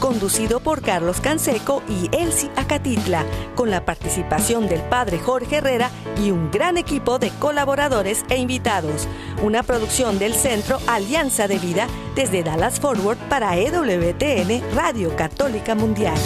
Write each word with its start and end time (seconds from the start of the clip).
conducido 0.00 0.58
por 0.58 0.82
Carlos 0.82 1.20
Canseco 1.20 1.82
y 1.88 2.08
Elsie 2.16 2.50
Acatitla, 2.56 3.24
con 3.54 3.70
la 3.70 3.84
participación 3.84 4.68
del 4.68 4.80
padre 4.80 5.18
Jorge 5.18 5.56
Herrera 5.56 5.90
y 6.20 6.30
un 6.32 6.50
gran 6.50 6.78
equipo 6.78 7.18
de 7.18 7.30
colaboradores 7.38 8.24
e 8.30 8.38
invitados. 8.38 9.06
Una 9.42 9.62
producción 9.62 10.18
del 10.18 10.34
Centro 10.34 10.78
Alianza 10.88 11.46
de 11.46 11.58
Vida 11.58 11.86
desde 12.16 12.42
Dallas 12.42 12.80
Forward 12.80 13.18
para 13.28 13.56
EWTN 13.56 14.74
Radio 14.74 15.14
Católica 15.14 15.74
Mundial. 15.74 16.16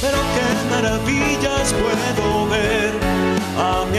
Pero 0.00 0.18
qué 0.18 0.74
maravillas 0.74 1.74
puedo 1.74 2.48
ver 2.48 2.92
a 3.58 3.84
mi 3.92 3.98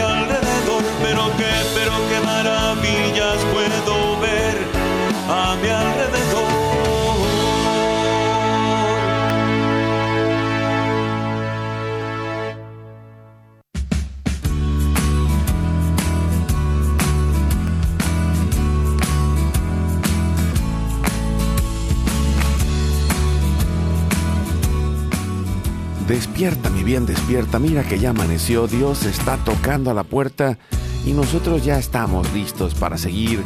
Despierta, 26.09 26.71
mi 26.71 26.83
bien, 26.83 27.05
despierta. 27.05 27.59
Mira 27.59 27.83
que 27.83 27.99
ya 27.99 28.09
amaneció. 28.09 28.65
Dios 28.65 29.05
está 29.05 29.37
tocando 29.45 29.91
a 29.91 29.93
la 29.93 30.03
puerta 30.03 30.57
y 31.05 31.11
nosotros 31.13 31.63
ya 31.63 31.77
estamos 31.77 32.33
listos 32.33 32.73
para 32.73 32.97
seguir 32.97 33.43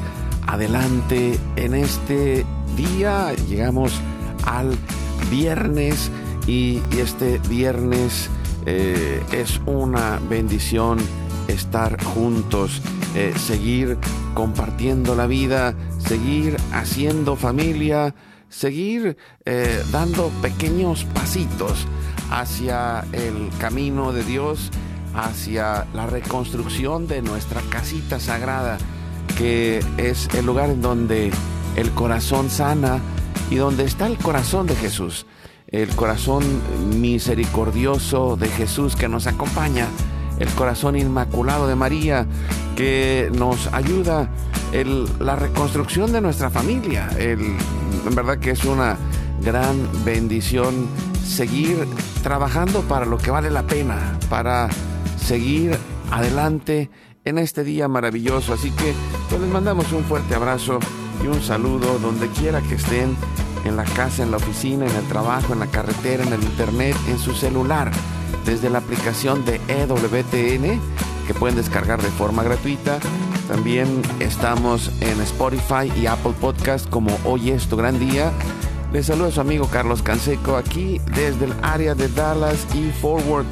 adelante 0.48 1.38
en 1.58 1.76
este 1.76 2.46
día. 2.78 3.34
Llegamos 3.50 3.92
al 4.46 4.78
viernes 5.30 6.10
y, 6.48 6.82
este 6.98 7.40
viernes 7.50 8.30
eh, 8.66 9.22
es 9.34 9.60
una 9.66 10.22
bendición 10.30 11.00
estar 11.50 12.02
juntos, 12.02 12.82
eh, 13.14 13.34
seguir 13.36 13.98
compartiendo 14.34 15.16
la 15.16 15.28
vida, 15.28 15.76
seguir 15.98 16.56
haciendo 16.72 17.36
familia, 17.36 18.16
seguir 18.48 19.18
eh, 19.44 19.84
dando 19.92 20.30
pequeños 20.42 21.04
pasitos 21.04 21.88
hacia 22.34 23.06
el 23.12 23.52
camino 23.60 24.12
de 24.12 24.24
Dios, 24.24 24.72
hacia 25.14 25.86
la 25.94 26.08
reconstrucción 26.08 27.08
de 27.08 27.22
nuestra 27.22 27.62
casita 27.70 28.20
sagrada, 28.20 28.80
que 29.38 29.86
es 29.98 30.28
el 30.34 30.48
lugar 30.48 30.72
en 30.72 30.82
donde 30.82 31.32
el 31.76 31.92
corazón 31.92 32.50
sana 32.50 33.00
y 33.52 33.56
donde 33.56 33.84
está 33.84 34.08
el 34.08 34.18
corazón 34.18 34.66
de 34.66 34.76
Jesús, 34.76 35.28
el 35.68 35.90
corazón 35.96 36.44
misericordioso 37.00 38.36
de 38.36 38.50
Jesús 38.50 38.96
que 38.96 39.08
nos 39.08 39.28
acompaña, 39.28 39.88
el 40.40 40.50
corazón 40.50 40.98
inmaculado 40.98 41.68
de 41.68 41.76
María 41.76 42.26
que 42.76 43.32
nos 43.36 43.68
ayuda. 43.74 44.30
En 44.72 45.06
la 45.24 45.36
reconstrucción 45.36 46.12
de 46.12 46.20
nuestra 46.20 46.50
familia. 46.50 47.08
en 47.20 47.56
verdad 48.16 48.40
que 48.40 48.50
es 48.50 48.66
una 48.66 48.98
gran 49.44 49.88
bendición 50.04 50.88
seguir 51.24 51.88
trabajando 52.24 52.82
para 52.82 53.06
lo 53.06 53.18
que 53.18 53.30
vale 53.30 53.52
la 53.52 53.64
pena, 53.64 54.18
para 54.30 54.70
seguir 55.18 55.78
adelante 56.10 56.90
en 57.26 57.38
este 57.38 57.64
día 57.64 57.88
maravilloso. 57.88 58.54
Así 58.54 58.72
que 58.72 58.94
pues, 59.30 59.42
les 59.42 59.50
mandamos 59.50 59.92
un 59.92 60.04
fuerte 60.06 60.34
abrazo 60.34 60.80
y 61.24 61.28
un 61.28 61.42
saludo 61.44 62.00
donde 62.00 62.30
quiera 62.30 62.62
que 62.62 62.76
estén, 62.76 63.16
en 63.66 63.78
la 63.78 63.84
casa, 63.84 64.24
en 64.24 64.32
la 64.32 64.38
oficina, 64.38 64.86
en 64.86 64.96
el 64.96 65.08
trabajo, 65.08 65.54
en 65.54 65.60
la 65.60 65.68
carretera, 65.68 66.24
en 66.24 66.34
el 66.34 66.44
internet, 66.44 66.98
en 67.08 67.18
su 67.20 67.34
celular, 67.34 67.92
desde 68.46 68.70
la 68.70 68.80
aplicación 68.80 69.46
de 69.46 69.62
EWTN 69.68 70.82
que 71.28 71.34
pueden 71.34 71.56
descargar 71.56 72.02
de 72.02 72.10
forma 72.10 72.44
gratuita. 72.44 73.00
También 73.48 74.02
estamos 74.20 74.92
en 75.02 75.22
Spotify 75.22 75.92
y 75.98 76.08
Apple 76.08 76.34
Podcast 76.42 76.90
como 76.90 77.18
Hoy 77.24 77.52
es 77.52 77.68
tu 77.68 77.78
gran 77.78 78.00
día 78.00 78.32
les 78.94 79.08
saluda 79.08 79.32
su 79.32 79.42
amigo 79.42 79.68
Carlos 79.72 80.04
Canseco 80.04 80.56
aquí 80.56 81.02
desde 81.16 81.46
el 81.46 81.54
área 81.64 81.96
de 81.96 82.08
Dallas 82.10 82.68
y 82.76 82.92
Forward 82.92 83.46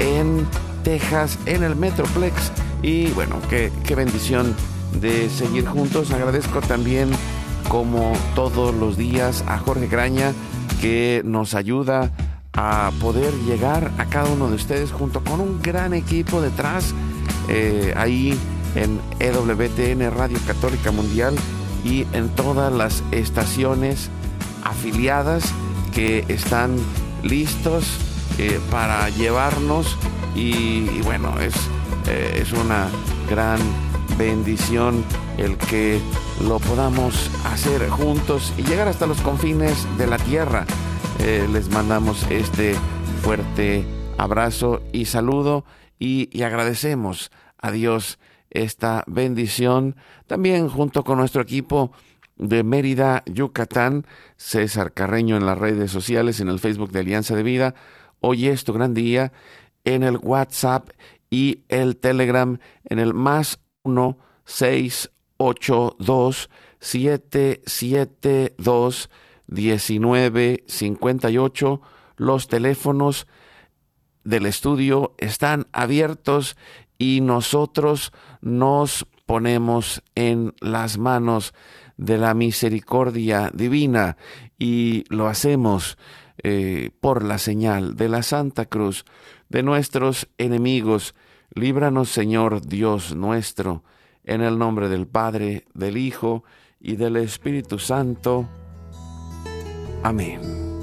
en 0.00 0.46
Texas, 0.82 1.38
en 1.46 1.62
el 1.62 1.76
Metroplex. 1.76 2.50
Y 2.82 3.06
bueno, 3.12 3.36
qué, 3.48 3.70
qué 3.86 3.94
bendición 3.94 4.54
de 5.00 5.30
seguir 5.30 5.64
juntos. 5.64 6.10
Agradezco 6.10 6.60
también, 6.60 7.08
como 7.68 8.12
todos 8.34 8.74
los 8.74 8.96
días, 8.96 9.44
a 9.46 9.58
Jorge 9.58 9.86
Graña 9.86 10.32
que 10.80 11.22
nos 11.24 11.54
ayuda 11.54 12.10
a 12.52 12.90
poder 13.00 13.32
llegar 13.46 13.92
a 13.98 14.06
cada 14.06 14.28
uno 14.28 14.48
de 14.48 14.56
ustedes 14.56 14.90
junto 14.90 15.22
con 15.22 15.40
un 15.40 15.62
gran 15.62 15.94
equipo 15.94 16.40
detrás 16.40 16.94
eh, 17.48 17.94
ahí 17.96 18.36
en 18.74 19.00
EWTN 19.20 20.10
Radio 20.10 20.38
Católica 20.46 20.90
Mundial 20.90 21.36
y 21.84 22.06
en 22.12 22.28
todas 22.30 22.72
las 22.72 23.04
estaciones 23.12 24.10
afiliadas 24.64 25.52
que 25.92 26.24
están 26.28 26.76
listos 27.22 27.98
eh, 28.38 28.60
para 28.70 29.08
llevarnos 29.10 29.96
y, 30.34 31.00
bueno, 31.02 31.38
es, 31.38 31.54
eh, 32.08 32.40
es 32.42 32.52
una 32.52 32.88
gran 33.30 33.60
bendición 34.18 35.04
el 35.38 35.56
que 35.56 36.00
lo 36.46 36.58
podamos 36.58 37.30
hacer 37.44 37.88
juntos 37.88 38.52
y 38.58 38.62
llegar 38.62 38.88
hasta 38.88 39.06
los 39.06 39.20
confines 39.20 39.86
de 39.98 40.06
la 40.06 40.18
tierra. 40.18 40.66
Eh, 41.20 41.48
les 41.52 41.70
mandamos 41.70 42.26
este 42.30 42.74
fuerte 43.22 43.84
abrazo 44.18 44.82
y 44.92 45.04
saludo 45.04 45.64
y, 45.98 46.28
y 46.36 46.42
agradecemos 46.42 47.30
a 47.58 47.70
Dios 47.70 48.18
esta 48.50 49.04
bendición 49.06 49.96
también 50.26 50.68
junto 50.68 51.04
con 51.04 51.18
nuestro 51.18 51.42
equipo 51.42 51.92
de 52.36 52.62
Mérida, 52.62 53.22
Yucatán, 53.26 54.06
César 54.36 54.92
Carreño 54.92 55.36
en 55.36 55.46
las 55.46 55.58
redes 55.58 55.90
sociales, 55.90 56.38
en 56.40 56.48
el 56.48 56.58
Facebook 56.58 56.90
de 56.90 57.00
Alianza 57.00 57.36
de 57.36 57.42
Vida. 57.42 57.74
Hoy 58.20 58.48
es 58.48 58.64
tu 58.64 58.72
gran 58.72 58.94
día 58.94 59.32
en 59.84 60.02
el 60.02 60.16
WhatsApp 60.16 60.88
y 61.30 61.64
el 61.68 61.96
Telegram 61.96 62.58
en 62.84 62.98
el 62.98 63.14
más 63.14 63.60
1 63.82 64.18
682 64.44 66.50
772 66.80 69.10
1958. 69.46 71.80
Los 72.16 72.48
teléfonos 72.48 73.28
del 74.24 74.46
estudio 74.46 75.14
están 75.18 75.68
abiertos 75.72 76.56
y 76.98 77.20
nosotros 77.20 78.12
nos 78.40 79.06
ponemos 79.26 80.02
en 80.14 80.54
las 80.60 80.98
manos 80.98 81.54
de 81.96 82.18
la 82.18 82.34
misericordia 82.34 83.50
divina 83.54 84.16
y 84.58 85.04
lo 85.08 85.28
hacemos 85.28 85.98
eh, 86.42 86.90
por 87.00 87.24
la 87.24 87.38
señal 87.38 87.96
de 87.96 88.08
la 88.08 88.22
Santa 88.22 88.66
Cruz 88.66 89.04
de 89.48 89.62
nuestros 89.62 90.28
enemigos. 90.38 91.14
Líbranos, 91.54 92.10
Señor 92.10 92.66
Dios 92.66 93.14
nuestro, 93.14 93.84
en 94.24 94.40
el 94.40 94.58
nombre 94.58 94.88
del 94.88 95.06
Padre, 95.06 95.64
del 95.74 95.96
Hijo 95.96 96.44
y 96.80 96.96
del 96.96 97.16
Espíritu 97.16 97.78
Santo. 97.78 98.48
Amén. 100.02 100.73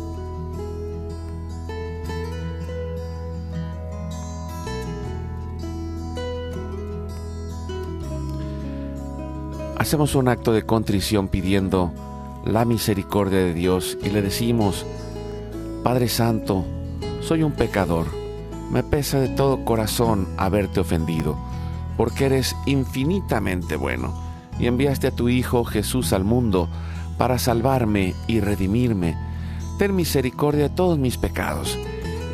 Hacemos 9.81 10.13
un 10.13 10.28
acto 10.28 10.54
de 10.54 10.62
contrición 10.62 11.28
pidiendo 11.28 11.92
la 12.45 12.66
misericordia 12.66 13.39
de 13.39 13.56
Dios 13.56 13.98
y 14.04 14.12
le 14.12 14.22
decimos, 14.22 14.86
Padre 15.83 16.07
Santo, 16.07 16.63
soy 17.19 17.42
un 17.42 17.54
pecador, 17.54 18.06
me 18.72 18.83
pesa 18.83 19.19
de 19.19 19.30
todo 19.30 19.66
corazón 19.66 20.28
haberte 20.38 20.81
ofendido, 20.81 21.36
porque 21.98 22.28
eres 22.28 22.56
infinitamente 22.68 23.75
bueno 23.75 24.13
y 24.60 24.68
enviaste 24.68 25.07
a 25.07 25.16
tu 25.16 25.30
Hijo 25.30 25.63
Jesús 25.63 26.13
al 26.13 26.25
mundo 26.25 26.69
para 27.18 27.39
salvarme 27.39 28.13
y 28.27 28.39
redimirme. 28.39 29.18
Ten 29.80 29.95
misericordia 29.95 30.69
de 30.69 30.75
todos 30.75 31.00
mis 31.00 31.18
pecados 31.18 31.75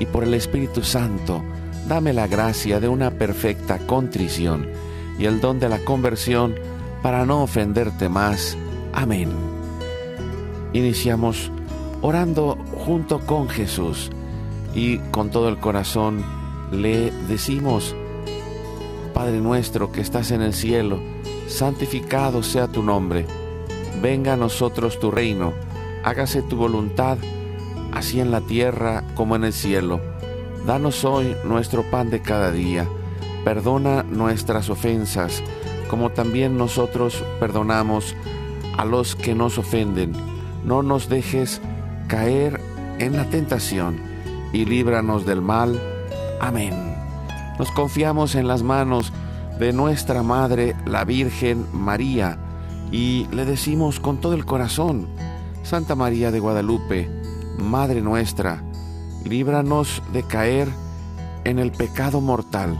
y 0.02 0.06
por 0.06 0.26
el 0.26 0.34
Espíritu 0.34 0.84
Santo, 0.84 1.42
dame 1.88 2.12
la 2.12 2.28
gracia 2.28 2.82
de 2.82 2.90
una 2.90 3.12
perfecta 3.12 3.78
contrición 3.88 4.68
y 5.18 5.28
el 5.28 5.40
don 5.40 5.62
de 5.62 5.70
la 5.70 5.80
conversión 5.80 6.77
para 7.02 7.26
no 7.26 7.44
ofenderte 7.44 8.10
más. 8.10 8.58
Amén. 8.94 9.30
Iniciamos 10.74 11.52
orando 12.02 12.58
junto 12.86 13.20
con 13.20 13.50
Jesús 13.50 14.12
y 14.76 14.98
con 15.12 15.32
todo 15.32 15.50
el 15.50 15.58
corazón 15.58 16.24
le 16.72 17.12
decimos, 17.28 17.96
Padre 19.14 19.40
nuestro 19.40 19.92
que 19.92 20.02
estás 20.02 20.32
en 20.32 20.42
el 20.42 20.54
cielo, 20.54 21.00
santificado 21.48 22.44
sea 22.44 22.68
tu 22.68 22.84
nombre, 22.84 23.26
venga 24.02 24.34
a 24.34 24.38
nosotros 24.38 25.00
tu 25.00 25.10
reino, 25.10 25.54
hágase 26.04 26.42
tu 26.42 26.58
voluntad, 26.58 27.18
así 27.94 28.20
en 28.20 28.32
la 28.32 28.42
tierra 28.42 29.04
como 29.16 29.36
en 29.36 29.46
el 29.46 29.54
cielo. 29.54 30.00
Danos 30.66 31.06
hoy 31.06 31.36
nuestro 31.46 31.84
pan 31.84 32.10
de 32.10 32.22
cada 32.22 32.52
día, 32.52 32.88
perdona 33.44 34.04
nuestras 34.04 34.70
ofensas, 34.70 35.42
como 35.90 36.12
también 36.12 36.58
nosotros 36.58 37.24
perdonamos 37.40 38.16
a 38.78 38.86
los 38.86 39.16
que 39.16 39.36
nos 39.36 39.58
ofenden. 39.58 40.14
No 40.66 40.84
nos 40.84 41.10
dejes 41.10 41.62
caer 42.08 42.60
en 43.00 43.16
la 43.16 43.26
tentación 43.26 44.00
y 44.54 44.66
líbranos 44.66 45.26
del 45.26 45.42
mal. 45.42 45.80
Amén. 46.40 46.74
Nos 47.60 47.72
confiamos 47.72 48.36
en 48.36 48.48
las 48.48 48.64
manos 48.64 49.12
de 49.60 49.74
nuestra 49.74 50.22
Madre, 50.24 50.76
la 50.86 51.04
Virgen 51.04 51.66
María, 51.74 52.38
y 52.92 53.28
le 53.32 53.46
decimos 53.46 54.00
con 54.00 54.18
todo 54.22 54.34
el 54.34 54.46
corazón, 54.46 55.08
Santa 55.64 55.96
María 55.96 56.32
de 56.32 56.40
Guadalupe, 56.40 57.10
Madre 57.58 58.02
nuestra, 58.02 58.64
líbranos 59.26 60.04
de 60.14 60.24
caer 60.24 60.70
en 61.44 61.60
el 61.60 61.72
pecado 61.72 62.22
mortal, 62.22 62.80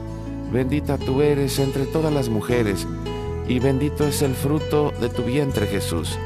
Bendita 0.51 0.97
tú 0.97 1.21
eres 1.21 1.59
entre 1.59 1.85
todas 1.85 2.13
las 2.13 2.27
mujeres, 2.27 2.85
y 3.47 3.59
bendito 3.59 4.05
es 4.05 4.21
el 4.21 4.35
fruto 4.35 4.91
de 4.99 5.07
tu 5.07 5.23
vientre 5.23 5.65
Jesús. 5.65 6.17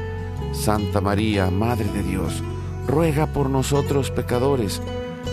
Santa 0.52 1.00
María, 1.00 1.50
Madre 1.50 1.86
de 1.92 2.02
Dios, 2.02 2.42
ruega 2.88 3.26
por 3.26 3.50
nosotros 3.50 4.10
pecadores, 4.10 4.82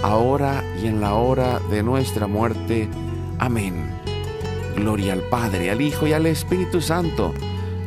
ahora 0.03 0.63
y 0.81 0.87
en 0.87 1.01
la 1.01 1.15
hora 1.15 1.59
de 1.71 1.81
nuestra 1.81 2.27
muerte. 2.27 2.87
Amén. 3.39 3.89
Gloria 4.75 5.13
al 5.13 5.21
Padre, 5.21 5.71
al 5.71 5.81
Hijo 5.81 6.05
y 6.05 6.13
al 6.13 6.27
Espíritu 6.27 6.79
Santo, 6.79 7.33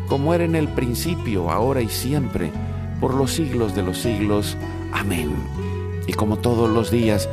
como 0.08 0.35
era 0.35 0.44
en 0.44 0.56
el 0.56 0.69
principio, 0.69 1.50
ahora 1.50 1.82
y 1.82 1.88
siempre, 1.88 2.50
por 3.00 3.14
los 3.14 3.32
siglos 3.32 3.75
de 3.76 3.82
los 3.82 3.99
siglos. 3.99 4.56
Amén. 4.93 5.35
Y 6.06 6.14
como 6.14 6.38
todos 6.38 6.69
los 6.70 6.91
días, 6.91 7.29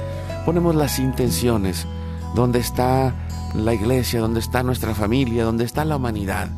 ponemos 0.46 0.76
las 0.76 1.00
intenciones, 1.00 1.88
donde 2.36 2.60
está 2.60 3.14
la 3.56 3.74
iglesia, 3.74 4.20
donde 4.20 4.40
está 4.40 4.64
nuestra 4.64 4.96
familia, 4.96 5.44
donde 5.44 5.66
está 5.66 5.86
la 5.86 5.98
humanidad, 5.98 6.50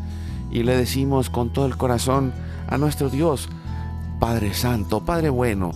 y 0.51 0.63
le 0.63 0.77
decimos 0.77 1.29
con 1.29 1.51
todo 1.51 1.65
el 1.65 1.77
corazón 1.77 2.33
a 2.67 2.77
nuestro 2.77 3.09
Dios, 3.09 3.49
Padre 4.19 4.53
Santo, 4.53 5.01
Padre 5.01 5.29
bueno, 5.29 5.71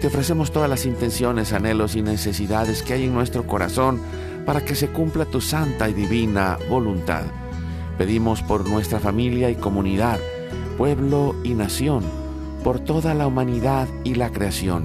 te 0.00 0.06
ofrecemos 0.06 0.52
todas 0.52 0.70
las 0.70 0.86
intenciones, 0.86 1.52
anhelos 1.52 1.94
y 1.94 2.00
necesidades 2.00 2.82
que 2.82 2.94
hay 2.94 3.04
en 3.04 3.12
nuestro 3.12 3.46
corazón 3.46 4.00
para 4.46 4.64
que 4.64 4.74
se 4.74 4.88
cumpla 4.88 5.26
tu 5.26 5.42
santa 5.42 5.88
y 5.88 5.92
divina 5.92 6.56
voluntad. 6.70 7.24
Pedimos 7.98 8.42
por 8.42 8.66
nuestra 8.66 9.00
familia 9.00 9.50
y 9.50 9.56
comunidad, 9.56 10.18
pueblo 10.78 11.36
y 11.44 11.52
nación, 11.52 12.04
por 12.64 12.80
toda 12.80 13.12
la 13.12 13.26
humanidad 13.26 13.86
y 14.02 14.14
la 14.14 14.30
creación. 14.30 14.84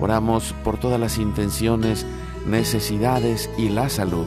Oramos 0.00 0.54
por 0.64 0.78
todas 0.78 0.98
las 0.98 1.18
intenciones, 1.18 2.06
necesidades 2.46 3.50
y 3.58 3.68
la 3.68 3.88
salud 3.88 4.26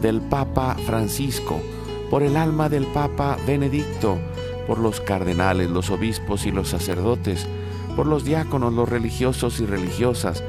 del 0.00 0.20
Papa 0.20 0.76
Francisco, 0.86 1.60
por 2.10 2.22
el 2.22 2.36
alma 2.36 2.68
del 2.68 2.86
Papa 2.86 3.36
Benedicto, 3.46 4.18
por 4.66 4.78
los 4.78 5.00
cardenales, 5.00 5.70
los 5.70 5.90
obispos 5.90 6.46
y 6.46 6.52
los 6.52 6.68
sacerdotes, 6.68 7.46
por 7.94 8.06
los 8.06 8.24
diáconos, 8.24 8.72
los 8.72 8.88
religiosos 8.88 9.60
y 9.60 9.66
religiosas, 9.66 10.42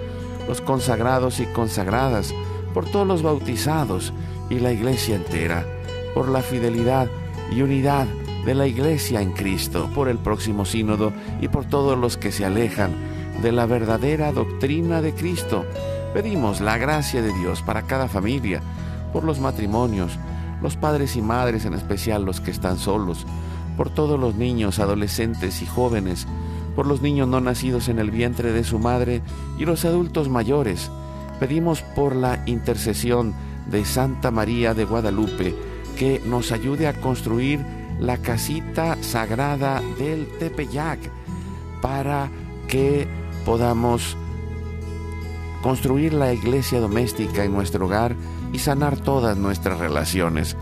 los 0.47 0.61
consagrados 0.61 1.39
y 1.39 1.45
consagradas, 1.45 2.33
por 2.73 2.85
todos 2.85 3.07
los 3.07 3.23
bautizados 3.23 4.13
y 4.49 4.59
la 4.59 4.71
iglesia 4.71 5.15
entera, 5.15 5.65
por 6.13 6.29
la 6.29 6.41
fidelidad 6.41 7.07
y 7.51 7.61
unidad 7.61 8.07
de 8.45 8.55
la 8.55 8.67
iglesia 8.67 9.21
en 9.21 9.33
Cristo, 9.33 9.89
por 9.93 10.07
el 10.07 10.17
próximo 10.17 10.65
sínodo 10.65 11.11
y 11.41 11.47
por 11.47 11.65
todos 11.65 11.97
los 11.97 12.17
que 12.17 12.31
se 12.31 12.45
alejan 12.45 12.91
de 13.41 13.51
la 13.51 13.65
verdadera 13.65 14.31
doctrina 14.31 15.01
de 15.01 15.13
Cristo. 15.13 15.65
Pedimos 16.13 16.61
la 16.61 16.77
gracia 16.77 17.21
de 17.21 17.33
Dios 17.33 17.61
para 17.61 17.83
cada 17.83 18.07
familia, 18.07 18.61
por 19.13 19.23
los 19.23 19.39
matrimonios, 19.39 20.17
los 20.61 20.75
padres 20.75 21.15
y 21.15 21.21
madres, 21.21 21.65
en 21.65 21.73
especial 21.73 22.25
los 22.25 22.41
que 22.41 22.51
están 22.51 22.77
solos, 22.77 23.25
por 23.75 23.89
todos 23.89 24.19
los 24.19 24.35
niños, 24.35 24.79
adolescentes 24.79 25.61
y 25.61 25.65
jóvenes, 25.65 26.27
por 26.75 26.87
los 26.87 27.01
niños 27.01 27.27
no 27.27 27.41
nacidos 27.41 27.89
en 27.89 27.99
el 27.99 28.11
vientre 28.11 28.51
de 28.51 28.63
su 28.63 28.79
madre 28.79 29.21
y 29.57 29.65
los 29.65 29.85
adultos 29.85 30.29
mayores. 30.29 30.89
Pedimos 31.39 31.81
por 31.81 32.15
la 32.15 32.41
intercesión 32.45 33.33
de 33.67 33.85
Santa 33.85 34.31
María 34.31 34.73
de 34.73 34.85
Guadalupe 34.85 35.55
que 35.97 36.21
nos 36.25 36.51
ayude 36.51 36.87
a 36.87 36.93
construir 36.93 37.59
la 37.99 38.17
casita 38.17 38.97
sagrada 39.01 39.81
del 39.97 40.27
Tepeyac 40.39 40.99
para 41.81 42.29
que 42.67 43.07
podamos 43.45 44.17
construir 45.61 46.13
la 46.13 46.33
iglesia 46.33 46.79
doméstica 46.79 47.43
en 47.43 47.53
nuestro 47.53 47.85
hogar 47.85 48.15
y 48.53 48.59
sanar 48.59 48.97
todas 48.97 49.37
nuestras 49.37 49.79
relaciones. 49.79 50.55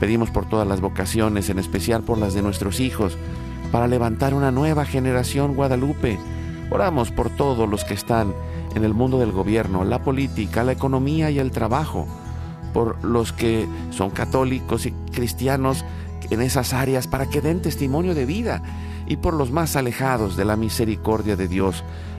Pedimos 0.00 0.30
por 0.30 0.46
todas 0.46 0.66
las 0.66 0.80
vocaciones, 0.80 1.48
en 1.50 1.58
especial 1.58 2.02
por 2.02 2.18
las 2.18 2.34
de 2.34 2.42
nuestros 2.42 2.80
hijos, 2.80 3.16
para 3.72 3.88
levantar 3.88 4.34
una 4.34 4.50
nueva 4.50 4.84
generación 4.84 5.54
guadalupe. 5.54 6.18
Oramos 6.70 7.10
por 7.10 7.30
todos 7.30 7.68
los 7.68 7.84
que 7.84 7.94
están 7.94 8.34
en 8.74 8.84
el 8.84 8.94
mundo 8.94 9.18
del 9.18 9.32
gobierno, 9.32 9.84
la 9.84 10.02
política, 10.02 10.64
la 10.64 10.72
economía 10.72 11.30
y 11.30 11.38
el 11.38 11.50
trabajo, 11.50 12.06
por 12.72 13.04
los 13.04 13.32
que 13.32 13.68
son 13.90 14.10
católicos 14.10 14.86
y 14.86 14.92
cristianos 15.12 15.84
en 16.30 16.40
esas 16.40 16.72
áreas 16.72 17.06
para 17.06 17.26
que 17.26 17.40
den 17.40 17.62
testimonio 17.62 18.14
de 18.14 18.26
vida 18.26 18.62
y 19.06 19.16
por 19.16 19.34
los 19.34 19.50
más 19.50 19.76
alejados 19.76 20.36
de 20.36 20.44
la 20.44 20.56
misericordia 20.56 21.36
de 21.36 21.48
Dios, 21.48 21.84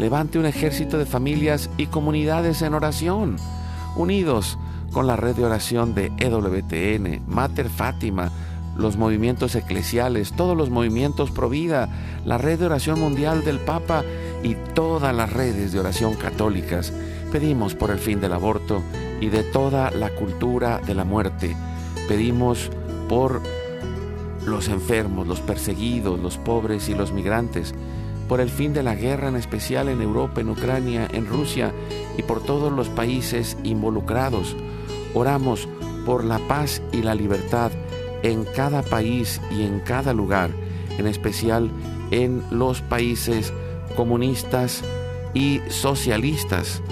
levante 0.00 0.38
un 0.38 0.46
ejército 0.46 0.98
de 0.98 1.04
familias 1.04 1.70
y 1.76 1.86
comunidades 1.86 2.62
en 2.62 2.72
oración, 2.72 3.36
unidos 3.96 4.58
con 4.92 5.06
la 5.06 5.14
red 5.14 5.36
de 5.36 5.44
oración 5.44 5.94
de 5.94 6.10
EWTN, 6.18 7.22
Mater 7.28 7.68
Fátima, 7.68 8.32
los 8.76 8.96
movimientos 8.96 9.54
eclesiales, 9.54 10.32
todos 10.32 10.56
los 10.56 10.70
movimientos 10.70 11.30
pro 11.30 11.50
vida, 11.50 11.90
la 12.24 12.38
red 12.38 12.58
de 12.58 12.66
oración 12.66 12.98
mundial 12.98 13.44
del 13.44 13.58
Papa 13.58 14.02
y 14.42 14.54
todas 14.74 15.14
las 15.14 15.32
redes 15.32 15.72
de 15.72 15.80
oración 15.80 16.14
católicas. 16.14 16.92
Pedimos 17.30 17.74
por 17.74 17.90
el 17.90 17.98
fin 17.98 18.20
del 18.20 18.32
aborto 18.32 18.82
y 19.20 19.28
de 19.28 19.42
toda 19.42 19.90
la 19.90 20.08
cultura 20.10 20.78
de 20.78 20.94
la 20.94 21.04
muerte. 21.04 21.54
Pedimos 22.08 22.70
por 23.08 23.42
los 24.46 24.68
enfermos, 24.68 25.26
los 25.26 25.40
perseguidos, 25.40 26.18
los 26.18 26.38
pobres 26.38 26.88
y 26.88 26.94
los 26.94 27.12
migrantes, 27.12 27.74
por 28.30 28.40
el 28.40 28.48
fin 28.48 28.72
de 28.72 28.84
la 28.84 28.94
guerra 28.94 29.26
en 29.26 29.34
especial 29.34 29.88
en 29.88 30.00
Europa, 30.00 30.40
en 30.40 30.50
Ucrania, 30.50 31.08
en 31.12 31.26
Rusia 31.26 31.74
y 32.16 32.22
por 32.22 32.40
todos 32.40 32.72
los 32.72 32.88
países 32.88 33.56
involucrados. 33.64 34.56
Oramos 35.14 35.66
por 36.06 36.22
la 36.22 36.38
paz 36.38 36.80
y 36.92 37.02
la 37.02 37.16
libertad 37.16 37.72
en 38.22 38.44
cada 38.44 38.82
país 38.82 39.40
y 39.50 39.64
en 39.64 39.80
cada 39.80 40.14
lugar, 40.14 40.50
en 40.96 41.08
especial 41.08 41.72
en 42.12 42.40
los 42.52 42.82
países 42.82 43.52
comunistas 43.96 44.84
y 45.34 45.60
socialistas. 45.68 46.82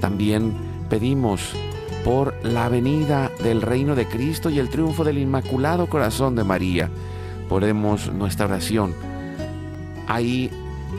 También 0.00 0.54
pedimos 0.88 1.52
por 2.02 2.34
la 2.42 2.70
venida 2.70 3.30
del 3.42 3.60
reino 3.60 3.94
de 3.94 4.06
Cristo 4.06 4.48
y 4.48 4.58
el 4.58 4.70
triunfo 4.70 5.04
del 5.04 5.18
Inmaculado 5.18 5.86
Corazón 5.86 6.34
de 6.34 6.44
María. 6.44 6.88
Ponemos 7.46 8.10
nuestra 8.10 8.46
oración 8.46 8.94
ahí 10.06 10.50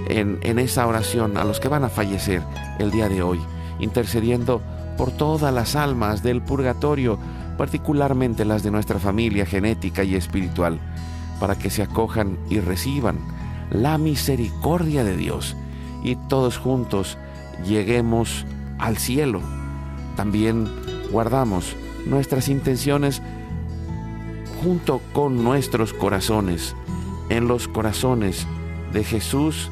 en, 0.09 0.59
esa 0.59 0.87
oración 0.87 1.37
a 1.37 1.43
los 1.43 1.59
que 1.59 1.67
van 1.67 1.83
a 1.83 1.89
fallecer 1.89 2.41
el 2.79 2.91
día 2.91 3.07
de 3.07 3.21
hoy, 3.21 3.39
intercediendo 3.79 4.61
por 4.97 5.11
todas 5.11 5.53
las 5.53 5.75
almas 5.75 6.23
del 6.23 6.41
purgatorio, 6.41 7.19
particularmente 7.57 8.43
las 8.43 8.63
de 8.63 8.71
nuestra 8.71 8.99
familia 8.99 9.45
genética 9.45 10.03
y 10.03 10.15
espiritual, 10.15 10.79
para 11.39 11.55
que 11.55 11.69
se 11.69 11.83
acojan 11.83 12.37
y 12.49 12.59
reciban 12.59 13.17
la 13.71 13.97
misericordia 13.97 15.03
de 15.03 15.15
Dios 15.15 15.55
y 16.03 16.15
todos 16.15 16.57
juntos 16.57 17.17
lleguemos 17.65 18.45
al 18.79 18.97
cielo. 18.97 19.41
También 20.15 20.67
guardamos 21.11 21.75
nuestras 22.05 22.49
intenciones 22.49 23.21
junto 24.63 25.01
con 25.13 25.43
nuestros 25.43 25.93
corazones, 25.93 26.75
en 27.29 27.47
los 27.47 27.67
corazones 27.67 28.47
de 28.91 29.03
Jesús, 29.03 29.71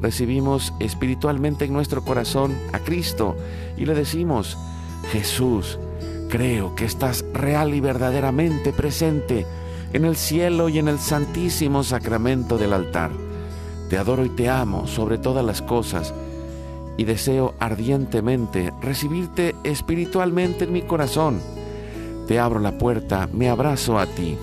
Recibimos 0.00 0.72
espiritualmente 0.78 1.64
en 1.64 1.72
nuestro 1.72 2.04
corazón 2.04 2.56
a 2.72 2.78
Cristo 2.78 3.36
y 3.76 3.84
le 3.84 3.94
decimos, 3.94 4.56
Jesús, 5.10 5.78
creo 6.28 6.74
que 6.74 6.84
estás 6.84 7.24
real 7.32 7.74
y 7.74 7.80
verdaderamente 7.80 8.72
presente 8.72 9.46
en 9.92 10.04
el 10.04 10.16
cielo 10.16 10.68
y 10.68 10.78
en 10.78 10.88
el 10.88 10.98
santísimo 10.98 11.82
sacramento 11.82 12.58
del 12.58 12.74
altar. 12.74 13.10
Te 13.88 13.96
adoro 13.96 14.24
y 14.24 14.28
te 14.28 14.48
amo 14.48 14.86
sobre 14.86 15.18
todas 15.18 15.44
las 15.44 15.62
cosas 15.62 16.14
y 16.96 17.04
deseo 17.04 17.54
ardientemente 17.58 18.72
recibirte 18.82 19.54
espiritualmente 19.64 20.64
en 20.64 20.72
mi 20.72 20.82
corazón. 20.82 21.40
Te 22.26 22.38
abro 22.38 22.60
la 22.60 22.76
puerta, 22.76 23.28
me 23.32 23.48
abrazo 23.48 23.98
a 23.98 24.06
ti 24.06 24.36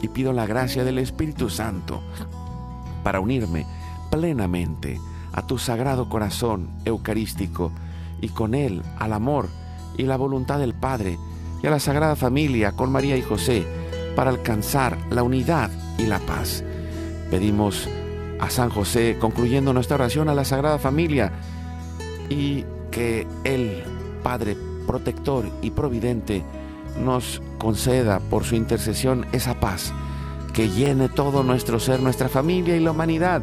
y 0.00 0.08
pido 0.08 0.32
la 0.32 0.46
gracia 0.46 0.82
del 0.82 0.98
Espíritu 0.98 1.50
Santo 1.50 2.00
para 3.04 3.20
unirme 3.20 3.66
plenamente 4.10 5.00
a 5.32 5.46
tu 5.46 5.58
sagrado 5.58 6.08
corazón 6.08 6.68
eucarístico 6.84 7.72
y 8.20 8.28
con 8.28 8.54
él 8.54 8.82
al 8.98 9.12
amor 9.12 9.48
y 9.96 10.02
la 10.02 10.16
voluntad 10.16 10.58
del 10.58 10.74
Padre 10.74 11.18
y 11.62 11.66
a 11.66 11.70
la 11.70 11.80
Sagrada 11.80 12.16
Familia 12.16 12.72
con 12.72 12.90
María 12.90 13.16
y 13.16 13.22
José 13.22 13.66
para 14.16 14.30
alcanzar 14.30 14.98
la 15.10 15.22
unidad 15.22 15.70
y 15.98 16.06
la 16.06 16.18
paz. 16.18 16.64
Pedimos 17.30 17.88
a 18.40 18.50
San 18.50 18.70
José, 18.70 19.18
concluyendo 19.20 19.72
nuestra 19.72 19.96
oración 19.96 20.28
a 20.28 20.34
la 20.34 20.44
Sagrada 20.44 20.78
Familia, 20.78 21.32
y 22.28 22.64
que 22.90 23.26
el 23.44 23.82
Padre 24.22 24.56
protector 24.86 25.44
y 25.62 25.70
providente 25.70 26.42
nos 27.04 27.42
conceda 27.58 28.18
por 28.18 28.44
su 28.44 28.56
intercesión 28.56 29.26
esa 29.32 29.60
paz 29.60 29.92
que 30.52 30.68
llene 30.68 31.08
todo 31.08 31.42
nuestro 31.42 31.78
ser, 31.78 32.00
nuestra 32.00 32.28
familia 32.28 32.76
y 32.76 32.80
la 32.80 32.90
humanidad. 32.90 33.42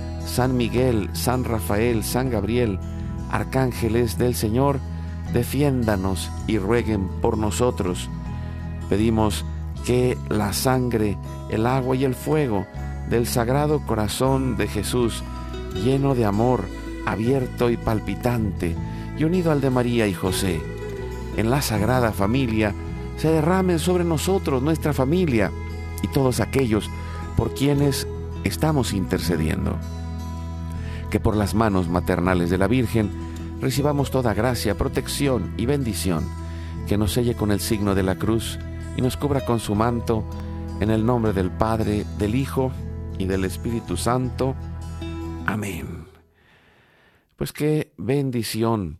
San 0.25 0.57
Miguel, 0.57 1.09
San 1.13 1.43
Rafael, 1.43 2.03
San 2.03 2.29
Gabriel, 2.29 2.79
arcángeles 3.29 4.17
del 4.17 4.35
Señor, 4.35 4.79
defiéndanos 5.33 6.29
y 6.47 6.57
rueguen 6.57 7.07
por 7.21 7.37
nosotros. 7.37 8.09
Pedimos 8.89 9.45
que 9.85 10.17
la 10.29 10.53
sangre, 10.53 11.17
el 11.49 11.65
agua 11.65 11.95
y 11.95 12.03
el 12.03 12.15
fuego 12.15 12.65
del 13.09 13.27
Sagrado 13.27 13.85
Corazón 13.85 14.57
de 14.57 14.67
Jesús, 14.67 15.23
lleno 15.83 16.15
de 16.15 16.25
amor, 16.25 16.65
abierto 17.05 17.69
y 17.69 17.77
palpitante, 17.77 18.75
y 19.17 19.23
unido 19.23 19.51
al 19.51 19.61
de 19.61 19.69
María 19.69 20.07
y 20.07 20.13
José, 20.13 20.61
en 21.37 21.49
la 21.49 21.61
Sagrada 21.61 22.11
Familia, 22.11 22.73
se 23.17 23.29
derramen 23.29 23.79
sobre 23.79 24.03
nosotros, 24.03 24.61
nuestra 24.61 24.93
familia, 24.93 25.51
y 26.01 26.07
todos 26.07 26.39
aquellos 26.39 26.89
por 27.37 27.53
quienes 27.53 28.07
estamos 28.43 28.93
intercediendo. 28.93 29.77
Que 31.11 31.19
por 31.19 31.35
las 31.35 31.53
manos 31.53 31.89
maternales 31.89 32.49
de 32.49 32.57
la 32.57 32.67
Virgen 32.67 33.11
recibamos 33.59 34.09
toda 34.09 34.33
gracia, 34.33 34.77
protección 34.77 35.53
y 35.57 35.65
bendición, 35.65 36.25
que 36.87 36.97
nos 36.97 37.11
selle 37.11 37.35
con 37.35 37.51
el 37.51 37.59
signo 37.59 37.93
de 37.93 38.03
la 38.03 38.15
cruz 38.15 38.57
y 38.97 39.01
nos 39.01 39.17
cubra 39.17 39.45
con 39.45 39.59
su 39.59 39.75
manto, 39.75 40.25
en 40.79 40.89
el 40.89 41.05
nombre 41.05 41.33
del 41.33 41.51
Padre, 41.51 42.05
del 42.17 42.33
Hijo 42.33 42.71
y 43.19 43.25
del 43.25 43.45
Espíritu 43.45 43.97
Santo. 43.97 44.55
Amén. 45.45 46.05
Pues 47.35 47.51
qué 47.51 47.91
bendición 47.97 48.99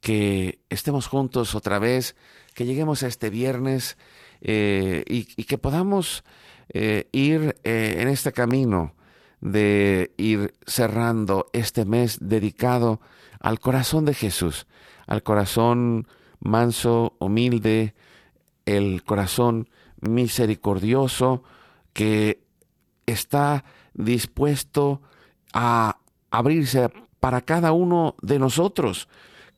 que 0.00 0.60
estemos 0.68 1.08
juntos 1.08 1.54
otra 1.54 1.78
vez, 1.78 2.16
que 2.54 2.66
lleguemos 2.66 3.02
a 3.02 3.06
este 3.06 3.30
viernes 3.30 3.96
eh, 4.40 5.04
y, 5.08 5.24
que 5.44 5.56
podamos 5.56 6.22
eh, 6.68 7.08
ir 7.12 7.56
eh, 7.64 7.96
en 7.98 8.08
este 8.08 8.32
camino 8.32 8.94
de 9.40 10.12
ir 10.16 10.54
cerrando 10.66 11.46
este 11.52 11.84
mes 11.84 12.18
dedicado 12.20 13.00
al 13.40 13.60
corazón 13.60 14.04
de 14.04 14.14
Jesús, 14.14 14.66
al 15.06 15.22
corazón 15.22 16.08
manso, 16.40 17.14
humilde, 17.18 17.94
el 18.64 19.04
corazón 19.04 19.68
misericordioso 20.00 21.42
que 21.92 22.42
está 23.06 23.64
dispuesto 23.94 25.00
a 25.52 25.98
abrirse 26.30 26.90
para 27.20 27.40
cada 27.40 27.72
uno 27.72 28.14
de 28.22 28.38
nosotros, 28.38 29.08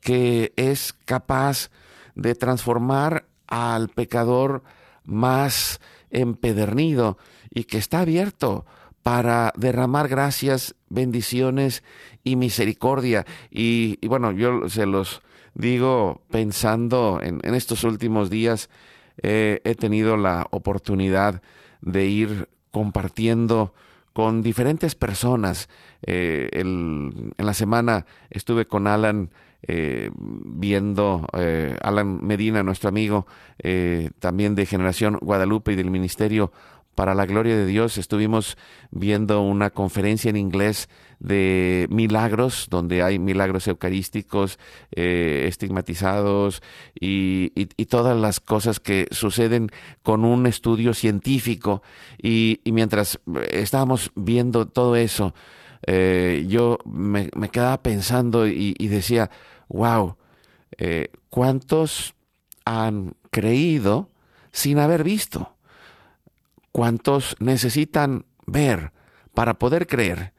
que 0.00 0.52
es 0.56 0.92
capaz 1.04 1.70
de 2.14 2.34
transformar 2.34 3.26
al 3.46 3.88
pecador 3.88 4.62
más 5.04 5.80
empedernido 6.10 7.18
y 7.50 7.64
que 7.64 7.78
está 7.78 8.00
abierto 8.00 8.66
para 9.08 9.54
derramar 9.56 10.06
gracias, 10.06 10.74
bendiciones 10.90 11.82
y 12.24 12.36
misericordia. 12.36 13.24
Y, 13.50 14.06
bueno, 14.06 14.32
yo 14.32 14.68
se 14.68 14.84
los 14.84 15.22
digo 15.54 16.20
pensando 16.30 17.18
en, 17.22 17.40
estos 17.54 17.84
últimos 17.84 18.28
días, 18.28 18.68
he 19.22 19.74
tenido 19.78 20.18
la 20.18 20.46
oportunidad 20.50 21.40
de 21.80 22.04
ir 22.04 22.50
compartiendo 22.70 23.72
con 24.12 24.42
diferentes 24.42 24.94
personas. 24.94 25.70
Eh, 26.02 26.50
en 26.52 27.32
la 27.38 27.54
semana 27.54 28.04
estuve 28.28 28.66
con 28.66 28.86
Alan 28.86 29.30
eh, 29.62 30.10
viendo, 30.14 31.26
eh, 31.32 31.78
Alan 31.80 32.26
Medina, 32.26 32.62
nuestro 32.62 32.90
amigo, 32.90 33.26
también 34.18 34.54
de 34.54 34.66
Generación 34.66 35.18
Guadalupe 35.22 35.72
y 35.72 35.76
del 35.76 35.90
Ministerio 35.90 36.52
para 36.98 37.14
la 37.14 37.26
Gloria 37.26 37.56
de 37.56 37.64
Dios, 37.64 37.96
estuvimos 37.96 38.58
viendo 38.90 39.40
una 39.40 39.70
conferencia 39.70 40.30
en 40.30 40.36
inglés 40.36 40.88
de 41.20 41.86
milagros, 41.90 42.66
donde 42.70 43.04
hay 43.04 43.20
milagros 43.20 43.68
eucarísticos, 43.68 44.58
estigmatizados 44.90 46.60
y, 47.00 47.66
todas 47.84 48.18
las 48.20 48.40
cosas 48.40 48.80
que 48.80 49.06
suceden 49.12 49.70
con 50.02 50.24
un 50.24 50.48
estudio 50.48 50.92
científico. 50.92 51.84
Y, 52.20 52.58
mientras 52.64 53.20
estábamos 53.48 54.10
viendo 54.16 54.66
todo 54.66 54.96
eso, 54.96 55.34
eh, 55.86 56.46
yo 56.48 56.78
me, 56.84 57.30
quedaba 57.52 57.80
pensando 57.80 58.48
y, 58.48 58.74
decía, 58.88 59.30
wow, 59.68 60.16
eh, 60.78 61.12
¿cuántos 61.28 62.16
han 62.64 63.14
creído 63.30 64.10
sin 64.50 64.80
haber 64.80 65.04
visto? 65.04 65.54
¿Cuántos 66.72 67.36
necesitan 67.38 68.26
ver 68.46 68.92
para 69.34 69.58
poder 69.58 69.86
creer? 69.86 70.32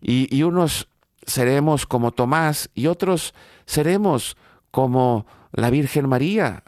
Y, 0.00 0.42
unos 0.42 0.88
seremos 1.26 1.86
como 1.86 2.12
Tomás 2.12 2.70
y 2.74 2.86
otros 2.86 3.34
seremos 3.64 4.36
como 4.70 5.26
la 5.52 5.70
Virgen 5.70 6.08
María, 6.08 6.62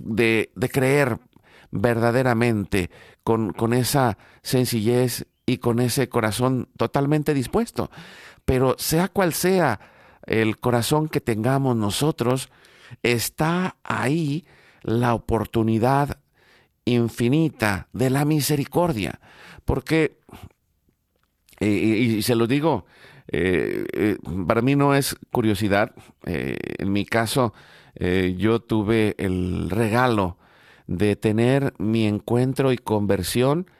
de, 0.00 0.50
creer 0.72 1.18
verdaderamente 1.70 2.90
con, 3.24 3.52
con 3.52 3.72
esa 3.72 4.16
sencillez 4.42 5.26
y 5.46 5.58
con 5.58 5.80
ese 5.80 6.08
corazón 6.08 6.68
totalmente 6.76 7.34
dispuesto. 7.34 7.90
Pero 8.44 8.76
sea 8.78 9.08
cual 9.08 9.32
sea 9.34 9.80
el 10.26 10.58
corazón 10.58 11.08
que 11.08 11.20
tengamos 11.20 11.76
nosotros, 11.76 12.50
está 13.02 13.76
ahí 13.82 14.46
la 14.82 15.14
oportunidad 15.14 16.18
infinita 16.84 17.88
de 17.92 18.10
la 18.10 18.24
misericordia. 18.24 19.20
Porque, 19.64 20.18
y, 21.60 22.22
se 22.22 22.34
lo 22.34 22.46
digo, 22.46 22.86
eh, 23.28 23.86
eh, 23.92 24.18
para 24.46 24.62
mí 24.62 24.76
no 24.76 24.94
es 24.94 25.16
curiosidad, 25.32 25.92
eh, 26.26 26.56
en 26.78 26.92
mi 26.92 27.04
caso 27.04 27.52
yo 28.36 28.60
tuve 28.60 29.14
el 29.18 29.70
regalo 29.70 30.36
de 30.88 31.14
tener 31.14 31.74
mi 31.78 32.08
encuentro 32.08 32.72
y 32.72 32.76
conversión 32.76 33.70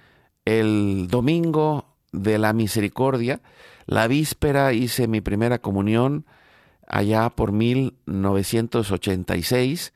el 0.44 1.08
domingo 1.08 1.96
de 2.12 2.38
la 2.38 2.52
misericordia, 2.52 3.40
la 3.86 4.06
víspera 4.06 4.72
hice 4.72 5.08
mi 5.08 5.20
primera 5.20 5.58
comunión 5.58 6.26
allá 6.86 7.30
por 7.30 7.50
1986. 7.52 9.92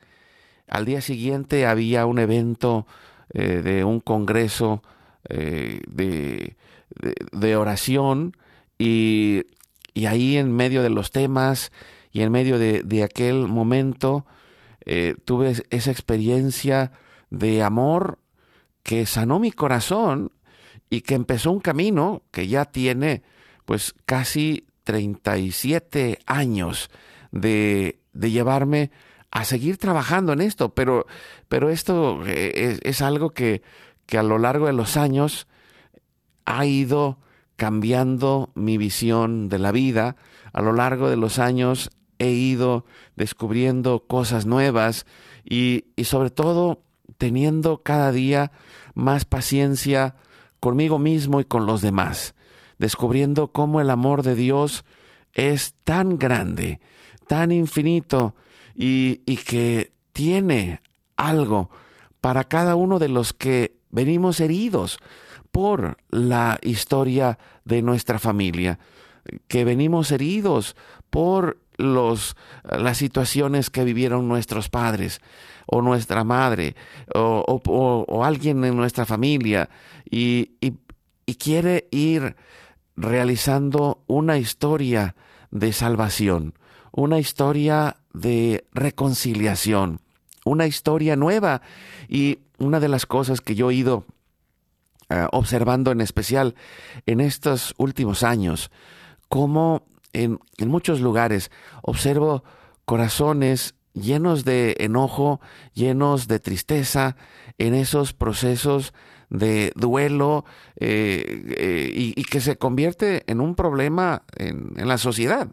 Al 0.69 0.85
día 0.85 1.01
siguiente 1.01 1.67
había 1.67 2.07
un 2.07 2.19
evento 2.19 2.87
eh, 3.33 3.63
de 3.63 3.85
un 3.85 4.01
congreso 4.01 4.83
eh, 5.29 5.83
de, 5.87 7.57
oración 7.57 8.37
y, 8.79 9.45
ahí 10.07 10.37
en 10.37 10.53
medio 10.53 10.83
de 10.83 10.91
los 10.91 11.11
temas 11.11 11.73
y 12.13 12.23
en 12.23 12.33
medio 12.33 12.59
de, 12.59 13.03
aquel 13.03 13.49
momento 13.49 14.25
eh, 14.87 15.17
tuve 15.25 15.55
esa 15.71 15.91
experiencia 15.91 16.93
de 17.31 17.63
amor 17.63 18.19
que 18.83 19.05
sanó 19.07 19.39
mi 19.39 19.53
corazón 19.53 20.33
y 20.89 21.03
que 21.03 21.15
empezó 21.15 21.51
un 21.51 21.61
camino 21.61 22.23
que 22.31 22.49
ya 22.49 22.65
tiene 22.65 23.23
pues 23.67 23.95
casi 24.07 24.67
37 24.85 26.21
años 26.25 26.91
de, 27.31 27.99
de 28.15 28.31
llevarme 28.31 28.91
a 29.31 29.45
seguir 29.45 29.77
trabajando 29.77 30.33
en 30.33 30.41
esto, 30.41 30.71
pero, 30.75 31.07
pero 31.49 31.71
esto 31.71 32.21
eh, 32.27 32.79
es, 32.83 33.03
algo 33.03 33.31
que, 33.31 33.63
que, 34.07 34.19
a 34.19 34.23
lo 34.23 34.39
largo 34.39 34.67
de 34.67 34.73
los 34.73 34.97
años 34.97 35.47
ha 36.45 36.65
ido 36.65 37.19
cambiando 37.57 38.51
mi 38.55 38.79
visión 38.79 39.49
de 39.49 39.59
la 39.59 39.73
vida, 39.73 40.17
a 40.53 40.63
lo 40.63 40.73
largo 40.73 41.11
de 41.11 41.17
los 41.17 41.39
años 41.39 41.91
he 42.19 42.31
ido 42.31 42.85
descubriendo 43.17 44.07
cosas 44.07 44.47
nuevas 44.47 45.07
y, 45.45 45.85
y 45.95 46.05
sobre 46.05 46.31
todo 46.31 46.83
teniendo 47.19 47.83
cada 47.83 48.13
día 48.13 48.53
más 48.95 49.25
paciencia, 49.25 50.17
conmigo 50.61 50.99
mismo 50.99 51.41
y 51.41 51.45
con 51.45 51.67
los 51.67 51.83
demás, 51.83 52.35
descubriendo 52.79 53.53
cómo 53.53 53.81
el 53.81 53.91
amor 53.91 54.23
de 54.23 54.35
Dios 54.35 54.85
es 55.33 55.75
tan 55.85 56.19
grande, 56.19 56.81
tan 57.27 57.53
infinito 57.53 58.35
y, 58.81 59.17
que 59.39 59.93
tiene 60.13 60.81
algo 61.17 61.69
para 62.21 62.45
cada 62.45 62.77
uno 62.77 63.01
de 63.01 63.09
los 63.09 63.33
que 63.33 63.77
venimos 63.91 64.39
heridos 64.39 65.01
por 65.51 65.97
la 66.11 66.59
historia 66.63 67.39
de 67.65 67.83
nuestra 67.83 68.21
familia, 68.21 68.79
que 69.49 69.65
venimos 69.65 70.13
heridos 70.13 70.77
por 71.11 71.59
los, 71.77 72.37
las 72.63 72.99
situaciones 72.99 73.69
que 73.69 73.83
vivieron 73.83 74.29
nuestros 74.29 74.69
padres 74.69 75.21
o 75.67 75.83
nuestra 75.83 76.23
madre 76.23 76.77
o, 77.15 78.23
alguien 78.25 78.65
en 78.65 78.77
nuestra 78.77 79.07
familia 79.07 79.69
y, 80.09 80.53
quiere 81.39 81.89
ir 81.91 82.37
realizando 82.97 84.03
una 84.07 84.39
historia 84.39 85.15
de 85.51 85.73
salvación, 85.73 86.55
una 86.99 87.21
historia 87.21 87.97
de 88.13 88.67
reconciliación, 88.73 90.01
una 90.45 90.67
historia 90.67 91.15
nueva. 91.15 91.63
Y 92.09 92.41
una 92.59 92.81
de 92.81 92.89
las 92.89 93.07
cosas 93.07 93.41
que 93.41 93.55
yo 93.55 93.71
he 93.71 93.75
ido 93.75 94.05
eh, 95.09 95.27
observando 95.31 95.93
en 95.93 96.01
especial 96.01 96.57
en 97.07 97.21
estos 97.21 97.73
últimos 97.79 98.25
años, 98.25 98.73
como 99.29 99.87
en, 100.13 100.41
en 100.57 100.69
muchos 100.69 101.01
lugares 101.01 101.53
observo 101.83 102.43
corazones 102.85 103.77
llenos 103.93 104.45
de 104.45 104.75
enojo, 104.81 105.41
llenos 105.75 106.27
de 106.27 106.41
tristeza, 106.41 107.17
en 107.59 107.75
esos 107.75 108.13
procesos 108.13 108.93
de 109.31 109.73
duelo 109.75 110.45
eh, 110.77 111.45
eh, 111.59 111.91
y, 111.93 112.25
que 112.25 112.41
se 112.41 112.57
convierte 112.57 113.25
en 113.27 113.41
un 113.41 113.55
problema 113.55 114.23
en, 114.37 114.73
la 114.77 114.99
sociedad. 114.99 115.49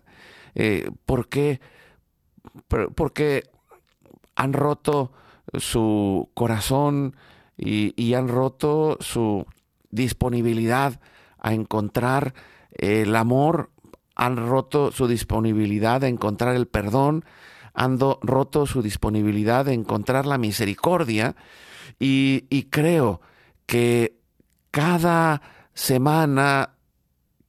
Eh. 0.55 0.89
Porque 1.05 1.59
han 4.35 4.53
roto 4.53 5.11
su 5.53 6.29
corazón 6.33 7.15
y, 7.57 8.13
han 8.13 8.27
roto 8.27 8.97
su 8.99 9.45
disponibilidad 9.91 10.99
a 11.39 11.53
encontrar 11.53 12.33
el 12.71 13.15
amor, 13.15 13.69
han 14.15 14.35
roto 14.37 14.91
su 14.91 15.07
disponibilidad 15.07 16.03
a 16.03 16.07
encontrar 16.07 16.55
el 16.55 16.67
perdón, 16.67 17.23
han 17.73 17.99
roto 17.99 18.65
su 18.65 18.81
disponibilidad 18.81 19.65
de 19.65 19.73
encontrar 19.73 20.25
la 20.25 20.37
misericordia 20.37 21.35
y 21.99 22.63
creo 22.69 23.21
que 23.65 24.17
cada 24.71 25.41
semana 25.73 26.74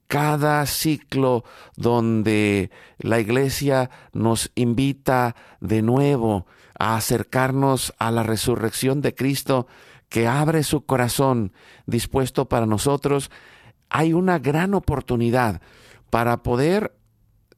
cada 0.06 0.64
ciclo 0.66 1.44
donde 1.76 2.70
la 2.98 3.20
iglesia 3.20 3.90
nos 4.12 4.50
invita 4.54 5.34
de 5.60 5.82
nuevo 5.82 6.46
a 6.78 6.96
acercarnos 6.96 7.94
a 7.98 8.10
la 8.10 8.22
resurrección 8.22 9.00
de 9.00 9.14
Cristo, 9.14 9.66
que 10.08 10.28
abre 10.28 10.62
su 10.62 10.84
corazón 10.84 11.52
dispuesto 11.86 12.48
para 12.48 12.66
nosotros, 12.66 13.30
hay 13.88 14.12
una 14.12 14.38
gran 14.38 14.74
oportunidad 14.74 15.60
para 16.10 16.42
poder 16.42 16.94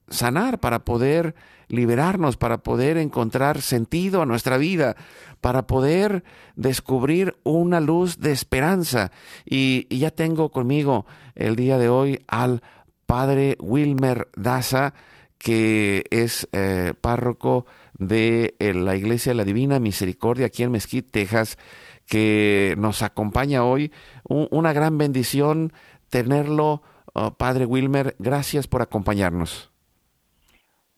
sanar, 0.09 0.59
para 0.59 0.79
poder 0.85 1.35
liberarnos, 1.69 2.35
para 2.35 2.57
poder 2.57 2.97
encontrar 2.97 3.61
sentido 3.61 4.21
a 4.21 4.25
nuestra 4.25 4.57
vida, 4.57 4.95
para 5.39 5.67
poder 5.67 6.23
descubrir 6.55 7.37
una 7.43 7.79
luz 7.79 8.19
de 8.19 8.31
esperanza. 8.31 9.11
Y, 9.45 9.87
ya 9.95 10.11
tengo 10.11 10.49
conmigo 10.49 11.05
el 11.35 11.55
día 11.55 11.77
de 11.77 11.89
hoy 11.89 12.21
al 12.27 12.61
padre 13.05 13.55
Wilmer 13.59 14.27
Daza, 14.35 14.93
que 15.37 16.03
es 16.09 16.49
eh, 16.51 16.93
párroco 16.99 17.65
de 17.97 18.55
eh, 18.59 18.73
la 18.73 18.95
Iglesia 18.95 19.31
de 19.31 19.35
la 19.35 19.45
Divina 19.45 19.79
Misericordia 19.79 20.47
aquí 20.47 20.63
en 20.63 20.71
Mesquite, 20.71 21.09
Texas, 21.09 21.57
que 22.05 22.75
nos 22.77 23.03
acompaña 23.03 23.63
hoy. 23.63 23.91
una 24.23 24.73
gran 24.73 24.97
bendición 24.97 25.71
tenerlo, 26.09 26.81
oh, 27.13 27.31
Padre 27.35 27.65
Wilmer. 27.65 28.15
Gracias 28.19 28.67
por 28.67 28.81
acompañarnos. 28.81 29.68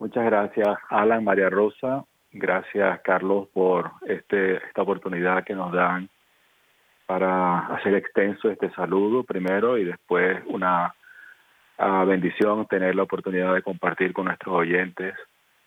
Muchas 0.02 0.26
gracias, 0.26 0.80
Alan, 0.90 1.24
María 1.24 1.48
Rosa. 1.52 2.04
Gracias, 2.32 3.02
Carlos, 3.02 3.50
por 3.54 3.92
este, 4.08 4.56
esta 4.56 4.82
oportunidad 4.82 5.44
que 5.44 5.54
nos 5.54 5.72
dan 5.72 6.10
para 7.06 7.68
hacer 7.68 7.94
extenso 7.94 8.50
este 8.50 8.72
saludo 8.72 9.24
primero 9.24 9.78
y 9.78 9.84
después 9.84 10.42
una 10.48 10.92
uh, 11.78 12.04
bendición 12.08 12.66
tener 12.66 12.96
la 12.96 13.04
oportunidad 13.04 13.54
de 13.54 13.62
compartir 13.62 14.12
con 14.12 14.26
nuestros 14.26 14.56
oyentes 14.56 15.14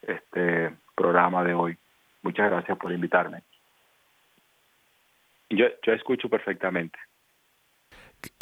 este 0.02 0.74
programa 0.96 1.44
de 1.44 1.54
hoy. 1.54 1.78
Muchas 2.22 2.50
gracias 2.50 2.76
por 2.76 2.90
invitarme. 2.90 3.44
Yo, 5.48 5.66
yo 5.80 5.92
escucho 5.92 6.28
perfectamente. 6.28 6.98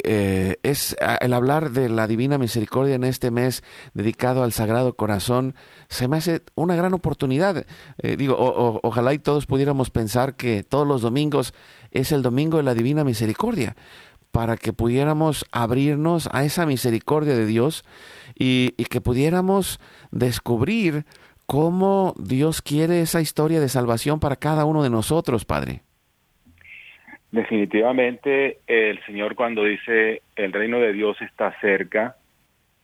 Eh, 0.03 0.57
es 0.63 0.95
el 1.21 1.33
hablar 1.33 1.71
de 1.71 1.89
la 1.89 2.07
divina 2.07 2.37
misericordia 2.37 2.95
en 2.95 3.03
este 3.03 3.31
mes 3.31 3.63
dedicado 3.93 4.43
al 4.43 4.51
Sagrado 4.51 4.95
Corazón, 4.95 5.55
se 5.89 6.07
me 6.07 6.17
hace 6.17 6.41
una 6.55 6.75
gran 6.75 6.93
oportunidad. 6.93 7.65
Eh, 7.97 8.17
digo, 8.17 8.35
ojalá 8.83 9.13
y 9.13 9.19
todos 9.19 9.45
pudiéramos 9.45 9.89
pensar 9.89 10.35
que 10.35 10.63
todos 10.63 10.87
los 10.87 11.01
domingos 11.01 11.53
es 11.91 12.11
el 12.11 12.21
domingo 12.21 12.57
de 12.57 12.63
la 12.63 12.73
divina 12.73 13.03
misericordia, 13.03 13.75
para 14.31 14.57
que 14.57 14.73
pudiéramos 14.73 15.45
abrirnos 15.51 16.27
a 16.31 16.43
esa 16.43 16.65
misericordia 16.65 17.35
de 17.35 17.45
Dios 17.45 17.85
y, 18.35 18.73
y 18.77 18.85
que 18.85 18.99
pudiéramos 18.99 19.79
descubrir 20.11 21.05
cómo 21.45 22.15
Dios 22.17 22.61
quiere 22.61 23.01
esa 23.01 23.21
historia 23.21 23.59
de 23.59 23.69
salvación 23.69 24.19
para 24.19 24.35
cada 24.35 24.65
uno 24.65 24.83
de 24.83 24.89
nosotros, 24.89 25.45
Padre. 25.45 25.83
Definitivamente 27.33 28.59
el 28.67 29.03
Señor 29.07 29.33
cuando 29.33 29.63
dice 29.63 30.21
el 30.35 30.53
reino 30.53 30.79
de 30.79 30.93
Dios 30.93 31.19
está 31.19 31.59
cerca, 31.61 32.15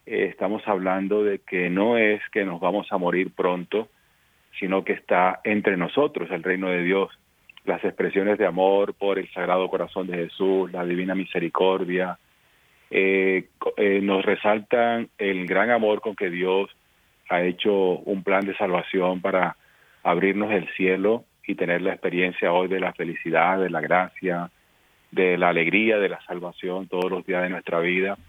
eh, 0.07 0.25
estamos 0.31 0.67
hablando 0.67 1.23
de 1.23 1.37
que 1.37 1.69
no 1.69 1.99
es 1.99 2.19
que 2.31 2.43
nos 2.45 2.59
vamos 2.59 2.91
a 2.91 2.97
morir 2.97 3.31
pronto, 3.31 3.89
sino 4.59 4.83
que 4.83 4.93
está 4.93 5.39
entre 5.43 5.77
nosotros 5.77 6.31
el 6.31 6.41
reino 6.41 6.67
de 6.71 6.81
Dios. 6.81 7.11
Las 7.65 7.83
expresiones 7.83 8.39
de 8.39 8.47
amor 8.47 8.95
por 8.95 9.19
el 9.19 9.31
Sagrado 9.33 9.69
Corazón 9.69 10.07
de 10.07 10.17
Jesús, 10.17 10.71
la 10.71 10.83
Divina 10.83 11.13
Misericordia, 11.13 12.17
eh, 12.89 13.49
eh, 13.77 13.99
nos 14.01 14.25
resaltan 14.25 15.09
el 15.19 15.45
gran 15.45 15.69
amor 15.69 16.01
con 16.01 16.15
que 16.15 16.31
Dios 16.31 16.75
ha 17.29 17.43
hecho 17.43 17.71
un 17.99 18.23
plan 18.23 18.47
de 18.47 18.57
salvación 18.57 19.21
para 19.21 19.57
abrirnos 20.01 20.51
el 20.51 20.67
cielo 20.69 21.25
y 21.49 21.55
tener 21.55 21.81
la 21.81 21.93
experiencia 21.93 22.53
hoy 22.53 22.67
de 22.67 22.79
la 22.79 22.93
felicidad, 22.93 23.59
de 23.59 23.71
la 23.71 23.81
gracia, 23.81 24.51
de 25.09 25.35
la 25.35 25.49
alegría, 25.49 25.97
de 25.97 26.07
la 26.07 26.21
salvación 26.21 26.87
todos 26.87 27.09
los 27.09 27.25
días 27.25 27.41
de 27.41 27.49
nuestra 27.49 27.79
vida. 27.79 28.19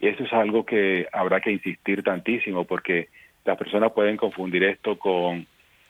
Y 0.00 0.08
eso 0.08 0.24
es 0.24 0.32
algo 0.32 0.64
que 0.64 1.06
habrá 1.12 1.42
que 1.42 1.52
insistir 1.52 2.02
tantísimo 2.02 2.64
porque 2.64 3.08
las 3.44 3.58
personas 3.58 3.92
pueden 3.92 4.16
confundir 4.16 4.64
esto 4.64 4.98
con 4.98 5.46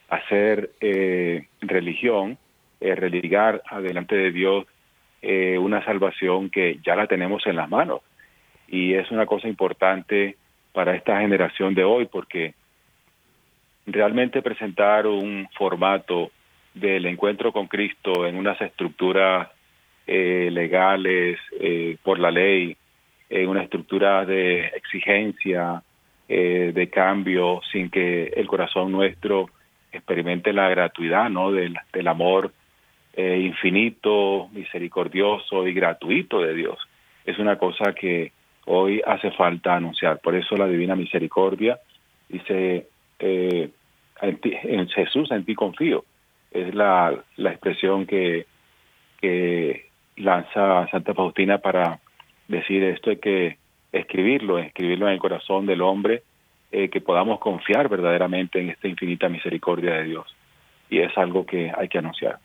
hacer 0.09 0.73
eh, 0.81 1.47
religión, 1.61 2.39
eh, 2.81 2.97
religar 2.97 3.63
adelante 3.71 4.17
de 4.17 4.33
Dios 4.33 4.67
eh, 5.23 5.59
una 5.59 5.85
salvación 5.85 6.51
que 6.51 6.81
ya 6.85 6.97
la 6.97 7.07
tenemos 7.07 7.47
en 7.47 7.55
las 7.55 7.69
manos. 7.69 8.01
Y 8.67 8.95
es 8.95 9.09
una 9.13 9.27
cosa 9.27 9.47
importante 9.47 10.37
para 10.73 10.97
esta 10.97 11.21
generación 11.21 11.77
de 11.77 11.85
hoy 11.85 12.07
porque 12.07 12.55
realmente 13.87 14.43
presentar 14.43 15.07
un 15.07 15.49
formato 15.57 16.33
del 16.75 17.07
encuentro 17.07 17.53
con 17.53 17.67
Cristo 17.67 18.27
en 18.27 18.37
unas 18.37 18.61
estructuras 18.61 19.49
eh, 20.07 20.49
legales 20.51 21.39
eh, 21.61 21.99
por 22.03 22.19
la 22.19 22.31
ley, 22.31 22.77
en 23.29 23.49
una 23.49 23.63
estructura 23.63 24.25
de 24.25 24.67
exigencia, 24.69 25.83
eh, 26.29 26.73
de 26.75 26.89
cambio, 26.89 27.61
sin 27.71 27.91
que 27.91 28.33
el 28.35 28.47
corazón 28.47 28.91
nuestro 28.91 29.51
experimente 29.93 30.53
la 30.53 30.69
gratuidad 30.69 31.29
¿no? 31.29 31.53
del, 31.53 31.77
del 31.93 32.09
amor 32.09 32.53
infinito, 33.17 34.49
misericordioso 34.53 35.67
y 35.67 35.75
gratuito 35.75 36.41
de 36.41 36.55
Dios. 36.55 36.79
Es 37.27 37.37
una 37.41 37.59
cosa 37.59 37.93
que 37.93 38.31
hoy 38.67 39.03
hace 39.05 39.33
falta 39.33 39.75
anunciar. 39.75 40.21
Por 40.21 40.37
eso 40.37 40.57
la 40.57 40.69
Divina 40.69 40.95
Misericordia 40.95 41.81
dice, 42.29 42.87
en, 43.19 43.73
en 44.23 44.89
Jesús 44.89 45.33
en 45.33 45.45
ti 45.45 45.57
confío 45.57 46.05
es 46.51 46.75
la, 46.75 47.25
la 47.37 47.51
expresión 47.51 48.07
que, 48.07 48.47
que 49.21 49.89
lanza 50.17 50.89
Santa 50.91 51.15
Faustina 51.15 51.59
para 51.59 52.01
decir 52.49 52.83
esto 52.83 53.11
hay 53.11 53.19
que 53.19 53.59
escribirlo, 53.93 54.59
escribirlo 54.59 55.07
en 55.07 55.15
el 55.15 55.19
corazón 55.19 55.67
del 55.67 55.83
hombre, 55.83 56.23
eh, 56.71 56.89
que 56.91 57.01
podamos 57.01 57.39
confiar 57.41 57.89
verdaderamente 57.89 58.61
en 58.61 58.71
esta 58.71 58.89
infinita 58.89 59.29
misericordia 59.29 59.95
de 59.95 60.05
Dios. 60.05 60.27
Y 60.91 60.99
es 60.99 61.17
algo 61.17 61.47
que 61.47 61.73
hay 61.77 61.89
que 61.89 61.99
anunciar. 61.99 62.39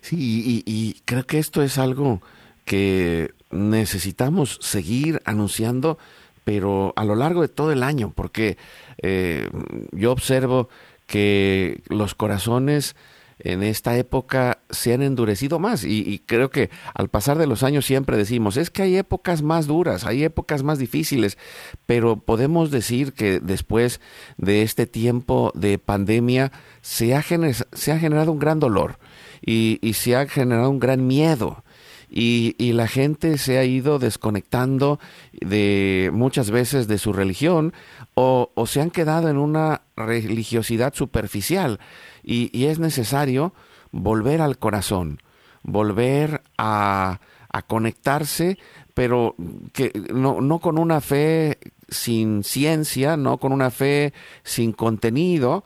Sí, 0.00 0.16
y, 0.16 0.62
y 0.66 1.00
creo 1.04 1.24
que 1.24 1.38
esto 1.38 1.62
es 1.62 1.78
algo 1.78 2.20
que 2.64 3.30
necesitamos 3.50 4.58
seguir 4.60 5.20
anunciando, 5.24 5.98
pero 6.44 6.92
a 6.96 7.04
lo 7.04 7.16
largo 7.16 7.42
de 7.42 7.48
todo 7.48 7.72
el 7.72 7.82
año, 7.82 8.12
porque 8.14 8.56
eh, 9.02 9.48
yo 9.92 10.12
observo 10.12 10.68
que 11.10 11.82
los 11.88 12.14
corazones 12.14 12.94
en 13.40 13.64
esta 13.64 13.96
época 13.98 14.60
se 14.70 14.94
han 14.94 15.02
endurecido 15.02 15.58
más. 15.58 15.82
Y, 15.82 16.22
creo 16.24 16.50
que 16.50 16.70
al 16.94 17.08
pasar 17.08 17.36
de 17.36 17.48
los 17.48 17.64
años 17.64 17.84
siempre 17.84 18.16
decimos, 18.16 18.56
es 18.56 18.70
que 18.70 18.82
hay 18.82 18.96
épocas 18.96 19.42
más 19.42 19.66
duras, 19.66 20.06
hay 20.06 20.22
épocas 20.22 20.62
más 20.62 20.78
difíciles, 20.78 21.36
pero 21.84 22.16
podemos 22.16 22.70
decir 22.70 23.12
que 23.12 23.40
después 23.40 24.00
de 24.36 24.62
este 24.62 24.86
tiempo 24.86 25.50
de 25.56 25.78
pandemia 25.78 26.52
se 26.80 27.16
ha, 27.16 27.22
generado 27.22 28.30
un 28.30 28.38
gran 28.38 28.60
dolor 28.60 29.00
y 29.42 29.80
se 29.94 30.14
ha 30.14 30.28
generado 30.28 30.70
un 30.70 30.78
gran 30.78 31.08
miedo 31.08 31.64
y, 32.10 32.72
la 32.72 32.88
gente 32.88 33.38
se 33.38 33.58
ha 33.58 33.64
ido 33.64 33.98
desconectando 33.98 34.98
de 35.32 36.10
muchas 36.12 36.50
veces 36.50 36.88
de 36.88 36.98
su 36.98 37.12
religión 37.12 37.72
o, 38.14 38.50
se 38.66 38.80
han 38.80 38.90
quedado 38.90 39.28
en 39.28 39.38
una 39.38 39.82
religiosidad 39.96 40.92
superficial. 40.94 41.78
Y, 42.22 42.50
y, 42.56 42.66
es 42.66 42.78
necesario 42.78 43.54
volver 43.92 44.40
al 44.40 44.58
corazón, 44.58 45.20
volver 45.62 46.42
a, 46.58 47.20
a 47.52 47.62
conectarse, 47.62 48.58
pero 48.94 49.36
que 49.72 49.92
no, 50.12 50.40
no 50.40 50.58
con 50.58 50.78
una 50.78 51.00
fe 51.00 51.58
sin 51.88 52.42
ciencia, 52.44 53.16
no 53.16 53.38
con 53.38 53.52
una 53.52 53.70
fe 53.70 54.12
sin 54.42 54.72
contenido, 54.72 55.64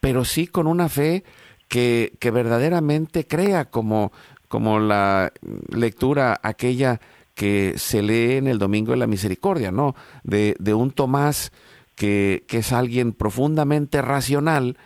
pero 0.00 0.24
sí 0.24 0.46
con 0.46 0.66
una 0.66 0.88
fe 0.88 1.24
que, 1.68 2.12
que 2.20 2.30
verdaderamente 2.30 3.26
crea 3.26 3.66
como 3.66 4.12
como 4.48 4.78
la 4.78 5.32
lectura 5.68 6.38
aquella 6.42 7.00
que 7.34 7.74
se 7.76 8.02
lee 8.02 8.36
en 8.36 8.46
el 8.46 8.58
Domingo 8.58 8.92
de 8.92 8.98
la 8.98 9.06
Misericordia, 9.06 9.70
¿no? 9.70 9.94
De, 10.24 10.56
de 10.58 10.74
un 10.74 10.90
Tomás 10.90 11.52
que, 11.94 12.44
que, 12.48 12.58
es 12.58 12.72
alguien 12.72 13.12
profundamente 13.12 14.00
racional 14.00 14.78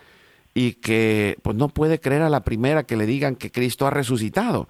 y 0.53 0.73
que 0.75 1.39
pues 1.43 1.57
no 1.57 1.69
puede 1.69 2.01
creer 2.01 2.23
a 2.23 2.29
la 2.29 2.43
primera 2.43 2.85
que 2.85 2.97
le 2.97 3.07
digan 3.07 3.37
que 3.37 3.53
Cristo 3.53 3.87
ha 3.87 3.91
resucitado. 3.91 4.69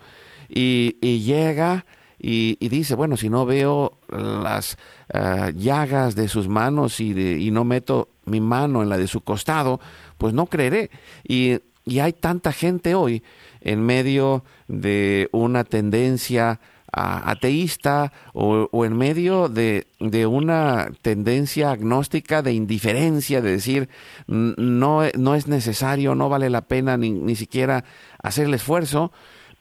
Y, 0.48 0.98
y 1.00 1.20
llega 1.20 1.87
y, 2.18 2.59
y, 2.61 2.68
dice, 2.68 2.94
bueno, 2.94 3.16
si 3.16 3.31
no 3.31 3.46
veo 3.46 3.98
las 4.11 4.76
uh, 5.14 5.50
llagas 5.57 6.14
de 6.14 6.29
sus 6.29 6.48
manos 6.48 7.00
y, 7.00 7.14
de, 7.14 7.38
y 7.38 7.50
no 7.50 7.64
meto 7.64 8.11
mi 8.26 8.40
mano 8.40 8.83
en 8.83 8.90
la 8.90 8.98
de 8.98 9.07
su 9.07 9.22
costado, 9.22 9.81
pues 10.18 10.35
no 10.35 10.46
creeré. 10.46 10.90
Y, 11.26 11.61
y 11.87 12.00
hay 12.00 12.12
tanta 12.12 12.53
gente 12.53 12.94
hoy 12.94 13.22
en 13.61 13.83
medio 13.85 14.44
de 14.68 15.29
una 15.33 15.64
tendencia 15.64 16.61
ateísta 16.92 18.12
o, 18.33 18.85
en 18.85 18.96
medio 18.96 19.49
de, 19.49 19.87
de, 20.01 20.27
una 20.27 20.90
tendencia 21.03 21.70
agnóstica 21.70 22.42
de 22.42 22.53
indiferencia, 22.53 23.40
de 23.40 23.53
decir 23.53 23.88
no, 24.27 25.03
no 25.16 25.35
es 25.35 25.46
necesario, 25.46 26.14
no 26.14 26.29
vale 26.29 26.51
la 26.51 26.62
pena 26.62 26.96
ni, 26.96 27.11
ni 27.11 27.37
siquiera 27.37 27.85
hacer 28.23 28.46
el 28.46 28.55
esfuerzo, 28.55 29.12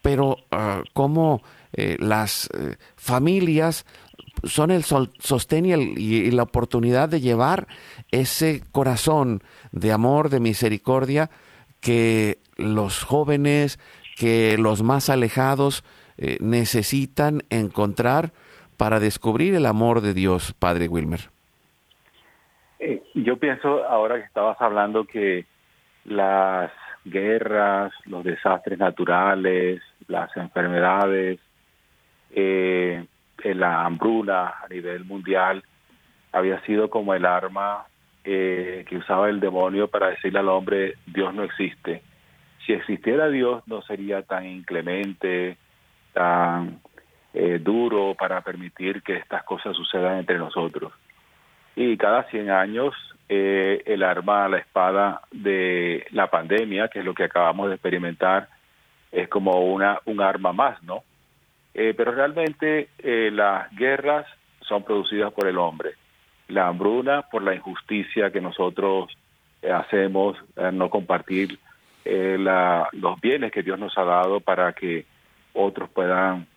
pero 0.01 0.37
uh, 0.51 0.83
como 0.93 1.41
eh, 1.73 1.97
las 1.99 2.49
eh, 2.57 2.77
familias 2.95 3.85
son 4.43 4.71
el 4.71 4.83
sostén 4.83 5.65
y, 5.65 5.73
el, 5.73 5.99
y 5.99 6.31
la 6.31 6.43
oportunidad 6.43 7.09
de 7.09 7.21
llevar 7.21 7.67
ese 8.09 8.63
corazón 8.71 9.43
de 9.71 9.91
amor, 9.91 10.29
de 10.29 10.39
misericordia, 10.39 11.29
que 11.81 12.37
los 12.57 13.03
jóvenes, 13.03 13.79
que 14.17 14.57
los 14.57 14.83
más 14.83 15.09
alejados 15.09 15.83
eh, 16.17 16.37
necesitan 16.41 17.41
encontrar 17.49 18.31
para 18.77 18.99
descubrir 18.99 19.55
el 19.55 19.65
amor 19.65 20.01
de 20.01 20.13
Dios, 20.13 20.53
Padre 20.57 20.87
Wilmer? 20.87 21.29
Eh, 22.79 23.03
yo 23.13 23.37
pienso, 23.37 23.85
ahora 23.85 24.15
que 24.15 24.25
estabas 24.25 24.59
hablando, 24.61 25.05
que 25.05 25.45
las 26.05 26.71
guerras, 27.05 27.91
los 28.05 28.23
desastres 28.23 28.79
naturales, 28.79 29.81
las 30.07 30.35
enfermedades, 30.37 31.39
eh, 32.31 33.05
la 33.43 33.85
hambruna 33.85 34.53
a 34.63 34.67
nivel 34.69 35.05
mundial, 35.05 35.63
había 36.31 36.61
sido 36.61 36.89
como 36.89 37.13
el 37.13 37.25
arma 37.25 37.85
eh, 38.23 38.85
que 38.87 38.97
usaba 38.97 39.29
el 39.29 39.39
demonio 39.39 39.87
para 39.87 40.09
decirle 40.09 40.39
al 40.39 40.49
hombre, 40.49 40.95
Dios 41.05 41.33
no 41.33 41.43
existe. 41.43 42.01
Si 42.65 42.73
existiera 42.73 43.29
Dios, 43.29 43.63
no 43.67 43.81
sería 43.81 44.21
tan 44.23 44.45
inclemente, 44.45 45.57
tan 46.13 46.79
eh, 47.33 47.59
duro 47.59 48.15
para 48.15 48.41
permitir 48.41 49.01
que 49.01 49.15
estas 49.15 49.43
cosas 49.43 49.75
sucedan 49.75 50.17
entre 50.19 50.37
nosotros. 50.37 50.93
Y 51.75 51.97
cada 51.97 52.23
100 52.23 52.49
años 52.49 52.93
eh, 53.31 53.83
el 53.85 54.01
arma, 54.01 54.49
la 54.49 54.57
espada 54.57 55.21
de 55.31 56.05
la 56.11 56.31
pandemia, 56.31 56.87
que 56.87 56.99
es 56.99 57.05
lo 57.05 57.13
que 57.13 57.25
acabamos 57.25 57.69
de 57.69 57.75
experimentar, 57.75 58.49
es 59.11 59.27
como 59.29 59.61
una 59.61 59.99
un 60.05 60.19
arma 60.19 60.51
más, 60.51 60.81
¿no? 60.83 61.03
Eh, 61.73 61.93
pero 61.95 62.11
realmente 62.11 62.89
eh, 62.97 63.29
las 63.31 63.69
guerras 63.75 64.25
son 64.61 64.83
producidas 64.83 65.31
por 65.31 65.47
el 65.47 65.57
hombre. 65.57 65.93
La 66.49 66.67
hambruna 66.67 67.23
por 67.23 67.41
la 67.41 67.55
injusticia 67.55 68.31
que 68.31 68.41
nosotros 68.41 69.17
eh, 69.61 69.71
hacemos, 69.71 70.37
no 70.73 70.89
compartir 70.89 71.57
la, 72.05 72.89
los 72.93 73.21
bienes 73.21 73.51
que 73.51 73.61
Dios 73.61 73.77
nos 73.77 73.95
ha 73.97 74.03
dado 74.03 74.39
para 74.39 74.73
que 74.73 75.05
otros 75.53 75.89
puedan 75.89 76.47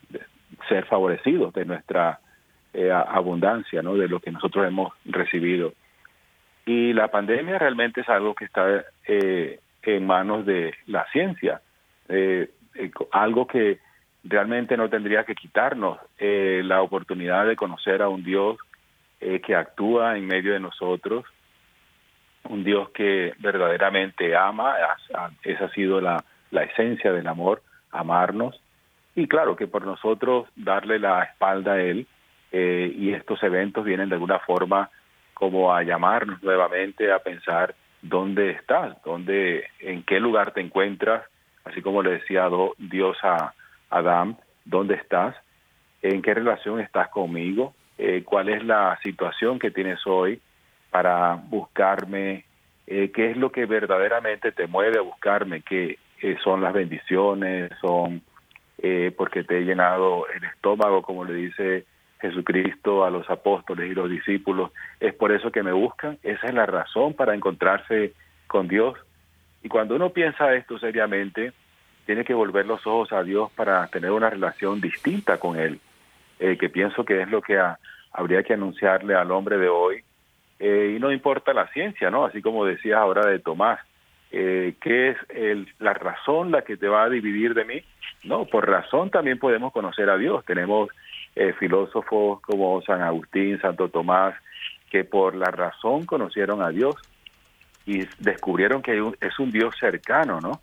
ser 0.69 0.87
favorecidos 0.87 1.53
de 1.53 1.67
nuestra 1.67 2.21
abundancia, 3.09 3.83
¿no? 3.83 3.95
De 3.95 4.09
lo 4.09 4.19
que 4.19 4.31
nosotros 4.31 4.67
hemos 4.67 4.95
recibido. 5.05 5.75
Y 6.65 6.95
la 6.95 7.09
pandemia 7.09 7.59
realmente 7.59 8.01
es 8.01 8.09
algo 8.09 8.35
que 8.35 8.47
está 8.47 8.83
en 9.07 10.07
manos 10.07 10.47
de 10.47 10.73
la 10.87 11.05
ciencia, 11.13 11.61
algo 13.13 13.47
que 13.47 13.79
realmente 14.25 14.77
no 14.77 14.89
tendría 14.89 15.25
que 15.25 15.35
quitarnos 15.35 15.99
eh, 16.19 16.63
la 16.65 16.83
oportunidad 16.83 17.47
de 17.47 17.57
conocer 17.57 18.03
a 18.03 18.09
un 18.09 18.23
Dios 18.23 18.59
eh, 19.23 19.41
que 19.41 19.55
actúa 19.55 20.17
en 20.17 20.27
medio 20.27 20.53
de 20.53 20.61
nosotros, 20.61 21.25
un 22.49 22.65
Dios 22.65 22.91
que 22.91 23.33
verdaderamente 23.39 24.37
ama, 24.37 24.75
esa 25.45 25.65
ha 25.65 25.71
sido 25.71 26.01
la, 26.01 26.25
la 26.51 26.65
esencia 26.65 27.13
del 27.13 27.27
amor, 27.27 27.63
amarnos, 27.91 28.61
y 29.15 29.29
claro 29.29 29.57
que 29.57 29.67
por 29.67 29.85
nosotros 29.85 30.49
darle 30.57 30.99
la 30.99 31.23
espalda 31.23 31.75
a 31.75 31.81
Él, 31.81 32.07
eh, 32.51 32.93
y 32.95 33.13
estos 33.13 33.43
eventos 33.43 33.85
vienen 33.85 34.09
de 34.09 34.17
alguna 34.17 34.39
forma 34.41 34.91
como 35.33 35.75
a 35.75 35.83
llamarnos 35.83 36.43
nuevamente 36.43 37.11
a 37.11 37.19
pensar 37.19 37.75
dónde 38.03 38.51
estás, 38.51 39.03
dónde, 39.05 39.65
en 39.81 40.03
qué 40.03 40.21
lugar 40.21 40.53
te 40.53 40.61
encuentras, 40.61 41.25
así 41.65 41.81
como 41.81 42.03
le 42.03 42.13
decía 42.13 42.49
Dios 42.79 43.17
a, 43.23 43.55
Adam, 43.89 44.37
¿dónde 44.65 44.95
estás? 44.95 45.37
¿En 46.01 46.23
qué 46.23 46.35
relación 46.35 46.81
estás 46.81 47.09
conmigo? 47.09 47.75
Eh, 47.99 48.23
¿Cuál 48.25 48.49
es 48.49 48.65
la 48.65 48.99
situación 49.03 49.59
que 49.59 49.71
tienes 49.71 50.07
hoy 50.07 50.41
para 50.91 51.35
buscarme? 51.35 52.45
Eh, 52.87 53.11
¿Qué 53.15 53.31
es 53.31 53.37
lo 53.37 53.53
que 53.53 53.67
verdaderamente 53.67 54.53
te 54.53 54.67
mueve 54.67 54.99
a 54.99 55.03
buscarme? 55.03 55.63
¿Qué 55.63 55.99
eh, 56.21 56.37
son 56.43 56.63
las 56.63 56.73
bendiciones? 56.73 57.71
¿Son 57.81 58.23
porque 59.17 59.45
te 59.45 59.59
he 59.59 59.61
llenado 59.61 60.27
el 60.35 60.43
estómago, 60.43 61.03
como 61.03 61.25
le 61.25 61.35
dice 61.35 61.85
Jesucristo 62.21 63.05
a 63.05 63.11
los 63.11 63.31
apóstoles 63.31 63.89
y 63.89 63.95
los 63.95 64.11
discípulos? 64.11 64.73
¿Es 64.99 65.15
por 65.15 65.31
eso 65.31 65.53
que 65.53 65.63
me 65.63 65.71
buscan? 65.71 66.19
Esa 66.25 66.49
es 66.49 66.55
la 66.55 66.67
razón 66.67 67.15
para 67.15 67.33
encontrarse 67.33 68.13
con 68.49 68.67
Dios. 68.67 68.99
Y 69.63 69.69
cuando 69.69 69.95
uno 69.95 70.11
piensa 70.11 70.53
esto 70.55 70.81
seriamente, 70.81 71.53
tiene 72.07 72.25
que 72.25 72.35
volver 72.35 72.67
los 72.67 72.85
ojos 72.87 73.13
a 73.13 73.23
Dios 73.23 73.51
para 73.53 73.87
tener 73.89 74.11
una 74.11 74.31
relación 74.31 74.81
distinta 74.81 75.39
con 75.39 75.59
Él, 75.59 75.81
eh, 76.43 76.59
que 76.59 76.69
pienso 76.69 77.05
que 77.05 77.23
es 77.23 77.31
lo 77.31 77.41
que 77.41 77.57
habría 78.13 78.43
que 78.43 78.55
anunciarle 78.55 79.15
al 79.15 79.31
hombre 79.31 79.59
de 79.59 79.69
hoy. 79.69 80.03
Eh, 80.59 80.95
y 80.97 81.01
no 81.01 81.13
importa 81.13 81.55
la 81.55 81.69
ciencia, 81.69 82.11
¿no? 82.11 82.25
Así 82.25 82.43
como 82.43 82.65
decías 82.65 82.99
ahora 82.99 83.25
de 83.27 83.39
Tomás, 83.39 83.79
eh, 84.33 84.75
¿qué 84.81 85.11
es 85.11 85.17
la 85.79 85.95
razón 85.95 86.51
la 86.51 86.63
que 86.63 86.77
te 86.77 86.89
va 86.89 87.05
a 87.05 87.09
dividir 87.09 87.55
de 87.55 87.65
mí? 87.65 87.83
No, 88.25 88.45
por 88.47 88.69
razón 88.69 89.11
también 89.11 89.39
podemos 89.39 89.73
conocer 89.73 90.11
a 90.11 90.17
Dios. 90.17 90.45
Tenemos 90.45 90.89
eh, 91.37 91.53
filósofos 91.61 92.41
como 92.41 92.83
San 92.83 93.03
Agustín, 93.03 93.61
Santo 93.61 93.89
Tomás, 93.89 94.35
que 94.91 95.05
por 95.05 95.37
la 95.37 95.51
razón 95.53 96.07
conocieron 96.07 96.61
a 96.61 96.71
Dios 96.71 96.97
y 97.87 98.05
descubrieron 98.19 98.83
que 98.83 99.01
es 99.21 99.39
un 99.39 99.53
Dios 99.53 99.77
cercano, 99.79 100.41
¿no? 100.41 100.61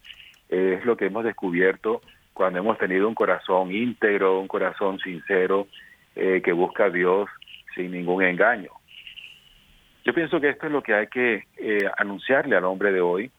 es 0.49 0.83
lo 0.83 0.97
que 0.97 1.05
hemos 1.05 1.23
descubierto 1.23 2.01
cuando 2.39 2.59
hemos 2.59 2.77
tenido 2.77 3.05
un 3.05 3.15
corazón 3.15 3.69
íntegro, 3.69 4.39
un 4.39 4.47
corazón 4.47 4.97
sincero 4.99 5.67
eh, 6.15 6.41
que 6.41 6.53
busca 6.53 6.85
a 6.85 6.89
Dios 6.89 7.29
sin 7.75 7.91
ningún 7.91 8.23
engaño. 8.23 8.71
Yo 10.05 10.13
pienso 10.13 10.39
que 10.39 10.47
esto 10.47 10.67
es 10.67 10.71
lo 10.71 10.81
que 10.81 10.93
hay 10.93 11.07
que 11.07 11.43
eh, 11.57 11.91
anunciarle 11.97 12.55
al 12.55 12.63
hombre 12.63 12.93
de 12.93 13.01
hoy 13.01 13.29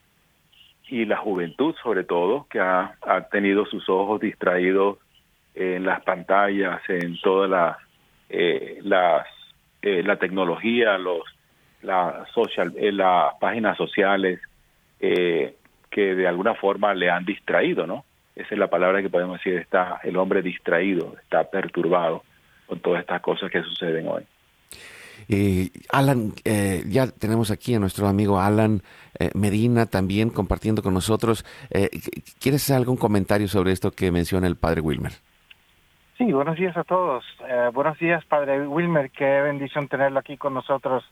y 0.89 1.07
la 1.07 1.17
juventud 1.17 1.75
sobre 1.83 2.05
todo, 2.05 2.47
que 2.51 2.61
ha, 2.61 2.95
tenido 3.33 3.65
sus 3.65 3.89
ojos 3.89 4.21
distraídos 4.21 4.99
en 5.55 5.87
las 5.87 6.03
pantallas, 6.03 6.83
en 6.91 7.19
todas 7.23 7.49
las, 7.49 7.79
eh, 8.29 8.81
las 8.83 9.27
la 9.81 10.17
tecnología, 10.17 10.99
los 10.99 11.23
la 11.81 12.27
social, 12.35 12.75
las 12.79 13.33
páginas 13.41 13.79
sociales, 13.79 14.41
eh, 15.01 15.55
que 15.91 16.15
de 16.15 16.29
alguna 16.29 16.55
forma 16.55 16.93
le 16.93 17.09
han 17.09 17.25
distraído, 17.25 17.87
¿no? 17.87 18.05
Esa 18.41 18.55
es 18.55 18.59
la 18.59 18.69
palabra 18.69 19.03
que 19.03 19.11
podemos 19.11 19.39
decir, 19.39 19.55
está 19.59 20.01
el 20.03 20.17
hombre 20.17 20.41
distraído, 20.41 21.15
está 21.23 21.45
perturbado 21.45 22.23
con 22.67 22.81
todas 22.81 23.01
estas 23.01 23.21
cosas 23.21 23.51
que 23.51 23.63
suceden 23.63 24.09
hoy. 24.09 24.25
Eh, 25.29 25.69
Alan, 25.93 26.33
eh, 26.45 26.83
ya 26.87 27.07
tenemos 27.09 27.51
aquí 27.51 27.75
a 27.75 27.79
nuestro 27.79 28.09
amigo 28.09 28.41
Alan 28.41 28.81
eh, 29.19 29.31
Medina 29.35 29.85
también 29.85 30.31
compartiendo 30.31 30.83
con 30.83 30.95
nosotros. 30.95 31.45
Eh, 31.71 31.91
¿Quieres 32.41 32.63
hacer 32.63 32.77
algún 32.77 32.97
comentario 32.97 33.47
sobre 33.47 33.73
esto 33.73 33.91
que 33.91 34.11
menciona 34.11 34.47
el 34.47 34.57
padre 34.57 34.81
Wilmer? 34.81 35.13
Sí, 36.17 36.33
buenos 36.33 36.57
días 36.57 36.77
a 36.77 36.85
todos. 36.85 37.25
buenos 37.75 37.99
días, 37.99 38.25
padre 38.25 38.67
Wilmer. 38.67 39.11
Qué 39.11 39.41
bendición 39.43 39.89
tenerlo 39.89 40.19
aquí 40.19 40.37
con 40.37 40.55
nosotros 40.55 41.05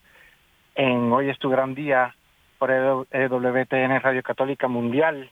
en 0.75 1.12
Hoy 1.12 1.29
es 1.29 1.38
tu 1.38 1.51
gran 1.51 1.75
día 1.75 2.14
por 2.59 2.71
EWTN 2.71 4.01
Radio 4.01 4.23
Católica 4.23 4.69
Mundial. 4.69 5.31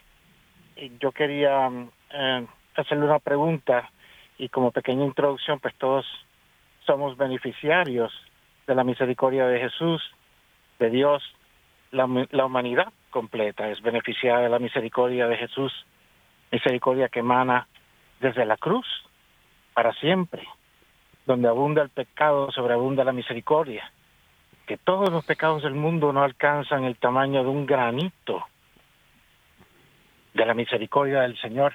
Yo 1.01 1.11
quería 1.13 1.71
eh, 2.11 2.47
hacerle 2.75 3.07
una 3.07 3.19
pregunta 3.19 3.91
y 4.37 4.51
como 4.51 4.73
pequeña 4.73 5.07
introducción, 5.07 5.59
pues 5.59 5.75
todos 5.77 6.05
somos 6.85 7.17
beneficiarios 7.17 8.13
de 8.67 8.75
la 8.75 8.85
misericordia 8.85 9.47
de 9.47 9.59
Jesús, 9.59 10.03
de 10.79 10.91
Dios, 10.91 11.23
la, 11.93 12.07
la 12.31 12.45
humanidad 12.45 12.93
completa 13.09 13.71
es 13.71 13.81
beneficiada 13.81 14.41
de 14.41 14.51
la 14.51 14.59
misericordia 14.59 15.27
de 15.27 15.39
Jesús, 15.39 15.73
misericordia 16.53 17.09
que 17.09 17.21
emana 17.21 17.67
desde 18.21 18.45
la 18.45 18.59
cruz 18.59 18.87
para 19.73 19.95
siempre, 19.95 20.47
donde 21.25 21.49
abunda 21.49 21.81
el 21.81 21.89
pecado, 21.89 22.51
sobreabunda 22.53 23.03
la 23.03 23.13
misericordia. 23.13 23.91
Que 24.67 24.77
todos 24.77 25.11
los 25.11 25.25
pecados 25.25 25.63
del 25.63 25.75
mundo 25.75 26.13
no 26.13 26.23
alcanzan 26.23 26.85
el 26.85 26.99
tamaño 26.99 27.43
de 27.43 27.49
un 27.49 27.65
granito 27.65 28.45
de 30.37 30.47
la 30.47 30.55
misericordia 30.55 31.23
del 31.23 31.37
Señor. 31.39 31.75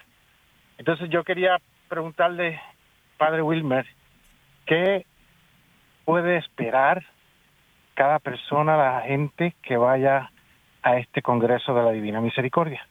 Entonces 0.78 1.10
yo 1.10 1.24
quería 1.24 1.58
preguntarle, 1.90 2.62
Padre 3.18 3.42
Wilmer, 3.42 3.86
¿qué 4.66 5.06
puede 6.06 6.38
esperar 6.38 7.04
cada 7.96 8.20
persona, 8.20 8.78
la 8.78 9.02
gente 9.02 9.56
que 9.62 9.78
vaya 9.78 10.32
a 10.84 10.98
este 10.98 11.22
Congreso 11.22 11.74
de 11.74 11.84
la 11.84 11.92
Divina 11.92 12.22
Misericordia? 12.22 12.88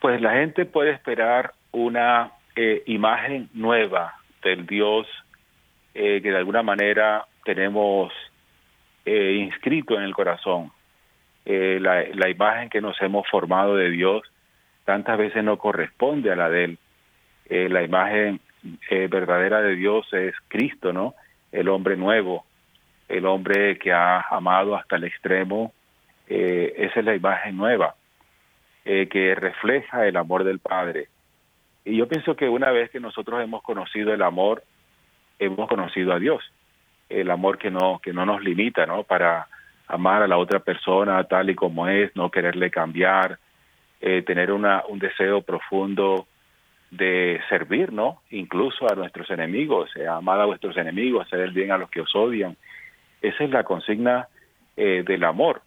Pues 0.00 0.20
la 0.20 0.34
gente 0.34 0.66
puede 0.66 0.92
esperar 0.92 1.54
una 1.72 2.32
eh, 2.54 2.82
imagen 2.86 3.48
nueva 3.54 4.14
del 4.42 4.66
Dios 4.66 5.06
eh, 5.94 6.20
que 6.22 6.30
de 6.30 6.36
alguna 6.36 6.62
manera 6.62 7.26
tenemos 7.44 8.12
eh, 9.04 9.32
inscrito 9.40 9.96
en 9.96 10.02
el 10.02 10.14
corazón. 10.14 10.70
Eh, 11.50 11.78
la, 11.80 12.28
imagen 12.28 12.68
que 12.68 12.82
nos 12.82 13.00
hemos 13.00 13.26
formado 13.26 13.74
de 13.74 13.88
Dios 13.88 14.20
tantas 14.84 15.16
veces 15.16 15.42
no 15.42 15.56
corresponde 15.56 16.30
a 16.30 16.36
la 16.36 16.50
de 16.50 16.64
Él. 16.64 16.78
Eh, 17.48 17.70
la 17.70 17.82
imagen 17.82 18.38
eh, 18.90 19.08
verdadera 19.10 19.62
de 19.62 19.74
Dios 19.74 20.06
es 20.12 20.34
Cristo, 20.48 20.92
¿no? 20.92 21.14
El 21.50 21.70
hombre 21.70 21.96
nuevo, 21.96 22.44
el 23.08 23.24
hombre 23.24 23.78
que 23.78 23.92
ha 23.92 24.20
amado 24.20 24.76
hasta 24.76 24.96
el 24.96 25.04
extremo. 25.04 25.72
Eh, 26.28 26.74
esa 26.76 27.00
es 27.00 27.06
la 27.06 27.14
imagen 27.14 27.56
nueva, 27.56 27.94
que 28.84 29.34
refleja 29.34 30.06
el 30.06 30.18
amor 30.18 30.44
del 30.44 30.58
Padre. 30.58 31.08
Y 31.82 31.96
yo 31.96 32.08
pienso 32.08 32.36
que 32.36 32.50
una 32.50 32.70
vez 32.72 32.90
que 32.90 33.00
nosotros 33.00 33.42
hemos 33.42 33.62
conocido 33.62 34.12
el 34.12 34.20
amor, 34.20 34.62
hemos 35.38 35.66
conocido 35.66 36.12
a 36.12 36.18
Dios 36.18 36.42
el 37.08 37.30
amor 37.30 37.56
que 37.56 37.70
no 37.70 38.00
que 38.02 38.12
no 38.12 38.26
nos 38.26 38.42
limita 38.42 38.84
no 38.84 39.02
para 39.02 39.48
amar 39.88 40.22
a 40.22 40.28
la 40.28 40.38
otra 40.38 40.60
persona 40.60 41.22
tal 41.24 41.50
y 41.50 41.54
como 41.54 41.88
es 41.88 42.14
no 42.14 42.30
quererle 42.30 42.70
cambiar 42.70 43.38
eh, 44.00 44.22
tener 44.22 44.52
una 44.52 44.84
un 44.88 44.98
deseo 44.98 45.42
profundo 45.42 46.26
de 46.90 47.40
servir 47.48 47.92
no 47.92 48.22
incluso 48.30 48.90
a 48.90 48.94
nuestros 48.94 49.28
enemigos 49.30 49.90
eh, 49.96 50.06
amar 50.06 50.40
a 50.40 50.46
vuestros 50.46 50.76
enemigos 50.76 51.26
hacer 51.26 51.40
el 51.40 51.52
bien 51.52 51.72
a 51.72 51.78
los 51.78 51.90
que 51.90 52.02
os 52.02 52.14
odian 52.14 52.56
esa 53.20 53.44
es 53.44 53.50
la 53.50 53.64
consigna 53.64 54.28
eh, 54.76 55.02
del 55.06 55.24
amor 55.24 55.62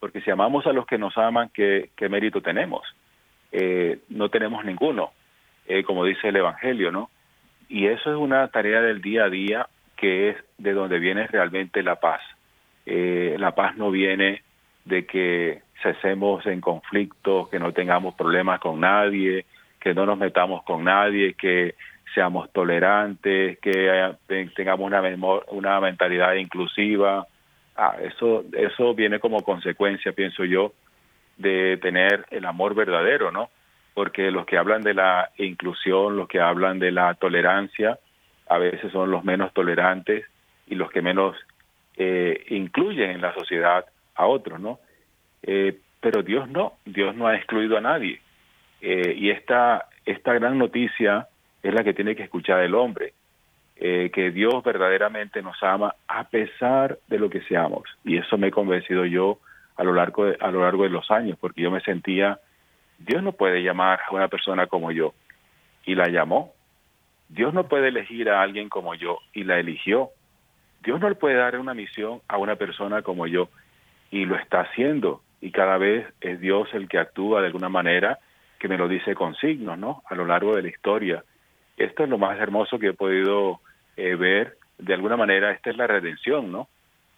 porque 0.00 0.20
si 0.20 0.30
amamos 0.30 0.66
a 0.66 0.72
los 0.72 0.86
que 0.86 0.98
nos 0.98 1.16
aman 1.16 1.50
qué, 1.54 1.90
qué 1.96 2.08
mérito 2.08 2.40
tenemos 2.40 2.82
eh, 3.52 4.00
no 4.08 4.28
tenemos 4.30 4.64
ninguno 4.64 5.12
como 5.86 6.04
dice 6.04 6.28
el 6.28 6.36
Evangelio, 6.36 6.92
¿no? 6.92 7.08
Y 7.68 7.86
eso 7.86 8.10
es 8.10 8.16
una 8.16 8.48
tarea 8.48 8.82
del 8.82 9.00
día 9.00 9.24
a 9.24 9.30
día 9.30 9.66
que 9.96 10.30
es 10.30 10.36
de 10.58 10.72
donde 10.72 10.98
viene 10.98 11.26
realmente 11.26 11.82
la 11.82 11.96
paz. 11.96 12.20
Eh, 12.86 13.36
la 13.38 13.54
paz 13.54 13.76
no 13.76 13.90
viene 13.90 14.42
de 14.84 15.06
que 15.06 15.62
cesemos 15.82 16.44
en 16.46 16.60
conflictos, 16.60 17.48
que 17.48 17.58
no 17.58 17.72
tengamos 17.72 18.14
problemas 18.14 18.60
con 18.60 18.80
nadie, 18.80 19.46
que 19.80 19.94
no 19.94 20.06
nos 20.06 20.18
metamos 20.18 20.62
con 20.64 20.84
nadie, 20.84 21.34
que 21.34 21.74
seamos 22.14 22.50
tolerantes, 22.52 23.58
que 23.58 24.14
tengamos 24.54 24.86
una, 24.86 25.02
una 25.48 25.80
mentalidad 25.80 26.34
inclusiva. 26.34 27.26
Ah, 27.76 27.96
eso, 28.00 28.44
eso 28.52 28.94
viene 28.94 29.18
como 29.18 29.42
consecuencia, 29.42 30.12
pienso 30.12 30.44
yo, 30.44 30.72
de 31.36 31.76
tener 31.78 32.24
el 32.30 32.46
amor 32.46 32.74
verdadero, 32.74 33.32
¿no? 33.32 33.50
Porque 33.94 34.30
los 34.30 34.46
que 34.46 34.56
hablan 34.56 34.82
de 34.82 34.94
la 34.94 35.30
inclusión, 35.38 36.16
los 36.16 36.28
que 36.28 36.40
hablan 36.40 36.78
de 36.78 36.92
la 36.92 37.14
tolerancia, 37.14 37.98
a 38.48 38.58
veces 38.58 38.92
son 38.92 39.10
los 39.10 39.24
menos 39.24 39.52
tolerantes 39.52 40.24
y 40.66 40.76
los 40.76 40.90
que 40.90 41.02
menos 41.02 41.36
eh, 41.96 42.44
incluyen 42.48 43.10
en 43.10 43.20
la 43.20 43.34
sociedad 43.34 43.84
a 44.14 44.26
otros, 44.26 44.60
¿no? 44.60 44.78
Eh, 45.42 45.78
pero 46.00 46.22
Dios 46.22 46.48
no, 46.48 46.74
Dios 46.84 47.14
no 47.14 47.26
ha 47.26 47.36
excluido 47.36 47.76
a 47.76 47.80
nadie. 47.80 48.20
Eh, 48.80 49.14
y 49.16 49.30
esta, 49.30 49.86
esta 50.04 50.34
gran 50.34 50.58
noticia 50.58 51.28
es 51.62 51.72
la 51.72 51.82
que 51.82 51.94
tiene 51.94 52.14
que 52.14 52.24
escuchar 52.24 52.60
el 52.60 52.74
hombre, 52.74 53.14
eh, 53.76 54.10
que 54.12 54.30
Dios 54.30 54.62
verdaderamente 54.62 55.40
nos 55.40 55.60
ama 55.62 55.94
a 56.06 56.24
pesar 56.24 56.98
de 57.08 57.18
lo 57.18 57.30
que 57.30 57.40
seamos. 57.42 57.84
Y 58.04 58.18
eso 58.18 58.36
me 58.36 58.48
he 58.48 58.50
convencido 58.50 59.06
yo 59.06 59.38
a 59.76 59.84
lo 59.84 59.94
largo 59.94 60.26
de, 60.26 60.36
a 60.38 60.50
lo 60.50 60.60
largo 60.60 60.82
de 60.82 60.90
los 60.90 61.10
años, 61.10 61.38
porque 61.40 61.62
yo 61.62 61.70
me 61.70 61.80
sentía, 61.80 62.38
Dios 62.98 63.22
no 63.22 63.32
puede 63.32 63.62
llamar 63.62 64.00
a 64.06 64.14
una 64.14 64.28
persona 64.28 64.66
como 64.66 64.92
yo, 64.92 65.14
y 65.86 65.94
la 65.94 66.08
llamó. 66.08 66.52
Dios 67.30 67.54
no 67.54 67.66
puede 67.66 67.88
elegir 67.88 68.28
a 68.28 68.42
alguien 68.42 68.68
como 68.68 68.94
yo, 68.94 69.20
y 69.32 69.44
la 69.44 69.58
eligió. 69.58 70.10
Dios 70.84 71.00
no 71.00 71.08
le 71.08 71.14
puede 71.14 71.36
dar 71.36 71.58
una 71.58 71.74
misión 71.74 72.20
a 72.28 72.38
una 72.38 72.56
persona 72.56 73.02
como 73.02 73.26
yo, 73.26 73.48
y 74.10 74.26
lo 74.26 74.36
está 74.36 74.60
haciendo. 74.60 75.22
Y 75.40 75.50
cada 75.50 75.78
vez 75.78 76.06
es 76.20 76.40
Dios 76.40 76.68
el 76.72 76.88
que 76.88 76.98
actúa 76.98 77.40
de 77.40 77.48
alguna 77.48 77.68
manera 77.68 78.18
que 78.58 78.68
me 78.68 78.78
lo 78.78 78.88
dice 78.88 79.14
con 79.14 79.34
signos, 79.34 79.78
¿no? 79.78 80.02
A 80.08 80.14
lo 80.14 80.24
largo 80.24 80.54
de 80.54 80.62
la 80.62 80.68
historia. 80.68 81.24
Esto 81.76 82.04
es 82.04 82.08
lo 82.08 82.18
más 82.18 82.38
hermoso 82.38 82.78
que 82.78 82.88
he 82.88 82.92
podido 82.92 83.60
eh, 83.96 84.14
ver. 84.14 84.56
De 84.78 84.94
alguna 84.94 85.16
manera, 85.16 85.50
esta 85.50 85.70
es 85.70 85.76
la 85.76 85.86
redención, 85.86 86.52
¿no? 86.52 86.68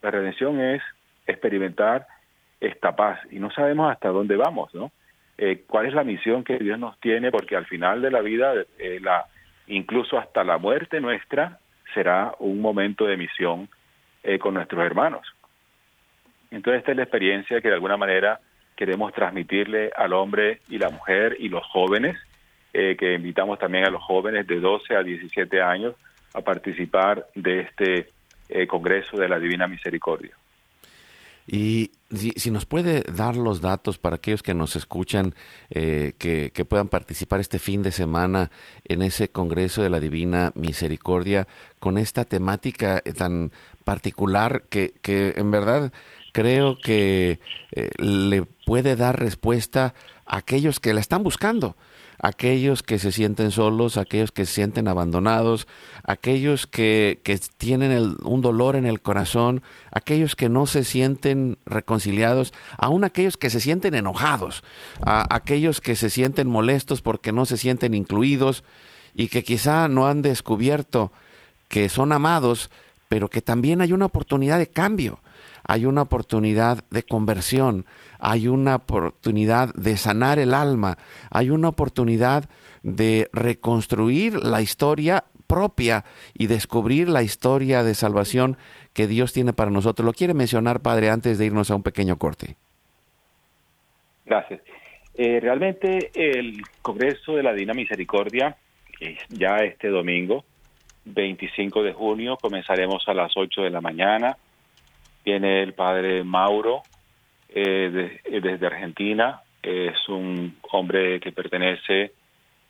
La 0.03 0.11
redención 0.11 0.61
es 0.61 0.83
experimentar 1.27 2.07
esta 2.61 2.97
paz 2.97 3.21
y 3.31 3.39
no 3.39 3.51
sabemos 3.51 3.91
hasta 3.93 4.09
dónde 4.09 4.37
vamos, 4.37 4.75
¿no? 4.75 4.91
Eh, 5.39 5.65
¿Cuál 5.67 5.87
es 5.87 5.95
la 5.95 6.05
misión 6.05 6.45
que 6.45 6.59
Dios 6.59 6.79
nos 6.79 6.99
tiene? 7.01 7.31
Porque 7.31 7.57
al 7.57 7.67
final 7.67 8.01
de 8.01 8.11
la 8.11 8.23
vida, 8.23 8.55
eh, 8.79 9.01
la, 9.03 9.27
incluso 9.67 10.19
hasta 10.19 10.45
la 10.45 10.57
muerte 10.57 11.01
nuestra, 11.01 11.59
será 11.97 12.35
un 12.39 12.61
momento 12.61 13.07
de 13.07 13.17
misión 13.17 13.69
con 14.41 14.55
nuestros 14.55 14.85
hermanos. 14.85 15.25
Entonces, 16.51 16.81
esta 16.81 16.91
es 16.91 16.97
la 16.97 17.05
experiencia 17.05 17.61
que 17.61 17.69
de 17.69 17.75
alguna 17.75 17.97
manera 17.97 18.41
queremos 18.77 19.13
transmitirle 19.13 19.91
al 19.97 20.13
hombre 20.13 20.61
y 20.69 20.79
la 20.79 20.91
mujer 20.91 21.37
y 21.39 21.49
los 21.49 21.65
jóvenes 21.65 22.17
eh, 22.73 22.95
que 22.99 23.15
invitamos 23.15 23.59
también 23.59 23.87
a 23.87 23.91
los 23.91 24.03
jóvenes 24.03 24.47
de 24.47 24.61
12 24.61 24.95
a 24.95 25.03
17 25.03 25.63
años 25.63 25.95
a 26.35 26.43
participar 26.43 27.27
de 27.35 27.61
este 27.61 28.11
eh, 28.51 28.67
Congreso 28.67 29.17
de 29.17 29.29
la 29.29 29.39
Divina 29.39 29.67
Misericordia. 29.67 30.37
Y 31.47 31.93
si, 32.11 32.51
nos 32.51 32.67
puede 32.67 33.03
dar 33.03 33.37
los 33.37 33.61
datos 33.61 33.99
para 33.99 34.17
aquellos 34.17 34.43
que 34.43 34.55
nos 34.55 34.75
escuchan, 34.75 35.35
eh, 35.71 36.15
que, 36.19 36.65
puedan 36.65 36.89
participar 36.89 37.41
este 37.41 37.59
fin 37.59 37.83
de 37.83 37.93
semana 37.93 38.51
en 38.85 39.03
ese 39.03 39.29
Congreso 39.29 39.83
de 39.83 39.91
la 39.91 40.01
Divina 40.01 40.53
Misericordia 40.55 41.47
con 41.79 41.99
esta 41.99 42.25
temática 42.25 43.03
tan 43.17 43.53
particular 43.85 44.65
que, 44.69 44.95
que 45.03 45.35
en 45.37 45.51
verdad 45.51 45.93
creo 46.33 46.79
que 46.79 47.39
le 47.99 48.43
puede 48.67 48.97
dar 48.97 49.19
respuesta 49.21 49.95
a 50.27 50.39
aquellos 50.39 50.81
que 50.81 50.95
la 50.95 51.01
están 51.01 51.23
buscando 51.23 51.77
aquellos 52.19 52.83
que 52.83 52.99
se 52.99 53.13
sienten 53.13 53.51
solos, 53.51 53.97
aquellos 53.97 54.33
que 54.33 54.47
se 54.47 54.55
sienten 54.55 54.89
abandonados, 54.89 55.67
aquellos 56.05 56.67
que, 56.67 57.21
tienen 57.59 58.17
un 58.23 58.41
dolor 58.41 58.77
en 58.77 58.87
el 58.87 59.01
corazón, 59.01 59.63
aquellos 59.93 60.37
que 60.37 60.49
no 60.49 60.67
se 60.67 60.85
sienten 60.85 61.59
reconciliados, 61.67 62.53
aún 62.79 63.05
aquellos 63.05 63.37
que 63.37 63.51
se 63.51 63.61
sienten 63.61 63.95
enojados, 63.95 64.63
aquellos 65.03 65.81
que 65.81 65.97
se 65.97 66.11
sienten 66.11 66.49
molestos 66.49 67.03
porque 67.03 67.33
no 67.33 67.47
se 67.47 67.57
sienten 67.57 67.95
incluidos 67.95 68.65
y 69.15 69.29
que 69.29 69.45
quizá 69.45 69.89
no 69.89 70.07
han 70.07 70.23
descubierto 70.23 71.13
que 71.69 71.89
son 71.89 72.13
amados, 72.13 72.71
pero 73.09 73.29
que 73.29 73.43
también 73.43 73.81
hay 73.81 73.93
una 73.93 74.07
oportunidad 74.07 74.59
de 74.59 74.69
cambio 74.69 75.21
hay 75.67 75.85
una 75.85 76.03
oportunidad 76.03 76.85
de 76.91 77.03
conversión, 77.03 77.87
hay 78.19 78.49
una 78.49 78.77
oportunidad 78.77 79.75
de 79.75 79.97
sanar 79.97 80.39
el 80.39 80.55
alma, 80.55 80.97
hay 81.31 81.51
una 81.51 81.69
oportunidad 81.69 82.49
de 82.83 83.29
reconstruir 83.33 84.35
la 84.35 84.63
historia 84.63 85.25
propia 85.47 86.05
y 86.35 86.47
descubrir 86.47 87.09
la 87.09 87.23
historia 87.23 87.83
de 87.83 87.95
salvación 87.95 88.57
que 88.93 89.07
Dios 89.07 89.33
tiene 89.33 89.53
para 89.53 89.71
nosotros. 89.71 90.05
¿Lo 90.07 90.13
quiere 90.13 90.35
mencionar, 90.35 90.81
Padre, 90.81 91.11
antes 91.11 91.39
de 91.39 91.47
irnos 91.47 91.71
a 91.71 91.77
un 91.77 91.83
pequeño 91.83 92.17
corte? 92.17 92.57
Gracias. 94.25 94.61
Eh, 95.15 95.41
realmente 95.41 96.11
el 96.15 96.63
Congreso 96.83 97.37
de 97.37 97.43
la 97.43 97.55
Dina 97.55 97.75
Misericordia, 97.75 98.57
ya 99.31 99.57
este 99.59 99.89
domingo, 99.89 100.45
25 101.05 101.83
de 101.83 101.93
junio, 101.93 102.37
comenzaremos 102.41 103.07
a 103.07 103.15
las 103.15 103.33
8 103.37 103.63
de 103.63 103.71
la 103.71 103.81
mañana 103.81 104.37
Viene 105.27 105.61
el 105.65 105.73
padre 105.73 106.23
Mauro 106.23 106.85
eh, 107.49 108.21
eh, 108.25 108.41
desde 108.41 108.67
Argentina. 108.69 109.41
Es 109.61 110.09
un 110.09 110.57
hombre 110.71 111.19
que 111.19 111.33
pertenece 111.33 112.13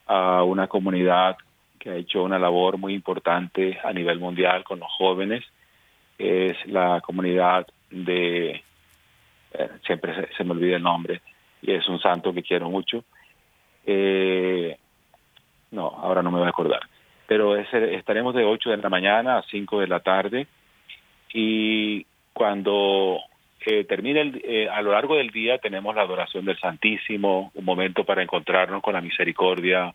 a 0.07 0.43
una 0.43 0.67
comunidad 0.67 1.37
que 1.79 1.91
ha 1.91 1.97
hecho 1.97 2.23
una 2.23 2.39
labor 2.39 2.79
muy 2.79 2.95
importante 2.95 3.79
a 3.85 3.93
nivel 3.93 4.19
mundial 4.19 4.65
con 4.65 4.81
los 4.81 4.89
jóvenes. 4.97 5.45
Es 6.17 6.57
la 6.67 7.03
comunidad 7.03 7.67
de, 7.91 8.63
eh, 9.53 9.71
siempre 9.85 10.27
se, 10.35 10.43
me 10.43 10.53
olvida 10.53 10.77
el 10.77 10.83
nombre, 10.83 11.21
y 11.61 11.73
es 11.73 11.87
un 11.91 12.01
santo 12.01 12.33
que 12.33 12.43
quiero 12.43 12.71
mucho. 12.71 13.05
no, 15.73 15.89
ahora 15.89 16.23
no 16.23 16.31
me 16.31 16.39
voy 16.39 16.47
a 16.47 16.51
acordar. 16.57 16.81
Pero 17.27 17.55
estaremos 17.55 18.35
de 18.35 18.47
8 18.47 18.71
de 18.71 18.77
la 18.79 18.89
mañana 18.89 19.37
a 19.37 19.43
5 19.43 19.81
de 19.81 19.89
la 19.89 20.01
tarde 20.01 20.47
y 21.35 22.07
cuando 22.37 23.19
eh, 23.65 23.85
termine 23.85 24.21
el, 24.21 24.43
eh, 24.45 24.69
a 24.69 24.83
lo 24.83 24.93
largo 24.93 25.17
del 25.17 25.31
día 25.31 25.57
tenemos 25.57 25.97
la 25.97 26.03
adoración 26.03 26.45
del 26.45 26.59
Santísimo, 26.59 27.51
un 27.55 27.65
momento 27.65 28.05
para 28.05 28.23
encontrarnos 28.23 28.83
con 28.83 28.93
la 28.93 29.01
misericordia 29.01 29.95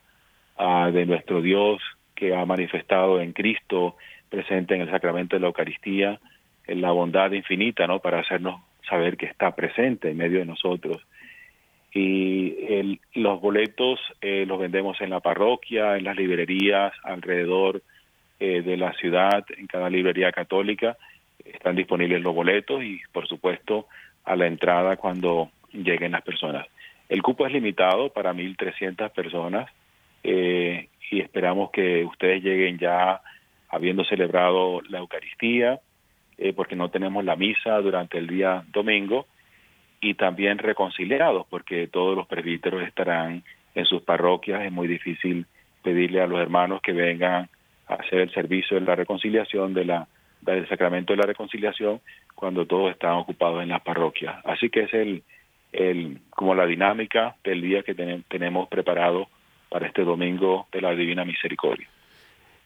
ah, 0.58 0.90
de 0.92 1.06
nuestro 1.06 1.44
Dios 1.44 1.80
que 2.16 2.34
ha 2.36 2.44
manifestado 2.44 3.22
en 3.22 3.34
Cristo, 3.34 3.96
presente 4.28 4.74
en 4.74 4.82
el 4.82 4.90
sacramento 4.90 5.36
de 5.36 5.42
la 5.42 5.48
Eucaristía, 5.50 6.20
en 6.66 6.82
la 6.82 6.90
bondad 6.90 7.32
infinita, 7.32 7.86
¿no? 7.86 8.00
Para 8.00 8.22
hacernos 8.22 8.60
saber 8.90 9.18
que 9.18 9.28
está 9.28 9.56
presente 9.56 10.10
en 10.10 10.18
medio 10.18 10.40
de 10.40 10.46
nosotros. 10.46 11.00
Y 11.94 12.56
el, 12.74 13.00
los 13.14 13.40
boletos 13.40 14.00
eh, 14.20 14.46
los 14.48 14.60
vendemos 14.60 15.00
en 15.00 15.12
la 15.12 15.20
parroquia, 15.20 15.96
en 15.96 16.06
las 16.06 16.18
librerías 16.18 16.92
alrededor 17.04 17.84
eh, 18.40 18.64
de 18.64 18.78
la 18.78 18.94
ciudad, 18.94 19.46
en 19.56 19.68
cada 19.68 19.92
librería 19.92 20.32
católica 20.32 20.98
están 21.46 21.76
disponibles 21.76 22.22
los 22.22 22.36
boletos 22.36 22.84
y, 22.84 23.02
por 23.12 23.28
supuesto, 23.28 23.88
a 24.24 24.36
la 24.36 24.48
entrada 24.48 24.98
cuando 24.98 25.50
lleguen 25.72 26.12
las 26.12 26.22
personas. 26.22 26.68
El 27.10 27.22
cupo 27.22 27.46
es 27.46 27.54
limitado 27.54 28.10
para 28.10 28.34
1.300 28.34 29.10
personas 29.12 29.70
eh, 30.24 30.88
y 31.10 31.20
esperamos 31.20 31.72
que 31.72 32.06
ustedes 32.06 32.44
lleguen 32.44 32.78
ya 32.78 33.22
habiendo 33.70 34.04
celebrado 34.04 34.82
la 34.90 35.00
Eucaristía, 35.00 35.80
eh, 36.38 36.54
porque 36.54 36.76
no 36.76 36.90
tenemos 36.90 37.24
la 37.24 37.36
misa 37.36 37.80
durante 37.80 38.18
el 38.18 38.28
día 38.28 38.64
domingo, 38.72 39.28
y 40.02 40.16
también 40.16 40.58
reconciliados, 40.58 41.46
porque 41.50 41.88
todos 41.88 42.18
los 42.18 42.28
presbíteros 42.28 42.82
estarán 42.84 43.44
en 43.76 43.86
sus 43.86 44.02
parroquias. 44.02 44.64
Es 44.64 44.72
muy 44.72 44.88
difícil 44.88 45.46
pedirle 45.84 46.22
a 46.22 46.28
los 46.28 46.40
hermanos 46.42 46.82
que 46.82 46.92
vengan 46.92 47.50
a 47.88 47.94
hacer 47.94 48.20
el 48.20 48.34
servicio 48.34 48.80
de 48.80 48.86
la 48.86 48.96
reconciliación 48.96 49.74
de 49.74 49.86
la 49.86 50.08
del 50.42 50.68
sacramento 50.68 51.14
de 51.14 51.18
la 51.18 51.26
reconciliación 51.26 52.02
cuando 52.36 52.66
todos 52.66 52.92
están 52.92 53.14
ocupados 53.14 53.62
en 53.62 53.70
las 53.70 53.82
parroquias. 53.82 54.36
Así 54.46 54.70
que 54.70 54.84
es 54.84 54.94
el, 54.94 55.24
el 55.72 56.20
como 56.30 56.56
la 56.56 56.66
dinámica 56.66 57.36
del 57.44 57.62
día 57.62 57.84
que 57.84 57.94
tenemos 57.94 58.68
preparado 58.70 59.28
para 59.70 59.88
este 59.88 60.04
domingo 60.04 60.68
de 60.72 60.82
la 60.82 60.92
Divina 60.92 61.24
Misericordia. 61.24 61.88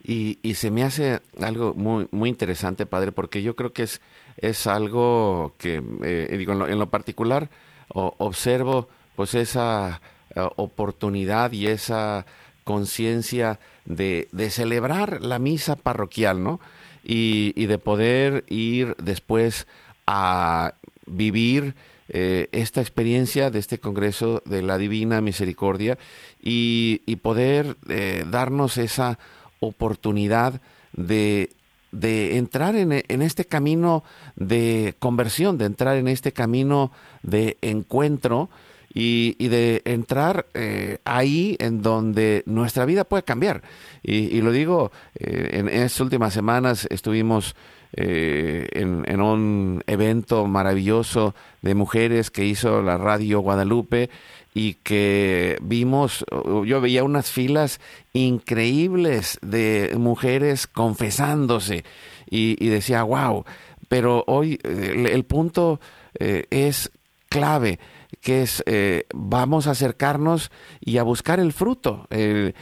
Y, 0.04 0.38
y, 0.44 0.54
se 0.54 0.70
me 0.70 0.84
hace 0.84 1.20
algo 1.42 1.74
muy, 1.74 2.08
muy 2.12 2.30
interesante, 2.30 2.86
Padre, 2.86 3.12
porque 3.12 3.42
yo 3.42 3.56
creo 3.56 3.74
que 3.74 3.84
es, 3.84 4.02
es 4.38 4.68
algo 4.68 5.54
que, 5.58 5.82
eh, 6.04 6.36
digo, 6.38 6.54
en 6.68 6.78
lo, 6.78 6.90
particular, 6.90 7.50
observo 7.90 8.88
pues 9.16 9.34
esa 9.34 10.02
eh, 10.36 10.42
oportunidad 10.58 11.52
y 11.54 11.68
esa 11.68 12.26
conciencia 12.64 13.60
de, 13.86 14.28
celebrar 14.50 15.22
la 15.22 15.40
misa 15.40 15.76
parroquial, 15.76 16.44
¿no? 16.44 16.60
Y, 17.08 17.66
de 17.68 17.78
poder 17.78 18.44
ir 18.48 18.96
después 18.98 19.68
a 20.08 20.74
vivir 21.06 21.76
eh, 22.10 22.50
esta 22.52 22.82
experiencia 22.82 23.52
de 23.52 23.60
este 23.60 23.80
Congreso 23.80 24.42
de 24.46 24.64
la 24.64 24.80
Divina 24.80 25.22
Misericordia 25.22 26.00
y, 26.42 27.00
poder 27.22 27.78
eh, 27.90 28.26
darnos 28.28 28.78
esa 28.78 29.20
oportunidad 29.60 30.62
de, 30.94 31.50
entrar 31.92 32.76
en, 32.76 33.22
este 33.22 33.46
camino 33.46 34.04
de 34.36 34.96
conversión, 35.00 35.58
de 35.58 35.66
entrar 35.66 35.98
en 35.98 36.08
este 36.08 36.32
camino 36.32 36.92
de 37.24 37.58
encuentro 37.62 38.50
y, 38.98 39.50
de 39.50 39.82
entrar 39.84 40.48
eh, 40.54 41.00
ahí 41.04 41.58
en 41.60 41.82
donde 41.82 42.44
nuestra 42.46 42.86
vida 42.86 43.04
puede 43.04 43.24
cambiar. 43.24 43.62
Y, 44.02 44.40
lo 44.42 44.54
digo, 44.54 44.92
eh, 45.20 45.50
en 45.52 45.68
estas 45.68 46.00
últimas 46.00 46.34
semanas 46.34 46.88
estuvimos 46.90 47.56
eh, 47.92 48.70
en, 48.72 49.22
un 49.22 49.84
evento 49.86 50.48
maravilloso 50.48 51.36
de 51.62 51.76
mujeres 51.76 52.32
que 52.32 52.46
hizo 52.46 52.82
la 52.82 52.98
radio 52.98 53.42
Guadalupe 53.42 54.10
y 54.54 54.76
que 54.76 55.58
vimos, 55.62 56.24
yo 56.66 56.80
veía 56.80 57.04
unas 57.04 57.30
filas 57.30 57.82
increíbles 58.14 59.38
de 59.42 59.94
mujeres 59.98 60.68
confesándose 60.68 61.84
y, 62.30 62.70
decía, 62.70 63.04
wow, 63.04 63.44
pero 63.90 64.24
hoy 64.28 64.58
el, 64.64 65.26
punto 65.26 65.82
es 66.18 66.92
clave 67.28 67.80
que 68.22 68.42
es 68.44 68.64
eh, 68.66 69.06
vamos 69.14 69.68
a 69.68 69.72
acercarnos 69.72 70.52
y 70.80 70.98
a 70.98 71.04
buscar 71.04 71.40
el 71.40 71.54
fruto, 71.54 72.08
el, 72.10 72.54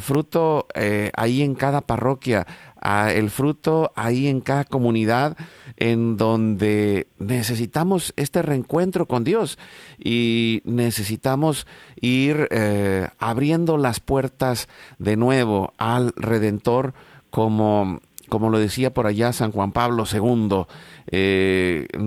fruto 0.00 0.66
eh, 0.74 1.10
ahí 1.16 1.42
en 1.42 1.54
cada 1.54 1.80
parroquia, 1.82 2.46
el 3.10 3.30
fruto 3.30 3.92
ahí 3.96 4.28
en 4.28 4.40
cada 4.40 4.64
comunidad 4.64 5.36
en 5.76 6.16
donde 6.16 7.08
necesitamos 7.18 8.12
este 8.16 8.42
reencuentro 8.42 9.06
con 9.06 9.24
Dios 9.24 9.58
y 9.98 10.62
necesitamos 10.64 11.66
ir 12.00 12.48
eh, 12.50 13.08
abriendo 13.18 13.78
las 13.78 14.00
puertas 14.00 14.68
de 14.98 15.16
nuevo 15.16 15.72
al 15.78 16.12
Redentor 16.16 16.94
como 17.30 18.00
como 18.28 18.48
lo 18.48 18.58
decía 18.58 18.94
por 18.94 19.06
allá 19.06 19.34
San 19.34 19.52
Juan 19.52 19.72
Pablo 19.72 20.04
II, 20.10 20.64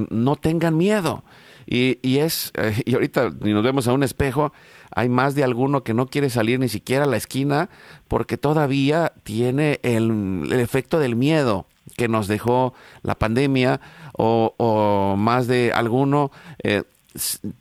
no 0.10 0.36
tengan 0.38 0.76
miedo. 0.76 1.24
Y, 1.68 2.18
es, 2.18 2.52
eh, 2.56 2.82
y 2.86 2.94
ahorita 2.94 3.32
ni 3.42 3.54
nos 3.54 3.64
vemos 3.64 3.88
a 3.88 3.94
un 3.94 4.04
espejo, 4.04 4.54
hay 4.92 5.10
más 5.10 5.36
de 5.36 5.44
alguno 5.44 5.84
que 5.84 5.94
no 5.94 6.08
quiere 6.08 6.30
salir 6.30 6.60
ni 6.60 6.70
siquiera 6.70 7.06
a 7.06 7.08
la 7.08 7.18
esquina 7.18 7.70
porque 8.08 8.38
todavía 8.38 9.14
tiene 9.24 9.80
el, 9.84 10.48
efecto 10.52 11.00
del 11.00 11.16
miedo 11.16 11.66
que 11.98 12.08
nos 12.08 12.28
dejó 12.28 12.74
la 13.02 13.16
pandemia 13.16 13.82
o, 14.14 15.16
más 15.18 15.48
de 15.48 15.72
alguno 15.74 16.32
eh, 16.64 16.84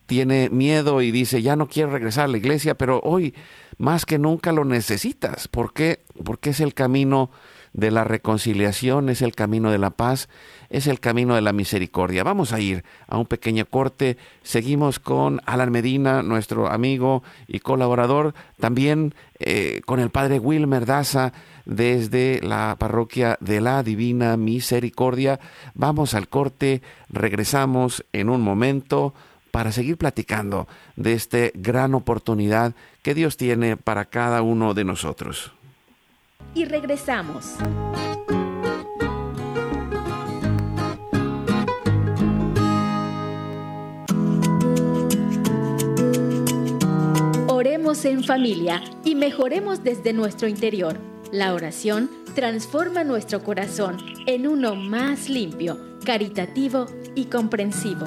tiene 0.07 0.51
miedo 0.51 1.01
y 1.01 1.11
dice 1.11 1.43
ya 1.43 1.57
no 1.57 1.69
quiero 1.69 1.91
regresar 1.91 2.25
a 2.25 2.29
la 2.29 2.39
iglesia, 2.39 2.77
pero 2.77 3.01
hoy 3.05 3.35
más 3.79 4.07
que 4.07 4.19
nunca 4.19 4.53
lo 4.53 4.65
necesitas. 4.65 5.49
¿Por 5.49 5.73
qué? 5.73 6.05
Porque 6.25 6.51
es 6.51 6.61
el 6.61 6.75
camino 6.75 7.31
de 7.75 7.91
la 7.91 8.05
reconciliación, 8.05 9.11
es 9.11 9.21
el 9.21 9.35
camino 9.35 9.71
de 9.71 9.79
la 9.79 9.91
paz, 9.91 10.29
es 10.71 10.87
el 10.87 11.01
camino 11.01 11.35
de 11.35 11.43
la 11.43 11.53
misericordia. 11.53 12.23
Vamos 12.23 12.53
a 12.53 12.61
ir 12.61 12.85
a 13.09 13.19
un 13.19 13.27
pequeño 13.27 13.67
corte. 13.67 14.17
Seguimos 14.43 15.01
con 15.01 15.43
Alan 15.45 15.73
Medina, 15.73 16.23
nuestro 16.23 16.71
amigo 16.71 17.23
y 17.49 17.59
colaborador, 17.59 18.33
también 18.59 19.15
eh, 19.41 19.83
con 19.85 19.99
el 20.01 20.11
padre 20.11 20.39
Wilmer 20.39 20.87
Daza 20.87 21.33
desde 21.67 22.41
la 22.43 22.77
parroquia 22.79 23.37
de 23.41 23.61
la 23.61 23.83
Divina 23.83 24.37
Misericordia. 24.37 25.41
Vamos 25.75 26.15
al 26.15 26.29
corte, 26.29 26.81
regresamos 27.09 28.05
en 28.13 28.29
un 28.29 28.41
momento 28.41 29.15
para 29.51 29.73
seguir 29.73 29.97
platicando 29.97 30.69
de 30.97 31.15
esta 31.15 31.39
gran 31.55 31.95
oportunidad 31.95 32.75
que 33.03 33.15
Dios 33.15 33.37
tiene 33.37 33.77
para 33.77 34.05
cada 34.05 34.43
uno 34.43 34.75
de 34.75 34.85
nosotros 34.85 35.53
y 36.55 36.65
regresamos. 36.65 37.55
Oremos 47.49 48.05
en 48.05 48.25
familia 48.25 48.83
y 49.05 49.15
mejoremos 49.15 49.83
desde 49.83 50.13
nuestro 50.13 50.49
interior. 50.49 50.99
La 51.33 51.55
oración 51.55 52.11
transforma 52.35 53.05
nuestro 53.05 53.43
corazón 53.43 53.99
en 54.27 54.47
uno 54.47 54.75
más 54.75 55.29
limpio, 55.29 55.79
caritativo 56.05 56.87
y 57.15 57.27
comprensivo. 57.27 58.07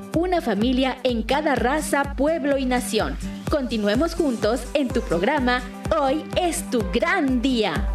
una 0.15 0.41
familia 0.41 0.97
en 1.03 1.23
cada 1.23 1.55
raza, 1.55 2.15
pueblo 2.15 2.57
y 2.57 2.65
nación. 2.65 3.17
Continuemos 3.49 4.15
juntos 4.15 4.63
en 4.73 4.87
tu 4.87 5.01
programa 5.01 5.61
Hoy 5.97 6.23
es 6.39 6.69
tu 6.69 6.83
gran 6.93 7.41
día. 7.41 7.87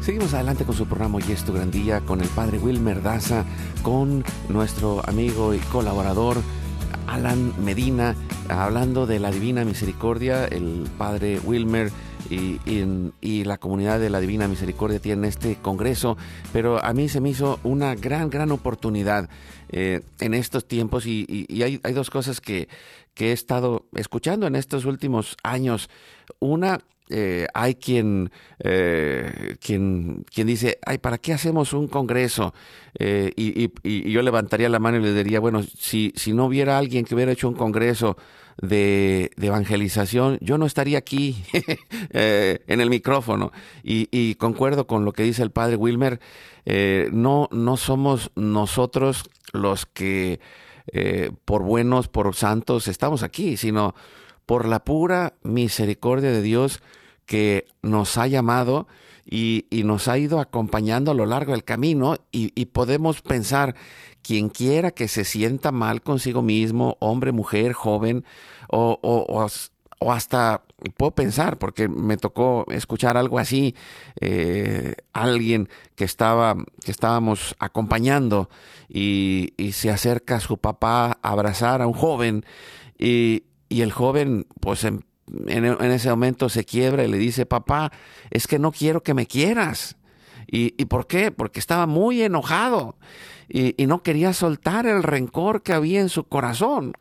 Seguimos 0.00 0.34
adelante 0.34 0.64
con 0.64 0.74
su 0.74 0.86
programa 0.86 1.16
Hoy 1.16 1.32
es 1.32 1.44
tu 1.44 1.52
gran 1.52 1.70
día 1.70 2.00
con 2.00 2.20
el 2.20 2.28
padre 2.28 2.58
Wilmer 2.58 3.02
Daza, 3.02 3.44
con 3.82 4.24
nuestro 4.48 5.02
amigo 5.08 5.54
y 5.54 5.58
colaborador 5.58 6.36
Alan 7.06 7.52
Medina 7.64 8.14
hablando 8.48 9.06
de 9.06 9.18
la 9.18 9.30
Divina 9.30 9.64
Misericordia, 9.64 10.44
el 10.44 10.88
padre 10.98 11.40
Wilmer 11.40 11.90
y, 12.34 13.44
la 13.44 13.58
comunidad 13.58 14.00
de 14.00 14.10
la 14.10 14.20
Divina 14.20 14.48
Misericordia 14.48 14.98
tienen 14.98 15.24
este 15.26 15.56
congreso, 15.56 16.16
pero 16.52 16.82
a 16.82 16.92
mí 16.94 17.08
se 17.08 17.20
me 17.20 17.30
hizo 17.30 17.60
una 17.62 17.94
gran, 17.94 18.30
gran 18.30 18.50
oportunidad 18.52 19.28
eh, 19.68 20.00
en 20.20 20.34
estos 20.34 20.66
tiempos 20.66 21.06
y, 21.06 21.46
hay, 21.62 21.80
hay, 21.82 21.92
dos 21.92 22.10
cosas 22.10 22.40
que, 22.40 22.68
que 23.14 23.30
he 23.30 23.32
estado 23.32 23.86
escuchando 23.94 24.46
en 24.46 24.56
estos 24.56 24.84
últimos 24.84 25.36
años. 25.42 25.88
Una 26.38 26.80
eh, 27.10 27.46
hay 27.52 27.74
quien, 27.74 28.30
eh, 28.60 29.56
quien, 29.60 30.24
quien 30.32 30.46
dice, 30.46 30.78
ay, 30.86 30.98
¿para 30.98 31.18
qué 31.18 31.34
hacemos 31.34 31.74
un 31.74 31.86
congreso? 31.86 32.54
Eh, 32.98 33.30
y, 33.36 34.10
yo 34.10 34.22
levantaría 34.22 34.70
la 34.70 34.78
mano 34.78 34.96
y 34.96 35.02
le 35.02 35.12
diría, 35.12 35.38
bueno, 35.38 35.62
si, 35.62 36.12
si 36.16 36.32
no 36.32 36.46
hubiera 36.46 36.78
alguien 36.78 37.04
que 37.04 37.14
hubiera 37.14 37.32
hecho 37.32 37.48
un 37.48 37.54
congreso 37.54 38.16
de, 38.60 39.30
evangelización, 39.40 40.38
yo 40.40 40.58
no 40.58 40.66
estaría 40.66 40.98
aquí 40.98 41.44
en 42.10 42.80
el 42.80 42.90
micrófono. 42.90 43.52
Y, 43.82 44.34
concuerdo 44.36 44.86
con 44.86 45.04
lo 45.04 45.12
que 45.12 45.22
dice 45.22 45.42
el 45.42 45.50
padre 45.50 45.76
Wilmer, 45.76 46.20
no, 47.12 47.48
no 47.50 47.76
somos 47.76 48.30
nosotros 48.34 49.30
los 49.52 49.86
que 49.86 50.40
por 51.44 51.62
buenos, 51.62 52.08
por 52.08 52.34
santos, 52.34 52.88
estamos 52.88 53.22
aquí, 53.22 53.56
sino 53.56 53.94
por 54.46 54.66
la 54.66 54.84
pura 54.84 55.34
misericordia 55.42 56.30
de 56.30 56.42
Dios 56.42 56.80
que 57.26 57.66
nos 57.82 58.18
ha 58.18 58.26
llamado 58.26 58.86
y, 59.24 59.64
nos 59.84 60.08
ha 60.08 60.18
ido 60.18 60.38
acompañando 60.40 61.10
a 61.10 61.14
lo 61.14 61.26
largo 61.26 61.52
del 61.52 61.64
camino 61.64 62.16
y, 62.30 62.66
podemos 62.66 63.22
pensar, 63.22 63.74
quien 64.24 64.48
quiera 64.48 64.90
que 64.90 65.06
se 65.06 65.24
sienta 65.24 65.70
mal 65.70 66.02
consigo 66.02 66.42
mismo, 66.42 66.96
hombre, 66.98 67.30
mujer, 67.30 67.74
joven, 67.74 68.24
o, 68.68 68.98
o, 69.02 70.10
hasta 70.10 70.62
puedo 70.96 71.12
pensar, 71.12 71.58
porque 71.58 71.88
me 71.88 72.16
tocó 72.16 72.64
escuchar 72.70 73.16
algo 73.16 73.38
así, 73.38 73.74
eh, 74.20 74.96
alguien 75.12 75.68
que 75.94 76.04
estaba, 76.04 76.56
que 76.84 76.90
estábamos 76.90 77.54
acompañando 77.58 78.48
y, 78.88 79.52
y 79.56 79.72
se 79.72 79.90
acerca 79.90 80.36
a 80.36 80.40
su 80.40 80.58
papá 80.58 81.18
a 81.22 81.30
abrazar 81.30 81.82
a 81.82 81.86
un 81.86 81.94
joven 81.94 82.44
y, 82.98 83.44
y 83.68 83.82
el 83.82 83.92
joven, 83.92 84.46
pues 84.60 84.84
en, 84.84 85.04
ese 85.46 86.10
momento 86.10 86.48
se 86.48 86.64
quiebra 86.64 87.04
y 87.04 87.08
le 87.08 87.18
dice, 87.18 87.46
papá, 87.46 87.92
es 88.30 88.46
que 88.46 88.58
no 88.58 88.72
quiero 88.72 89.02
que 89.02 89.14
me 89.14 89.26
quieras. 89.26 89.96
¿Y, 90.46 90.74
y 90.76 90.84
por 90.86 91.06
qué? 91.06 91.30
Porque 91.30 91.60
estaba 91.60 91.86
muy 91.86 92.22
enojado 92.22 92.96
y, 93.48 93.74
no 93.86 94.02
quería 94.02 94.32
soltar 94.32 94.86
el 94.86 95.02
rencor 95.02 95.62
que 95.62 95.72
había 95.72 96.00
en 96.00 96.08
su 96.08 96.24
corazón. 96.24 96.94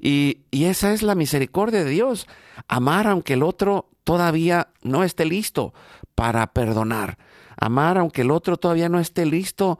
Y, 0.00 0.40
esa 0.50 0.92
es 0.92 1.02
la 1.02 1.14
misericordia 1.14 1.84
de 1.84 1.90
Dios, 1.90 2.26
amar 2.68 3.06
aunque 3.06 3.34
el 3.34 3.42
otro 3.42 3.88
todavía 4.04 4.68
no 4.82 5.04
esté 5.04 5.24
listo 5.24 5.74
para 6.14 6.52
perdonar, 6.52 7.18
amar 7.56 7.98
aunque 7.98 8.22
el 8.22 8.30
otro 8.30 8.56
todavía 8.56 8.88
no 8.88 8.98
esté 8.98 9.26
listo 9.26 9.78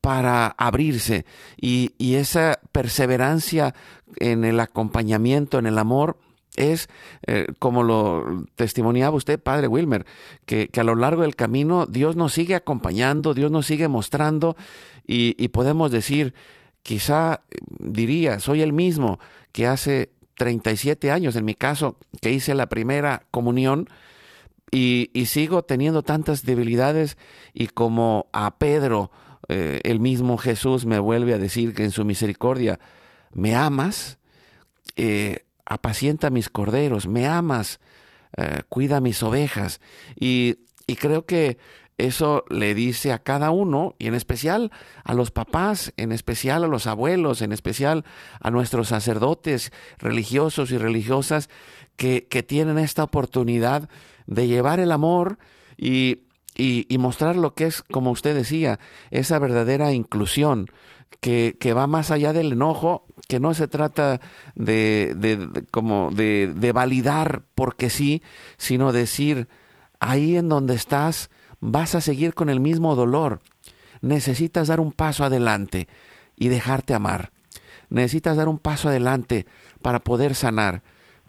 para 0.00 0.48
abrirse 0.58 1.24
y, 1.56 1.92
esa 1.98 2.60
perseverancia 2.72 3.74
en 4.16 4.44
el 4.44 4.60
acompañamiento, 4.60 5.58
en 5.58 5.66
el 5.66 5.78
amor, 5.78 6.18
es 6.56 6.88
eh, 7.26 7.46
como 7.58 7.82
lo 7.82 8.44
testimoniaba 8.54 9.16
usted, 9.16 9.40
Padre 9.40 9.68
Wilmer, 9.68 10.06
que, 10.46 10.68
que, 10.68 10.80
a 10.80 10.84
lo 10.84 10.94
largo 10.94 11.22
del 11.22 11.36
camino 11.36 11.86
Dios 11.86 12.16
nos 12.16 12.32
sigue 12.32 12.54
acompañando, 12.54 13.34
Dios 13.34 13.50
nos 13.50 13.66
sigue 13.66 13.88
mostrando 13.88 14.56
y, 15.06 15.34
y 15.42 15.48
podemos 15.48 15.90
decir, 15.90 16.34
quizá 16.82 17.42
diría, 17.78 18.40
soy 18.40 18.62
el 18.62 18.72
mismo 18.72 19.18
que 19.52 19.66
hace 19.66 20.10
37 20.36 21.10
años, 21.10 21.36
en 21.36 21.44
mi 21.44 21.54
caso, 21.54 21.96
que 22.20 22.32
hice 22.32 22.54
la 22.54 22.68
primera 22.68 23.26
comunión, 23.30 23.88
y, 24.70 25.10
y, 25.12 25.26
sigo 25.26 25.62
teniendo 25.62 26.02
tantas 26.02 26.44
debilidades 26.44 27.16
y 27.52 27.68
como 27.68 28.26
a 28.32 28.56
Pedro 28.58 29.12
eh, 29.48 29.80
el 29.84 30.00
mismo 30.00 30.38
Jesús 30.38 30.86
me 30.86 30.98
vuelve 30.98 31.34
a 31.34 31.38
decir 31.38 31.74
que 31.74 31.84
en 31.84 31.90
su 31.90 32.04
misericordia, 32.04 32.80
me 33.32 33.54
amas, 33.54 34.18
eh, 34.96 35.44
apacienta 35.74 36.30
mis 36.30 36.48
corderos, 36.48 37.06
me 37.06 37.26
amas, 37.26 37.80
eh, 38.36 38.62
cuida 38.68 39.00
mis 39.00 39.22
ovejas. 39.22 39.80
Y, 40.18 40.58
y 40.86 40.96
creo 40.96 41.26
que 41.26 41.58
eso 41.96 42.44
le 42.48 42.74
dice 42.74 43.12
a 43.12 43.20
cada 43.20 43.50
uno, 43.50 43.94
y 43.98 44.08
en 44.08 44.14
especial 44.14 44.72
a 45.04 45.14
los 45.14 45.30
papás, 45.30 45.92
en 45.96 46.10
especial 46.10 46.64
a 46.64 46.68
los 46.68 46.86
abuelos, 46.86 47.40
en 47.40 47.52
especial 47.52 48.04
a 48.40 48.50
nuestros 48.50 48.88
sacerdotes 48.88 49.72
religiosos 49.98 50.72
y 50.72 50.78
religiosas 50.78 51.48
que, 51.96 52.26
que 52.26 52.42
tienen 52.42 52.78
esta 52.78 53.04
oportunidad 53.04 53.88
de 54.26 54.48
llevar 54.48 54.80
el 54.80 54.90
amor 54.90 55.38
y, 55.76 56.22
y, 56.56 56.98
mostrar 56.98 57.36
lo 57.36 57.54
que 57.54 57.66
es, 57.66 57.82
como 57.82 58.10
usted 58.10 58.34
decía, 58.34 58.78
esa 59.10 59.38
verdadera 59.38 59.92
inclusión 59.92 60.66
que, 61.20 61.56
que 61.58 61.72
va 61.72 61.86
más 61.86 62.10
allá 62.10 62.32
del 62.32 62.52
enojo, 62.52 63.06
que 63.28 63.40
no 63.40 63.54
se 63.54 63.68
trata 63.68 64.20
de, 64.54 65.14
de, 65.16 65.64
como 65.70 66.10
de, 66.10 66.52
de 66.54 66.72
validar 66.72 67.42
porque 67.54 67.90
sí, 67.90 68.22
sino 68.56 68.92
decir, 68.92 69.48
ahí 70.00 70.36
en 70.36 70.48
donde 70.48 70.74
estás 70.74 71.30
vas 71.60 71.94
a 71.94 72.00
seguir 72.00 72.34
con 72.34 72.50
el 72.50 72.60
mismo 72.60 72.94
dolor. 72.94 73.40
Necesitas 74.00 74.68
dar 74.68 74.80
un 74.80 74.92
paso 74.92 75.24
adelante 75.24 75.88
y 76.36 76.48
dejarte 76.48 76.94
amar. 76.94 77.32
Necesitas 77.88 78.36
dar 78.36 78.48
un 78.48 78.58
paso 78.58 78.88
adelante 78.88 79.46
para 79.80 80.00
poder 80.00 80.34
sanar 80.34 80.82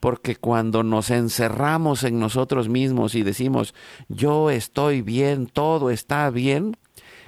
porque 0.05 0.35
cuando 0.35 0.83
nos 0.83 1.09
encerramos 1.09 2.03
en 2.03 2.19
nosotros 2.19 2.69
mismos 2.69 3.15
y 3.15 3.23
decimos, 3.23 3.73
yo 4.07 4.51
estoy 4.51 5.01
bien, 5.01 5.47
todo 5.47 5.89
está 5.89 6.29
bien, 6.29 6.77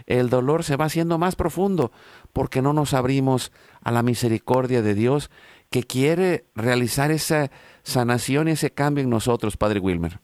el 0.05 0.29
dolor 0.29 0.63
se 0.63 0.75
va 0.75 0.85
haciendo 0.85 1.17
más 1.17 1.35
profundo 1.35 1.91
porque 2.33 2.61
no 2.61 2.73
nos 2.73 2.93
abrimos 2.93 3.51
a 3.83 3.91
la 3.91 4.03
misericordia 4.03 4.81
de 4.81 4.93
Dios 4.93 5.29
que 5.71 5.83
quiere 5.83 6.43
realizar 6.55 7.11
esa 7.11 7.49
sanación 7.83 8.47
y 8.47 8.51
ese 8.51 8.71
cambio 8.71 9.03
en 9.03 9.09
nosotros, 9.09 9.57
Padre 9.57 9.79
Wilmer. 9.79 10.19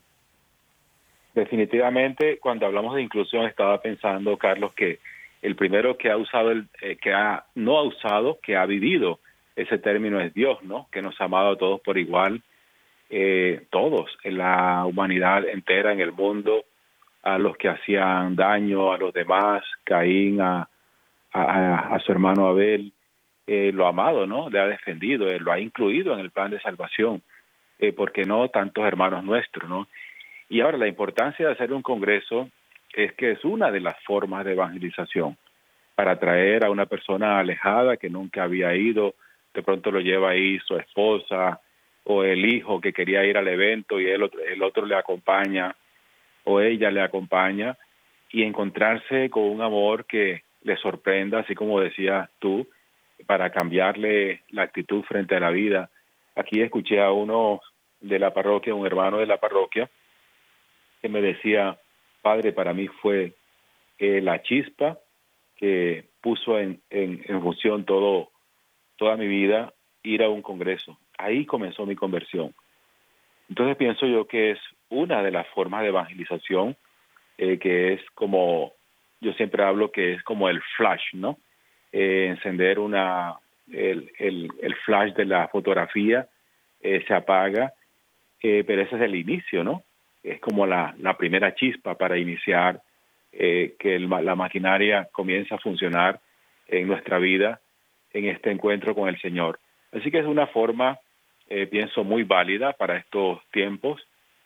Definitivamente, 1.33 2.37
cuando 2.39 2.65
hablamos 2.65 2.95
de 2.95 3.01
inclusión, 3.01 3.45
estaba 3.45 3.81
pensando, 3.81 4.37
Carlos, 4.37 4.73
que 4.73 4.99
el 5.41 5.55
primero 5.55 5.97
que 5.97 6.11
ha 6.11 6.17
usado, 6.17 6.51
eh, 6.51 6.97
que 7.01 7.11
ha, 7.11 7.45
no 7.55 7.77
ha 7.77 7.83
usado, 7.83 8.39
que 8.41 8.55
ha 8.55 8.65
vivido 8.65 9.19
ese 9.55 9.77
término 9.77 10.19
es 10.21 10.33
Dios, 10.33 10.63
¿no? 10.63 10.87
Que 10.91 11.01
nos 11.01 11.19
ha 11.19 11.25
amado 11.25 11.51
a 11.51 11.57
todos 11.57 11.81
por 11.81 11.97
igual, 11.97 12.41
eh, 13.09 13.65
todos, 13.69 14.09
en 14.23 14.37
la 14.37 14.85
humanidad 14.85 15.45
entera, 15.47 15.91
en 15.91 15.99
el 15.99 16.11
mundo, 16.11 16.65
a 17.23 17.37
los 17.37 17.57
que 17.57 17.69
hacían 17.69 18.35
daño 18.35 18.91
a 18.91 18.97
los 18.97 19.13
demás, 19.13 19.63
Caín, 19.83 20.41
a, 20.41 20.69
a, 21.34 21.99
su 22.05 22.11
hermano 22.11 22.47
Abel, 22.47 22.93
eh, 23.47 23.71
lo 23.73 23.86
ha 23.86 23.89
amado, 23.89 24.27
¿no? 24.27 24.49
Le 24.49 24.59
ha 24.59 24.67
defendido, 24.67 25.27
lo 25.39 25.51
ha 25.51 25.59
incluido 25.59 26.13
en 26.13 26.19
el 26.19 26.31
plan 26.31 26.51
de 26.51 26.61
salvación, 26.61 27.21
eh, 27.79 27.91
porque 27.91 28.23
no 28.23 28.47
tantos 28.49 28.86
hermanos 28.86 29.23
nuestros, 29.23 29.69
¿no? 29.69 29.88
Y 30.49 30.61
ahora 30.61 30.77
la 30.77 30.88
importancia 30.88 31.45
de 31.45 31.53
hacer 31.53 31.73
un 31.73 31.81
congreso 31.81 32.49
es 32.93 33.13
que 33.13 33.31
es 33.31 33.43
una 33.43 33.71
de 33.71 33.79
las 33.79 33.95
formas 34.03 34.45
de 34.45 34.53
evangelización 34.53 35.38
para 35.95 36.19
traer 36.19 36.65
a 36.65 36.69
una 36.69 36.86
persona 36.86 37.39
alejada 37.39 37.97
que 37.97 38.09
nunca 38.09 38.43
había 38.43 38.75
ido 38.75 39.15
de 39.53 39.61
pronto 39.61 39.91
lo 39.91 39.99
lleva 39.99 40.31
ahí 40.31 40.59
su 40.59 40.75
esposa 40.77 41.59
o 42.05 42.23
el 42.23 42.45
hijo 42.45 42.81
que 42.81 42.93
quería 42.93 43.23
ir 43.25 43.38
al 43.38 43.47
evento 43.47 43.99
y 43.99 44.07
el 44.07 44.23
otro, 44.23 44.41
el 44.41 44.61
otro 44.63 44.86
le 44.86 44.95
acompaña 44.95 45.75
o 46.43 46.59
ella 46.59 46.91
le 46.91 47.01
acompaña 47.01 47.77
y 48.31 48.43
encontrarse 48.43 49.29
con 49.29 49.43
un 49.43 49.61
amor 49.61 50.05
que 50.05 50.43
le 50.64 50.78
sorprenda, 50.78 51.39
así 51.39 51.55
como 51.55 51.80
decías 51.80 52.30
tú, 52.39 52.68
para 53.26 53.51
cambiarle 53.51 54.41
la 54.49 54.64
actitud 54.64 55.03
frente 55.03 55.36
a 55.36 55.39
la 55.39 55.49
vida. 55.49 55.89
Aquí 56.36 56.61
escuché 56.61 57.01
a 57.01 57.11
uno 57.11 57.61
de 58.01 58.20
la 58.20 58.34
parroquia, 58.34 58.76
un 58.76 58.86
hermano 58.86 59.18
de 59.18 59.28
la 59.28 59.38
parroquia, 59.38 59.89
que 61.01 61.09
me 61.09 61.22
decía, 61.22 61.78
padre, 62.22 62.51
para 62.53 62.74
mí 62.74 62.88
fue 62.88 63.34
eh, 63.99 64.22
la 64.22 64.41
chispa 64.41 64.99
que 65.55 66.05
puso 66.22 66.59
en, 66.59 66.82
en, 66.89 67.24
en 67.26 67.41
función 67.41 67.86
todo 67.86 68.30
toda 68.97 69.18
mi 69.18 69.28
vida 69.28 69.74
ir 70.03 70.24
a 70.24 70.30
un 70.30 70.41
congreso. 70.41 70.97
Ahí 71.18 71.45
comenzó 71.45 71.86
mi 71.86 71.95
conversión. 71.95 72.53
Entonces 73.49 73.76
pienso 73.76 74.05
yo 74.05 74.28
que 74.28 74.51
es 74.51 74.59
una 74.89 75.22
de 75.24 75.32
las 75.32 75.47
formas 75.49 75.82
de 75.82 75.89
evangelización 75.89 76.78
eh, 77.38 77.57
que 77.59 77.93
es 77.93 78.01
como, 78.14 78.74
yo 79.24 79.34
siempre 79.34 79.63
hablo 79.63 79.91
que 79.91 80.13
es 80.13 80.24
como 80.24 80.49
el 80.49 80.61
flash, 80.78 81.13
¿no? 81.13 81.38
Eh, 81.91 82.28
encender 82.30 82.80
una, 82.80 83.36
el, 83.71 84.11
el, 84.17 84.49
el, 84.61 84.76
flash 84.86 85.13
de 85.13 85.26
la 85.26 85.47
fotografía 85.47 86.28
eh, 86.82 87.03
se 87.07 87.13
apaga, 87.13 87.74
pero 88.41 88.82
ese 88.82 88.95
es 88.97 89.01
el 89.01 89.15
inicio, 89.15 89.63
¿no? 89.63 89.84
Es 90.21 90.39
como 90.41 90.67
la, 90.67 90.93
la 90.99 91.15
primera 91.15 91.55
chispa 91.55 91.95
para 91.95 92.17
iniciar 92.17 92.82
que 93.32 93.99
la 93.99 94.36
maquinaria 94.36 95.07
comienza 95.11 95.55
a 95.55 95.59
funcionar 95.59 96.19
en 96.67 96.88
nuestra 96.88 97.17
vida 97.17 97.61
en 98.13 98.26
este 98.26 98.51
encuentro 98.51 98.95
con 98.95 99.09
el 99.09 99.19
Señor. 99.19 99.59
Así 99.91 100.11
que 100.11 100.19
es 100.19 100.26
una 100.26 100.47
forma, 100.47 100.99
eh, 101.49 101.67
pienso, 101.67 102.03
muy 102.03 102.24
válida 102.24 102.74
para 102.74 102.97
estos 102.97 103.39
tiempos, 103.51 104.01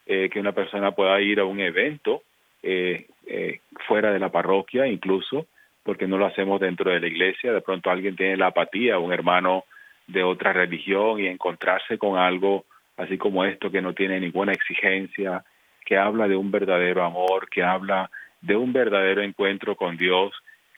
eh, 0.05 0.30
que 0.32 0.39
una 0.39 0.53
persona 0.53 0.91
pueda 0.91 1.19
ir 1.21 1.39
a 1.39 1.45
un 1.45 1.59
evento 1.59 2.23
eh, 2.70 3.61
fuera 3.88 4.11
de 4.11 4.20
la 4.20 4.30
parroquia 4.30 4.88
incluso, 4.88 5.47
porque 5.84 6.07
no 6.07 6.18
lo 6.18 6.26
hacemos 6.26 6.59
dentro 6.59 6.91
de 6.91 6.99
la 6.99 7.07
iglesia, 7.07 7.53
de 7.53 7.61
pronto 7.61 7.89
alguien 7.89 8.15
tiene 8.15 8.38
la 8.38 8.47
apatía, 8.47 8.99
un 8.99 9.13
hermano 9.13 9.63
de 10.07 10.24
otra 10.24 10.53
religión 10.53 11.20
y 11.20 11.28
encontrarse 11.28 11.97
con 11.97 12.18
algo 12.18 12.65
así 12.97 13.18
como 13.18 13.45
esto 13.45 13.70
que 13.72 13.82
no 13.82 13.93
tiene 13.93 14.20
ninguna 14.20 14.51
exigencia, 14.51 15.43
que 15.86 15.97
habla 15.97 16.28
de 16.28 16.36
un 16.36 16.51
verdadero 16.51 17.03
amor, 17.05 17.49
que 17.49 17.63
habla 17.63 18.09
de 18.41 18.55
un 18.55 18.74
verdadero 18.74 19.22
encuentro 19.22 19.76
con 19.76 19.95
Dios, 19.95 20.34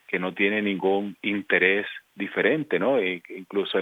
que 0.08 0.20
no 0.20 0.34
tiene 0.34 0.62
ningún 0.62 1.16
interés 1.22 1.86
diferente, 2.16 2.78
¿no? 2.78 2.98
E 2.98 3.22
incluso 3.30 3.80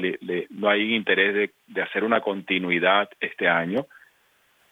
no 0.52 0.70
hay 0.70 0.94
interés 0.94 1.52
de, 1.68 1.82
hacer 1.82 2.04
una 2.04 2.22
continuidad 2.22 3.10
este 3.20 3.48
año, 3.48 3.88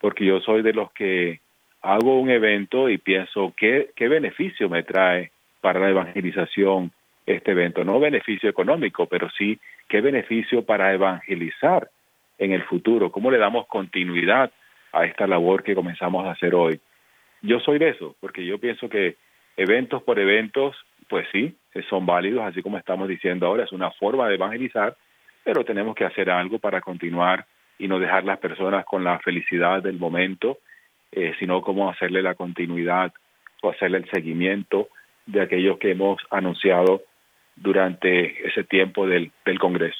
porque 0.00 0.24
yo 0.24 0.40
soy 0.40 0.62
de 0.62 0.72
los 0.72 0.92
que 0.92 1.40
hago 1.86 2.20
un 2.20 2.30
evento 2.30 2.88
y 2.88 2.98
pienso 2.98 3.54
qué, 3.56 3.90
qué 3.94 4.08
beneficio 4.08 4.68
me 4.68 4.82
trae 4.82 5.30
para 5.60 5.80
la 5.80 5.90
evangelización 5.90 6.90
este 7.26 7.52
evento, 7.52 7.84
no 7.84 8.00
beneficio 8.00 8.50
económico, 8.50 9.06
pero 9.06 9.28
sí 9.30 9.58
qué 9.88 10.00
beneficio 10.00 10.64
para 10.64 10.92
evangelizar 10.92 11.88
en 12.38 12.52
el 12.52 12.62
futuro, 12.64 13.10
cómo 13.10 13.30
le 13.30 13.38
damos 13.38 13.66
continuidad 13.66 14.50
a 14.92 15.04
esta 15.04 15.26
labor 15.26 15.62
que 15.62 15.74
comenzamos 15.74 16.26
a 16.26 16.32
hacer 16.32 16.54
hoy. 16.54 16.80
Yo 17.42 17.60
soy 17.60 17.78
de 17.78 17.90
eso, 17.90 18.16
porque 18.20 18.44
yo 18.44 18.58
pienso 18.58 18.88
que 18.88 19.16
eventos 19.56 20.02
por 20.02 20.18
eventos, 20.18 20.76
pues 21.08 21.26
sí, 21.32 21.56
son 21.88 22.04
válidos, 22.04 22.44
así 22.44 22.62
como 22.62 22.78
estamos 22.78 23.08
diciendo 23.08 23.46
ahora, 23.46 23.64
es 23.64 23.72
una 23.72 23.90
forma 23.92 24.28
de 24.28 24.34
evangelizar, 24.34 24.96
pero 25.44 25.64
tenemos 25.64 25.94
que 25.94 26.04
hacer 26.04 26.30
algo 26.30 26.58
para 26.58 26.80
continuar 26.80 27.46
y 27.78 27.86
no 27.86 27.98
dejar 27.98 28.24
las 28.24 28.38
personas 28.38 28.84
con 28.84 29.04
la 29.04 29.18
felicidad 29.20 29.82
del 29.82 29.98
momento, 29.98 30.58
eh, 31.16 31.32
sino 31.38 31.62
cómo 31.62 31.88
hacerle 31.88 32.20
la 32.20 32.34
continuidad 32.34 33.10
o 33.62 33.70
hacerle 33.70 33.96
el 33.96 34.10
seguimiento 34.10 34.90
de 35.24 35.40
aquellos 35.40 35.78
que 35.78 35.92
hemos 35.92 36.18
anunciado 36.30 37.04
durante 37.56 38.46
ese 38.46 38.64
tiempo 38.64 39.06
del, 39.06 39.32
del 39.46 39.58
Congreso. 39.58 39.98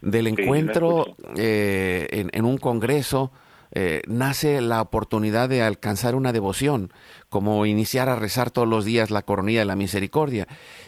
Del 0.00 0.28
encuentro 0.28 1.16
eh, 1.36 2.06
en, 2.12 2.30
en, 2.32 2.44
un 2.44 2.58
Congreso 2.58 3.32
eh, 3.72 4.02
nace 4.06 4.60
la 4.60 4.82
oportunidad 4.82 5.48
de 5.48 5.62
alcanzar 5.62 6.14
una 6.14 6.32
devoción, 6.32 6.92
como 7.28 7.66
iniciar 7.66 8.08
a 8.08 8.14
rezar 8.14 8.52
todos 8.52 8.68
los 8.68 8.84
días 8.84 9.10
la 9.10 9.22
coronilla 9.22 9.60
de 9.60 9.66
la 9.66 9.74
misericordia. 9.74 10.46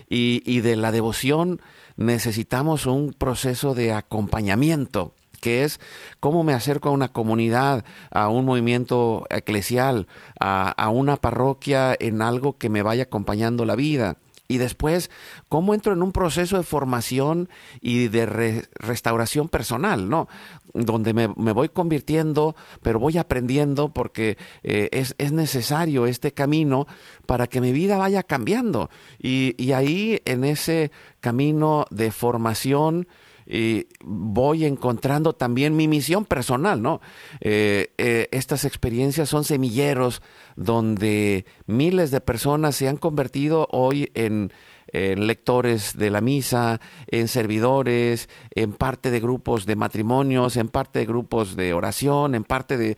Y, 0.08 0.40
y 0.46 0.60
de 0.60 0.76
la 0.76 0.92
devoción 0.92 1.60
necesitamos 1.96 2.86
un 2.86 3.12
proceso 3.12 3.74
de 3.74 3.92
acompañamiento 3.92 5.14
que 5.42 5.64
es 5.64 5.80
cómo 6.20 6.44
me 6.44 6.54
acerco 6.54 6.88
a 6.88 6.92
una 6.92 7.08
comunidad, 7.08 7.84
a 8.12 8.28
un 8.28 8.44
movimiento 8.44 9.26
eclesial, 9.28 10.06
a, 10.38 10.88
una 10.88 11.16
parroquia 11.16 11.96
en 11.98 12.22
algo 12.22 12.56
que 12.56 12.70
me 12.70 12.82
vaya 12.82 13.02
acompañando 13.02 13.64
la 13.64 13.74
vida 13.74 14.18
y 14.46 14.58
después 14.58 15.10
cómo 15.48 15.74
entro 15.74 15.92
en 15.94 16.02
un 16.02 16.12
proceso 16.12 16.58
de 16.58 16.62
formación 16.62 17.48
y 17.80 18.06
de 18.06 18.64
restauración 18.74 19.48
personal, 19.48 20.08
¿no? 20.08 20.28
Donde 20.74 21.12
me, 21.12 21.26
voy 21.26 21.70
convirtiendo, 21.70 22.54
pero 22.80 23.00
voy 23.00 23.18
aprendiendo 23.18 23.92
porque 23.92 24.38
eh, 24.62 24.90
es, 24.92 25.16
es, 25.18 25.32
necesario 25.32 26.06
este 26.06 26.32
camino 26.32 26.86
para 27.26 27.48
que 27.48 27.60
mi 27.60 27.72
vida 27.72 27.96
vaya 27.96 28.22
cambiando. 28.22 28.90
Y 29.18 29.72
ahí 29.72 30.20
en 30.24 30.44
ese 30.44 30.92
camino 31.20 31.86
de 31.90 32.12
formación, 32.12 33.08
y 33.46 33.86
voy 34.02 34.64
encontrando 34.64 35.32
también 35.32 35.76
mi 35.76 35.88
misión 35.88 36.24
personal, 36.24 36.82
¿no? 36.82 37.00
Eh, 37.40 37.92
eh, 37.98 38.28
estas 38.30 38.64
experiencias 38.64 39.28
son 39.28 39.44
semilleros 39.44 40.22
donde 40.56 41.46
miles 41.66 42.10
de 42.10 42.20
personas 42.20 42.76
se 42.76 42.88
han 42.88 42.96
convertido 42.96 43.68
hoy 43.70 44.10
en 44.14 44.52
en 44.92 45.26
lectores 45.26 45.96
de 45.96 46.10
la 46.10 46.20
misa, 46.20 46.80
en 47.08 47.28
servidores, 47.28 48.28
en 48.54 48.72
parte 48.72 49.10
de 49.10 49.20
grupos 49.20 49.66
de 49.66 49.76
matrimonios, 49.76 50.56
en 50.56 50.68
parte 50.68 51.00
de 51.00 51.06
grupos 51.06 51.56
de 51.56 51.72
oración, 51.72 52.34
en 52.34 52.44
parte 52.44 52.76
de, 52.76 52.96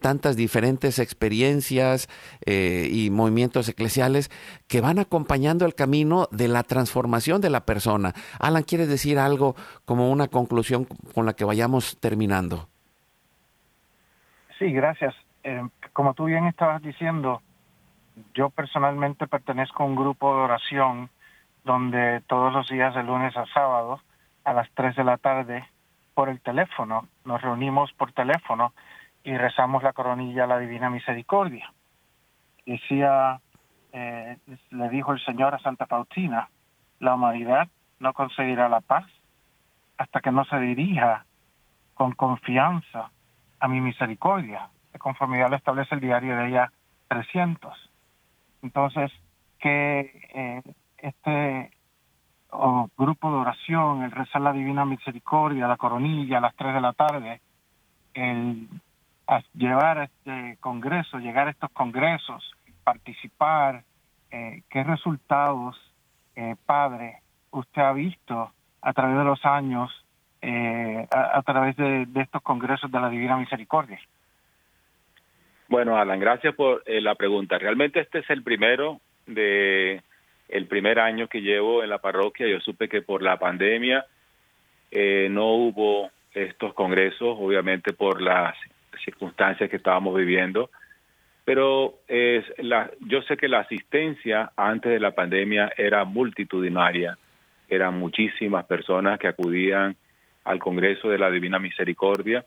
tantas 0.00 0.36
diferentes 0.36 0.98
experiencias 0.98 2.08
eh, 2.46 2.88
y 2.90 3.10
movimientos 3.10 3.68
eclesiales 3.68 4.30
que 4.68 4.80
van 4.80 4.98
acompañando 4.98 5.66
el 5.66 5.74
camino 5.74 6.28
de 6.30 6.48
la 6.48 6.62
transformación 6.62 7.40
de 7.40 7.50
la 7.50 7.64
persona. 7.64 8.12
Alan, 8.40 8.62
¿quieres 8.62 8.88
decir 8.88 9.18
algo 9.18 9.54
como 9.84 10.10
una 10.10 10.28
conclusión 10.28 10.86
con 11.14 11.26
la 11.26 11.34
que 11.34 11.44
vayamos 11.44 11.98
terminando? 12.00 12.68
Sí, 14.58 14.72
gracias. 14.72 15.14
Eh, 15.44 15.62
como 15.92 16.14
tú 16.14 16.26
bien 16.26 16.46
estabas 16.46 16.82
diciendo, 16.82 17.42
yo 18.34 18.50
personalmente 18.50 19.26
pertenezco 19.26 19.82
a 19.82 19.86
un 19.86 19.96
grupo 19.96 20.34
de 20.34 20.42
oración 20.42 21.10
donde 21.64 22.20
todos 22.26 22.52
los 22.52 22.68
días 22.68 22.94
de 22.94 23.02
lunes 23.02 23.36
a 23.36 23.46
sábado 23.46 24.00
a 24.44 24.52
las 24.52 24.68
3 24.74 24.96
de 24.96 25.04
la 25.04 25.16
tarde 25.18 25.64
por 26.14 26.28
el 26.28 26.40
teléfono, 26.40 27.08
nos 27.24 27.40
reunimos 27.40 27.92
por 27.92 28.12
teléfono 28.12 28.72
y 29.24 29.36
rezamos 29.36 29.82
la 29.82 29.92
coronilla 29.92 30.44
a 30.44 30.48
la 30.48 30.58
Divina 30.58 30.90
Misericordia. 30.90 31.72
Decía, 32.66 33.40
eh, 33.92 34.36
le 34.70 34.88
dijo 34.90 35.12
el 35.12 35.24
Señor 35.24 35.54
a 35.54 35.60
Santa 35.60 35.86
Faustina, 35.86 36.48
la 36.98 37.14
humanidad 37.14 37.68
no 37.98 38.12
conseguirá 38.12 38.68
la 38.68 38.80
paz 38.80 39.06
hasta 39.96 40.20
que 40.20 40.32
no 40.32 40.44
se 40.44 40.58
dirija 40.58 41.24
con 41.94 42.12
confianza 42.12 43.10
a 43.60 43.68
mi 43.68 43.80
misericordia, 43.80 44.68
de 44.92 44.98
conformidad 44.98 45.50
lo 45.50 45.56
establece 45.56 45.94
el 45.94 46.00
diario 46.00 46.36
de 46.36 46.48
ella 46.48 46.72
300. 47.08 47.91
Entonces, 48.62 49.10
que 49.58 50.00
eh, 50.34 50.62
este 50.98 51.70
grupo 52.96 53.30
de 53.30 53.36
oración, 53.36 54.02
el 54.02 54.10
rezar 54.10 54.42
la 54.42 54.52
Divina 54.52 54.84
Misericordia, 54.84 55.66
la 55.66 55.76
coronilla 55.76 56.38
a 56.38 56.42
las 56.42 56.54
3 56.54 56.74
de 56.74 56.80
la 56.80 56.92
tarde, 56.92 57.40
el 58.14 58.68
llevar 59.54 59.98
este 59.98 60.58
congreso, 60.60 61.18
llegar 61.18 61.48
a 61.48 61.50
estos 61.50 61.70
congresos, 61.70 62.52
participar, 62.84 63.84
eh, 64.30 64.62
qué 64.68 64.84
resultados, 64.84 65.76
eh, 66.36 66.56
Padre, 66.66 67.22
usted 67.50 67.82
ha 67.82 67.92
visto 67.92 68.52
a 68.82 68.92
través 68.92 69.16
de 69.16 69.24
los 69.24 69.44
años, 69.44 69.90
a, 70.42 71.42
través 71.42 71.76
de 71.76 72.08
estos 72.16 72.42
congresos 72.42 72.90
de 72.90 73.00
la 73.00 73.08
Divina 73.08 73.36
Misericordia. 73.36 74.00
Bueno, 75.72 75.96
Alan, 75.96 76.20
gracias 76.20 76.54
por 76.54 76.82
eh, 76.84 77.00
la 77.00 77.14
pregunta. 77.14 77.56
Realmente 77.56 77.98
este 77.98 78.18
es 78.18 78.28
el 78.28 78.42
primero 78.42 79.00
de 79.26 80.02
el 80.50 80.66
primer 80.66 80.98
año 80.98 81.28
que 81.28 81.40
llevo 81.40 81.82
en 81.82 81.88
la 81.88 81.96
parroquia. 81.96 82.46
Yo 82.46 82.60
supe 82.60 82.90
que 82.90 83.00
por 83.00 83.22
la 83.22 83.38
pandemia 83.38 84.04
eh, 84.90 85.28
no 85.30 85.54
hubo 85.54 86.10
estos 86.34 86.74
congresos, 86.74 87.38
obviamente 87.40 87.94
por 87.94 88.20
las 88.20 88.54
circunstancias 89.02 89.70
que 89.70 89.76
estábamos 89.76 90.14
viviendo, 90.14 90.68
pero 91.46 91.94
es 92.06 92.44
la, 92.58 92.90
yo 93.00 93.22
sé 93.22 93.38
que 93.38 93.48
la 93.48 93.60
asistencia 93.60 94.52
antes 94.54 94.92
de 94.92 95.00
la 95.00 95.12
pandemia 95.12 95.72
era 95.78 96.04
multitudinaria, 96.04 97.16
eran 97.66 97.98
muchísimas 97.98 98.66
personas 98.66 99.18
que 99.18 99.28
acudían 99.28 99.96
al 100.44 100.58
Congreso 100.58 101.08
de 101.08 101.16
la 101.16 101.30
Divina 101.30 101.58
Misericordia 101.58 102.44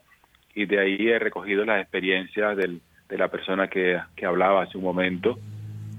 y 0.54 0.68
de 0.68 0.80
ahí 0.80 1.10
he 1.10 1.18
recogido 1.18 1.66
las 1.66 1.82
experiencias 1.82 2.56
del 2.56 2.82
de 3.10 3.18
la 3.18 3.28
persona 3.28 3.68
que, 3.68 4.00
que 4.16 4.26
hablaba 4.26 4.64
hace 4.64 4.78
un 4.78 4.84
momento, 4.84 5.38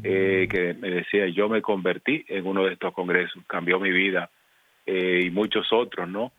eh, 0.02 0.46
que 0.48 0.74
me 0.74 0.90
decía, 0.90 1.26
yo 1.26 1.48
me 1.48 1.62
convertí 1.62 2.24
en 2.28 2.46
uno 2.46 2.64
de 2.64 2.74
estos 2.74 2.92
congresos, 2.92 3.42
cambió 3.46 3.80
mi 3.80 3.90
vida, 3.90 4.30
eh, 4.86 5.22
y 5.24 5.30
muchos 5.30 5.72
otros, 5.72 6.08
¿no? 6.08 6.32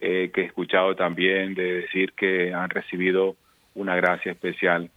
Eh, 0.00 0.30
que 0.32 0.42
he 0.42 0.44
escuchado 0.44 0.94
también 0.94 1.54
de 1.54 1.80
decir 1.80 2.12
que 2.12 2.52
han 2.52 2.68
recibido 2.68 3.36
una 3.74 3.96
gracia 3.96 4.32
especial. 4.32 4.90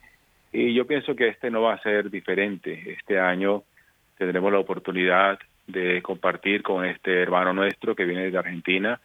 Y 0.52 0.74
yo 0.74 0.86
pienso 0.86 1.16
que 1.16 1.30
este 1.30 1.50
no 1.50 1.62
va 1.62 1.76
a 1.76 1.82
ser 1.82 2.10
diferente. 2.10 2.98
Este 3.00 3.20
año 3.20 3.64
tendremos 4.18 4.52
la 4.52 4.60
oportunidad 4.60 5.40
de 5.68 6.02
compartir 6.02 6.64
con 6.64 6.86
este 6.86 7.22
hermano 7.22 7.54
nuestro 7.54 7.96
que 7.96 8.06
viene 8.06 8.30
de 8.30 8.38
Argentina, 8.38 9.00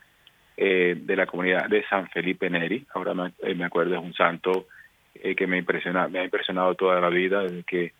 de 0.57 1.17
la 1.17 1.27
comunidad 1.27 1.69
de 1.69 1.85
San 1.87 2.09
Felipe 2.09 2.49
Neri. 2.49 2.87
Ahora 2.95 3.15
me, 3.15 3.33
me 3.55 3.65
acuerdo, 3.65 3.95
es 3.95 4.03
un 4.03 4.15
santo 4.15 4.67
eh, 5.15 5.35
que 5.35 5.47
me, 5.47 5.59
impresiona, 5.59 6.09
me 6.09 6.21
ha 6.21 6.25
impresionado 6.25 6.75
toda 6.75 7.01
la 7.01 7.09
vida 7.09 7.43
desde 7.43 7.65
que 7.65 7.93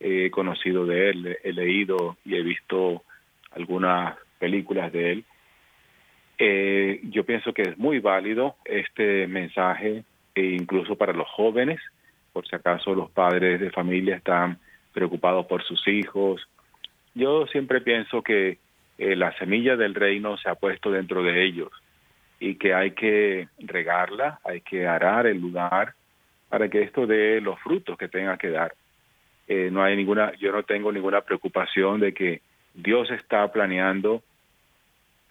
he 0.00 0.30
conocido 0.30 0.86
de 0.86 1.10
él, 1.10 1.38
he 1.42 1.52
leído 1.52 2.16
y 2.24 2.36
he 2.36 2.42
visto 2.42 3.02
algunas 3.50 4.16
películas 4.38 4.92
de 4.92 5.12
él. 5.12 5.24
Eh, 6.38 7.00
yo 7.04 7.24
pienso 7.24 7.52
que 7.52 7.62
es 7.62 7.78
muy 7.78 7.98
válido 7.98 8.56
este 8.64 9.26
mensaje, 9.26 10.04
e 10.34 10.42
incluso 10.42 10.94
para 10.96 11.12
los 11.12 11.28
jóvenes, 11.28 11.80
por 12.32 12.46
si 12.46 12.54
acaso 12.54 12.94
los 12.94 13.10
padres 13.10 13.60
de 13.60 13.70
familia 13.70 14.16
están 14.16 14.58
preocupados 14.92 15.46
por 15.46 15.64
sus 15.64 15.86
hijos. 15.88 16.46
Yo 17.14 17.46
siempre 17.48 17.80
pienso 17.80 18.22
que 18.22 18.58
eh, 18.98 19.16
la 19.16 19.36
semilla 19.38 19.76
del 19.76 19.94
reino 19.94 20.36
se 20.36 20.48
ha 20.48 20.54
puesto 20.54 20.92
dentro 20.92 21.22
de 21.22 21.44
ellos 21.44 21.70
y 22.38 22.54
que 22.54 22.74
hay 22.74 22.92
que 22.92 23.48
regarla, 23.58 24.38
hay 24.44 24.60
que 24.60 24.86
arar 24.86 25.26
el 25.26 25.40
lugar 25.40 25.94
para 26.48 26.68
que 26.68 26.82
esto 26.82 27.06
dé 27.06 27.40
los 27.40 27.58
frutos 27.60 27.96
que 27.98 28.08
tenga 28.08 28.36
que 28.36 28.50
dar. 28.50 28.74
Eh, 29.46 29.70
no 29.70 29.82
hay 29.82 29.96
ninguna, 29.96 30.32
yo 30.36 30.52
no 30.52 30.62
tengo 30.62 30.92
ninguna 30.92 31.22
preocupación 31.22 32.00
de 32.00 32.12
que 32.12 32.42
Dios 32.74 33.10
está 33.10 33.50
planeando 33.50 34.22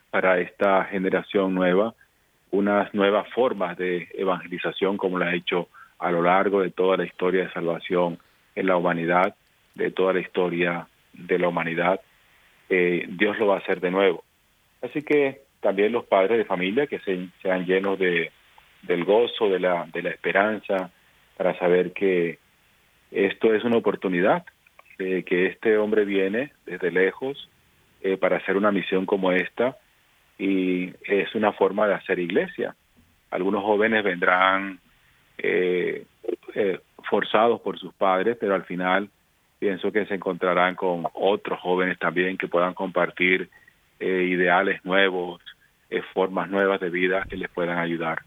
para 0.10 0.40
esta 0.40 0.86
generación 0.86 1.54
nueva 1.54 1.94
unas 2.52 2.94
nuevas 2.94 3.28
formas 3.30 3.78
de 3.78 4.08
evangelización 4.14 4.98
como 4.98 5.20
lo 5.20 5.26
ha 5.26 5.36
hecho 5.36 5.68
a 6.00 6.12
lo 6.12 6.22
largo 6.22 6.62
de 6.62 6.72
toda 6.72 6.98
la 6.98 7.06
historia 7.06 7.44
de 7.44 7.52
salvación 7.52 8.20
en 8.56 8.68
la 8.68 8.78
humanidad, 8.78 9.36
de 9.76 9.92
toda 9.92 10.14
la 10.14 10.20
historia 10.20 10.88
de 11.14 11.40
la 11.40 11.48
humanidad. 11.48 12.00
Eh, 12.70 13.06
Dios 13.10 13.38
lo 13.38 13.48
va 13.48 13.56
a 13.56 13.60
hacer 13.60 13.80
de 13.82 13.92
nuevo. 13.92 14.24
Así 14.82 15.02
que 15.04 15.42
también 15.60 15.92
los 15.92 16.06
padres 16.06 16.38
de 16.38 16.46
familia 16.46 16.88
que 16.88 17.00
se, 17.00 17.28
sean 17.42 17.66
llenos 17.66 18.00
de, 18.00 18.32
del 18.84 19.04
gozo, 19.04 19.50
de 19.50 19.60
la, 19.60 19.86
de 19.92 20.02
la 20.02 20.10
esperanza, 20.10 20.92
para 21.38 21.58
saber 21.60 21.94
que 21.94 22.40
esto 23.12 23.54
es 23.54 23.64
una 23.64 23.78
oportunidad, 23.78 24.46
de 24.98 25.24
que 25.24 25.46
este 25.46 25.78
hombre 25.78 26.06
viene 26.06 26.52
desde 26.66 26.92
lejos 26.92 27.50
eh, 28.02 28.18
para 28.18 28.38
hacer 28.38 28.58
una 28.58 28.72
misión 28.72 29.06
como 29.06 29.32
esta 29.32 29.78
y 30.40 30.94
es 31.04 31.34
una 31.36 31.54
forma 31.54 31.88
de 31.88 31.94
hacer 31.94 32.20
iglesia. 32.20 32.76
Algunos 33.30 33.64
jóvenes 33.64 34.04
vendrán 34.04 34.80
eh, 35.38 36.06
eh, 36.56 36.80
forzados 37.10 37.62
por 37.62 37.78
sus 37.78 37.94
padres, 37.94 38.38
pero 38.40 38.56
al 38.56 38.64
final 38.64 39.10
pienso 39.60 39.92
que 39.92 40.06
se 40.06 40.16
encontrarán 40.16 40.76
con 40.76 41.06
otros 41.14 41.60
jóvenes 41.60 41.98
también 42.00 42.38
que 42.38 42.48
puedan 42.48 42.74
compartir 42.74 43.50
eh, 44.00 44.28
ideales 44.30 44.84
nuevos, 44.86 45.42
eh, 45.90 46.02
formas 46.14 46.50
nuevas 46.50 46.80
de 46.80 46.90
vida 46.90 47.26
que 47.30 47.38
les 47.38 47.50
puedan 47.50 47.78
ayudar. 47.80 48.22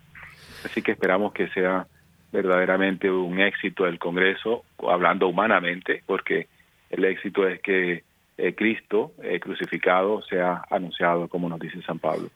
Así 0.65 0.83
que 0.83 0.93
esperamos 0.93 1.33
que 1.33 1.49
sea 1.49 1.87
verdaderamente 2.33 3.11
un 3.11 3.41
éxito 3.41 3.87
el 3.87 3.99
Congreso, 3.99 4.65
hablando 4.89 5.29
humanamente, 5.29 6.03
porque 6.07 6.49
el 6.91 7.05
éxito 7.05 7.47
es 7.47 7.61
que 7.61 8.05
eh, 8.39 8.55
Cristo 8.55 9.13
crucificado 9.41 10.23
sea 10.23 10.65
anunciado, 10.71 11.29
como 11.29 11.49
nos 11.49 11.61
dice 11.61 11.83
San 11.83 11.99
Pablo. 11.99 12.31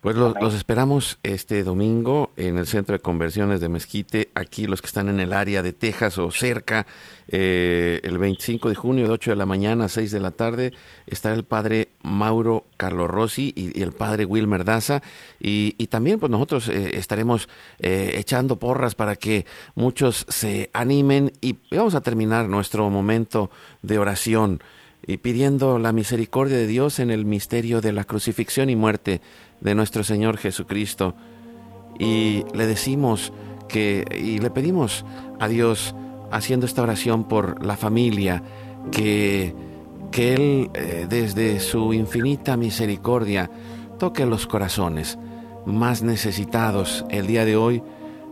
Pues 0.00 0.14
los, 0.14 0.54
esperamos 0.54 1.18
este 1.24 1.64
domingo 1.64 2.30
en 2.36 2.56
el 2.56 2.68
Centro 2.68 2.92
de 2.92 3.00
Conversiones 3.00 3.60
de 3.60 3.68
Mezquite, 3.68 4.30
aquí 4.36 4.68
los 4.68 4.80
que 4.80 4.86
están 4.86 5.08
en 5.08 5.18
el 5.18 5.32
área 5.32 5.60
de 5.60 5.72
Texas 5.72 6.18
o 6.18 6.30
cerca, 6.30 6.86
eh, 7.26 7.98
el 8.04 8.16
25 8.16 8.68
de 8.68 8.76
junio 8.76 9.08
de 9.08 9.10
8 9.10 9.32
de 9.32 9.36
la 9.36 9.44
mañana 9.44 9.86
a 9.86 9.88
6 9.88 10.12
de 10.12 10.20
la 10.20 10.30
tarde, 10.30 10.72
estará 11.08 11.34
el 11.34 11.42
padre 11.42 11.88
Mauro 12.04 12.66
Carlos 12.76 13.10
Rossi 13.10 13.52
y, 13.56 13.82
el 13.82 13.90
padre 13.90 14.24
Wilmer 14.24 14.64
Daza, 14.64 15.02
y, 15.40 15.72
también 15.88 16.20
pues 16.20 16.30
nosotros 16.30 16.68
eh, 16.68 16.96
estaremos 16.96 17.48
eh, 17.80 18.12
echando 18.18 18.56
porras 18.56 18.94
para 18.94 19.16
que 19.16 19.46
muchos 19.74 20.26
se 20.28 20.70
animen 20.74 21.32
y 21.40 21.56
vamos 21.72 21.96
a 21.96 22.02
terminar 22.02 22.48
nuestro 22.48 22.88
momento 22.88 23.50
de 23.82 23.98
oración 23.98 24.60
y 25.06 25.18
pidiendo 25.18 25.78
la 25.78 25.92
misericordia 25.92 26.56
de 26.56 26.66
Dios 26.66 26.98
en 26.98 27.10
el 27.10 27.24
misterio 27.24 27.80
de 27.80 27.92
la 27.92 28.04
crucifixión 28.04 28.70
y 28.70 28.76
muerte 28.76 29.20
de 29.60 29.74
nuestro 29.74 30.04
Señor 30.04 30.36
Jesucristo. 30.36 31.14
Y 31.98 32.44
le 32.54 32.66
decimos 32.66 33.32
que, 33.68 34.04
y 34.14 34.38
le 34.38 34.50
pedimos 34.50 35.04
a 35.40 35.48
Dios, 35.48 35.94
haciendo 36.30 36.66
esta 36.66 36.82
oración 36.82 37.24
por 37.24 37.64
la 37.64 37.76
familia, 37.76 38.42
que, 38.90 39.54
que 40.10 40.34
Él, 40.34 40.70
eh, 40.74 41.06
desde 41.08 41.60
su 41.60 41.92
infinita 41.92 42.56
misericordia, 42.56 43.50
toque 43.98 44.26
los 44.26 44.46
corazones 44.46 45.18
más 45.66 46.02
necesitados 46.02 47.04
el 47.10 47.26
día 47.26 47.44
de 47.44 47.56
hoy, 47.56 47.82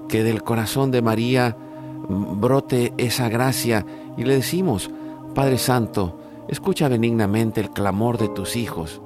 que 0.08 0.22
del 0.22 0.42
corazón 0.42 0.90
de 0.90 1.02
María 1.02 1.56
brote 2.08 2.92
esa 2.96 3.28
gracia 3.28 3.84
y 4.16 4.24
le 4.24 4.34
decimos, 4.34 4.90
Padre 5.34 5.58
Santo, 5.58 6.20
escucha 6.48 6.88
benignamente 6.88 7.60
el 7.60 7.70
clamor 7.70 8.18
de 8.18 8.28
tus 8.28 8.56
hijos 8.56 9.00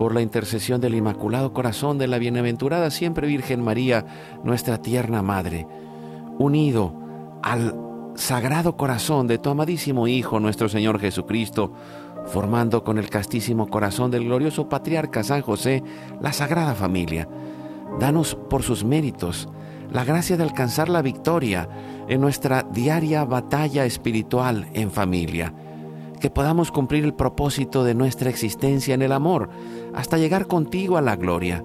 por 0.00 0.14
la 0.14 0.22
intercesión 0.22 0.80
del 0.80 0.94
Inmaculado 0.94 1.52
Corazón 1.52 1.98
de 1.98 2.08
la 2.08 2.16
Bienaventurada 2.16 2.90
siempre 2.90 3.26
Virgen 3.26 3.62
María, 3.62 4.06
nuestra 4.42 4.80
tierna 4.80 5.20
Madre, 5.20 5.66
unido 6.38 6.94
al 7.42 7.76
Sagrado 8.14 8.78
Corazón 8.78 9.26
de 9.26 9.36
tu 9.36 9.50
amadísimo 9.50 10.08
Hijo, 10.08 10.40
nuestro 10.40 10.70
Señor 10.70 10.98
Jesucristo, 11.00 11.72
formando 12.26 12.82
con 12.82 12.96
el 12.96 13.10
castísimo 13.10 13.68
corazón 13.68 14.10
del 14.10 14.24
glorioso 14.24 14.70
patriarca 14.70 15.22
San 15.22 15.42
José 15.42 15.82
la 16.20 16.32
Sagrada 16.32 16.74
Familia. 16.74 17.28
Danos 17.98 18.36
por 18.48 18.62
sus 18.62 18.84
méritos 18.84 19.50
la 19.92 20.04
gracia 20.04 20.38
de 20.38 20.44
alcanzar 20.44 20.88
la 20.88 21.02
victoria 21.02 21.68
en 22.08 22.22
nuestra 22.22 22.62
diaria 22.62 23.24
batalla 23.24 23.84
espiritual 23.84 24.66
en 24.72 24.90
familia 24.90 25.52
que 26.20 26.30
podamos 26.30 26.70
cumplir 26.70 27.04
el 27.04 27.14
propósito 27.14 27.82
de 27.82 27.94
nuestra 27.94 28.30
existencia 28.30 28.94
en 28.94 29.02
el 29.02 29.12
amor, 29.12 29.50
hasta 29.94 30.18
llegar 30.18 30.46
contigo 30.46 30.96
a 30.96 31.02
la 31.02 31.16
gloria. 31.16 31.64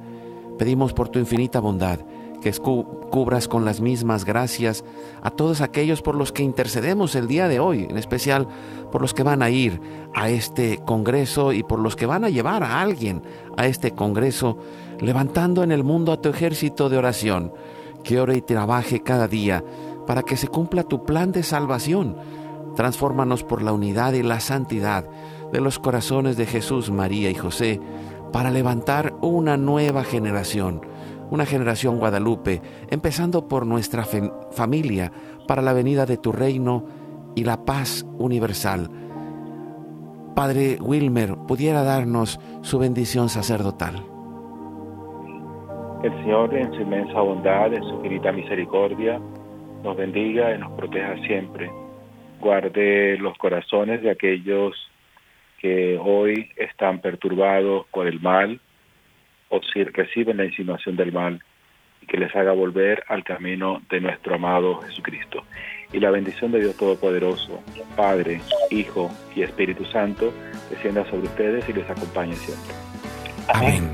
Pedimos 0.57 0.93
por 0.93 1.09
tu 1.09 1.19
infinita 1.19 1.59
bondad 1.59 1.99
que 2.45 2.51
cubras 2.51 3.47
con 3.47 3.65
las 3.65 3.81
mismas 3.81 4.23
gracias 4.23 4.83
a 5.23 5.31
todos 5.31 5.61
aquellos 5.61 6.03
por 6.03 6.13
los 6.13 6.31
que 6.31 6.43
intercedemos 6.43 7.15
el 7.15 7.27
día 7.27 7.47
de 7.47 7.59
hoy, 7.59 7.87
en 7.89 7.97
especial 7.97 8.47
por 8.91 9.01
los 9.01 9.15
que 9.15 9.23
van 9.23 9.41
a 9.41 9.49
ir 9.49 9.81
a 10.13 10.29
este 10.29 10.77
Congreso 10.85 11.53
y 11.53 11.63
por 11.63 11.79
los 11.79 11.95
que 11.95 12.05
van 12.05 12.23
a 12.23 12.29
llevar 12.29 12.61
a 12.61 12.81
alguien 12.81 13.23
a 13.57 13.65
este 13.65 13.91
Congreso, 13.91 14.59
levantando 14.99 15.63
en 15.63 15.71
el 15.71 15.83
mundo 15.83 16.11
a 16.11 16.21
tu 16.21 16.29
ejército 16.29 16.87
de 16.87 16.99
oración, 16.99 17.51
que 18.03 18.19
ore 18.19 18.37
y 18.37 18.41
trabaje 18.41 19.01
cada 19.01 19.27
día 19.27 19.63
para 20.05 20.21
que 20.21 20.37
se 20.37 20.47
cumpla 20.47 20.83
tu 20.83 21.03
plan 21.03 21.31
de 21.31 21.41
salvación 21.41 22.15
Transfórmanos 22.75 23.43
por 23.43 23.61
la 23.61 23.73
unidad 23.73 24.13
y 24.13 24.23
la 24.23 24.39
santidad 24.39 25.05
de 25.51 25.61
los 25.61 25.79
corazones 25.79 26.37
de 26.37 26.45
Jesús, 26.45 26.91
María 26.91 27.29
y 27.29 27.35
José 27.35 27.79
para 28.35 28.51
levantar 28.51 29.13
una 29.21 29.55
nueva 29.55 30.03
generación, 30.03 30.81
una 31.31 31.45
generación 31.45 31.99
guadalupe, 31.99 32.61
empezando 32.89 33.47
por 33.47 33.65
nuestra 33.65 34.03
familia, 34.51 35.09
para 35.47 35.61
la 35.61 35.71
venida 35.71 36.05
de 36.05 36.17
tu 36.17 36.33
reino 36.33 36.83
y 37.33 37.45
la 37.45 37.63
paz 37.63 38.05
universal. 38.17 38.89
Padre 40.35 40.77
Wilmer, 40.81 41.35
pudiera 41.47 41.83
darnos 41.83 42.37
su 42.61 42.77
bendición 42.77 43.29
sacerdotal. 43.29 44.03
El 46.03 46.11
Señor 46.23 46.53
en 46.53 46.73
su 46.73 46.81
inmensa 46.81 47.21
bondad, 47.21 47.73
en 47.73 47.83
su 47.83 47.95
infinita 47.95 48.33
misericordia, 48.33 49.17
nos 49.81 49.95
bendiga 49.95 50.53
y 50.53 50.59
nos 50.59 50.73
proteja 50.73 51.15
siempre 51.25 51.84
guarde 52.39 53.17
los 53.17 53.37
corazones 53.37 54.01
de 54.01 54.11
aquellos 54.11 54.73
que 55.59 55.97
hoy 55.99 56.51
están 56.57 56.99
perturbados 56.99 57.85
por 57.91 58.07
el 58.07 58.19
mal 58.19 58.59
o 59.49 59.61
si 59.73 59.83
reciben 59.83 60.37
la 60.37 60.45
insinuación 60.45 60.95
del 60.95 61.11
mal 61.11 61.41
y 62.01 62.05
que 62.05 62.17
les 62.17 62.35
haga 62.35 62.51
volver 62.51 63.03
al 63.07 63.23
camino 63.23 63.81
de 63.89 64.01
nuestro 64.01 64.35
amado 64.35 64.81
Jesucristo. 64.81 65.43
Y 65.93 65.99
la 65.99 66.11
bendición 66.11 66.51
de 66.51 66.59
Dios 66.59 66.75
Todopoderoso, 66.77 67.63
Padre, 67.95 68.41
Hijo 68.69 69.09
y 69.35 69.43
Espíritu 69.43 69.85
Santo, 69.85 70.33
descienda 70.69 71.05
sobre 71.09 71.27
ustedes 71.27 71.67
y 71.69 71.73
les 71.73 71.89
acompañe 71.89 72.35
siempre. 72.35 72.75
Amén. 73.47 73.89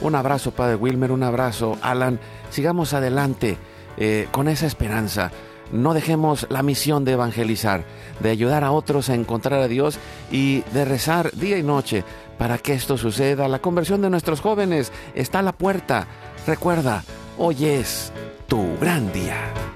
Un 0.00 0.14
abrazo, 0.14 0.54
Padre 0.54 0.76
Wilmer, 0.76 1.12
un 1.12 1.22
abrazo, 1.22 1.78
Alan. 1.82 2.18
Sigamos 2.50 2.94
adelante 2.94 3.56
eh, 3.96 4.26
con 4.30 4.48
esa 4.48 4.66
esperanza 4.66 5.30
no 5.72 5.94
dejemos 5.94 6.46
la 6.50 6.62
misión 6.62 7.04
de 7.04 7.12
evangelizar, 7.12 7.84
de 8.20 8.30
ayudar 8.30 8.64
a 8.64 8.72
otros 8.72 9.08
a 9.08 9.14
encontrar 9.14 9.60
a 9.60 9.68
Dios 9.68 9.98
y 10.30 10.62
de 10.72 10.84
rezar 10.84 11.32
día 11.32 11.58
y 11.58 11.62
noche 11.62 12.04
para 12.38 12.58
que 12.58 12.74
esto 12.74 12.98
suceda. 12.98 13.48
La 13.48 13.60
conversión 13.60 14.02
de 14.02 14.10
nuestros 14.10 14.40
jóvenes 14.40 14.92
está 15.14 15.40
a 15.40 15.42
la 15.42 15.52
puerta. 15.52 16.06
Recuerda, 16.46 17.04
hoy 17.38 17.64
es 17.66 18.12
tu 18.46 18.76
gran 18.78 19.12
día. 19.12 19.75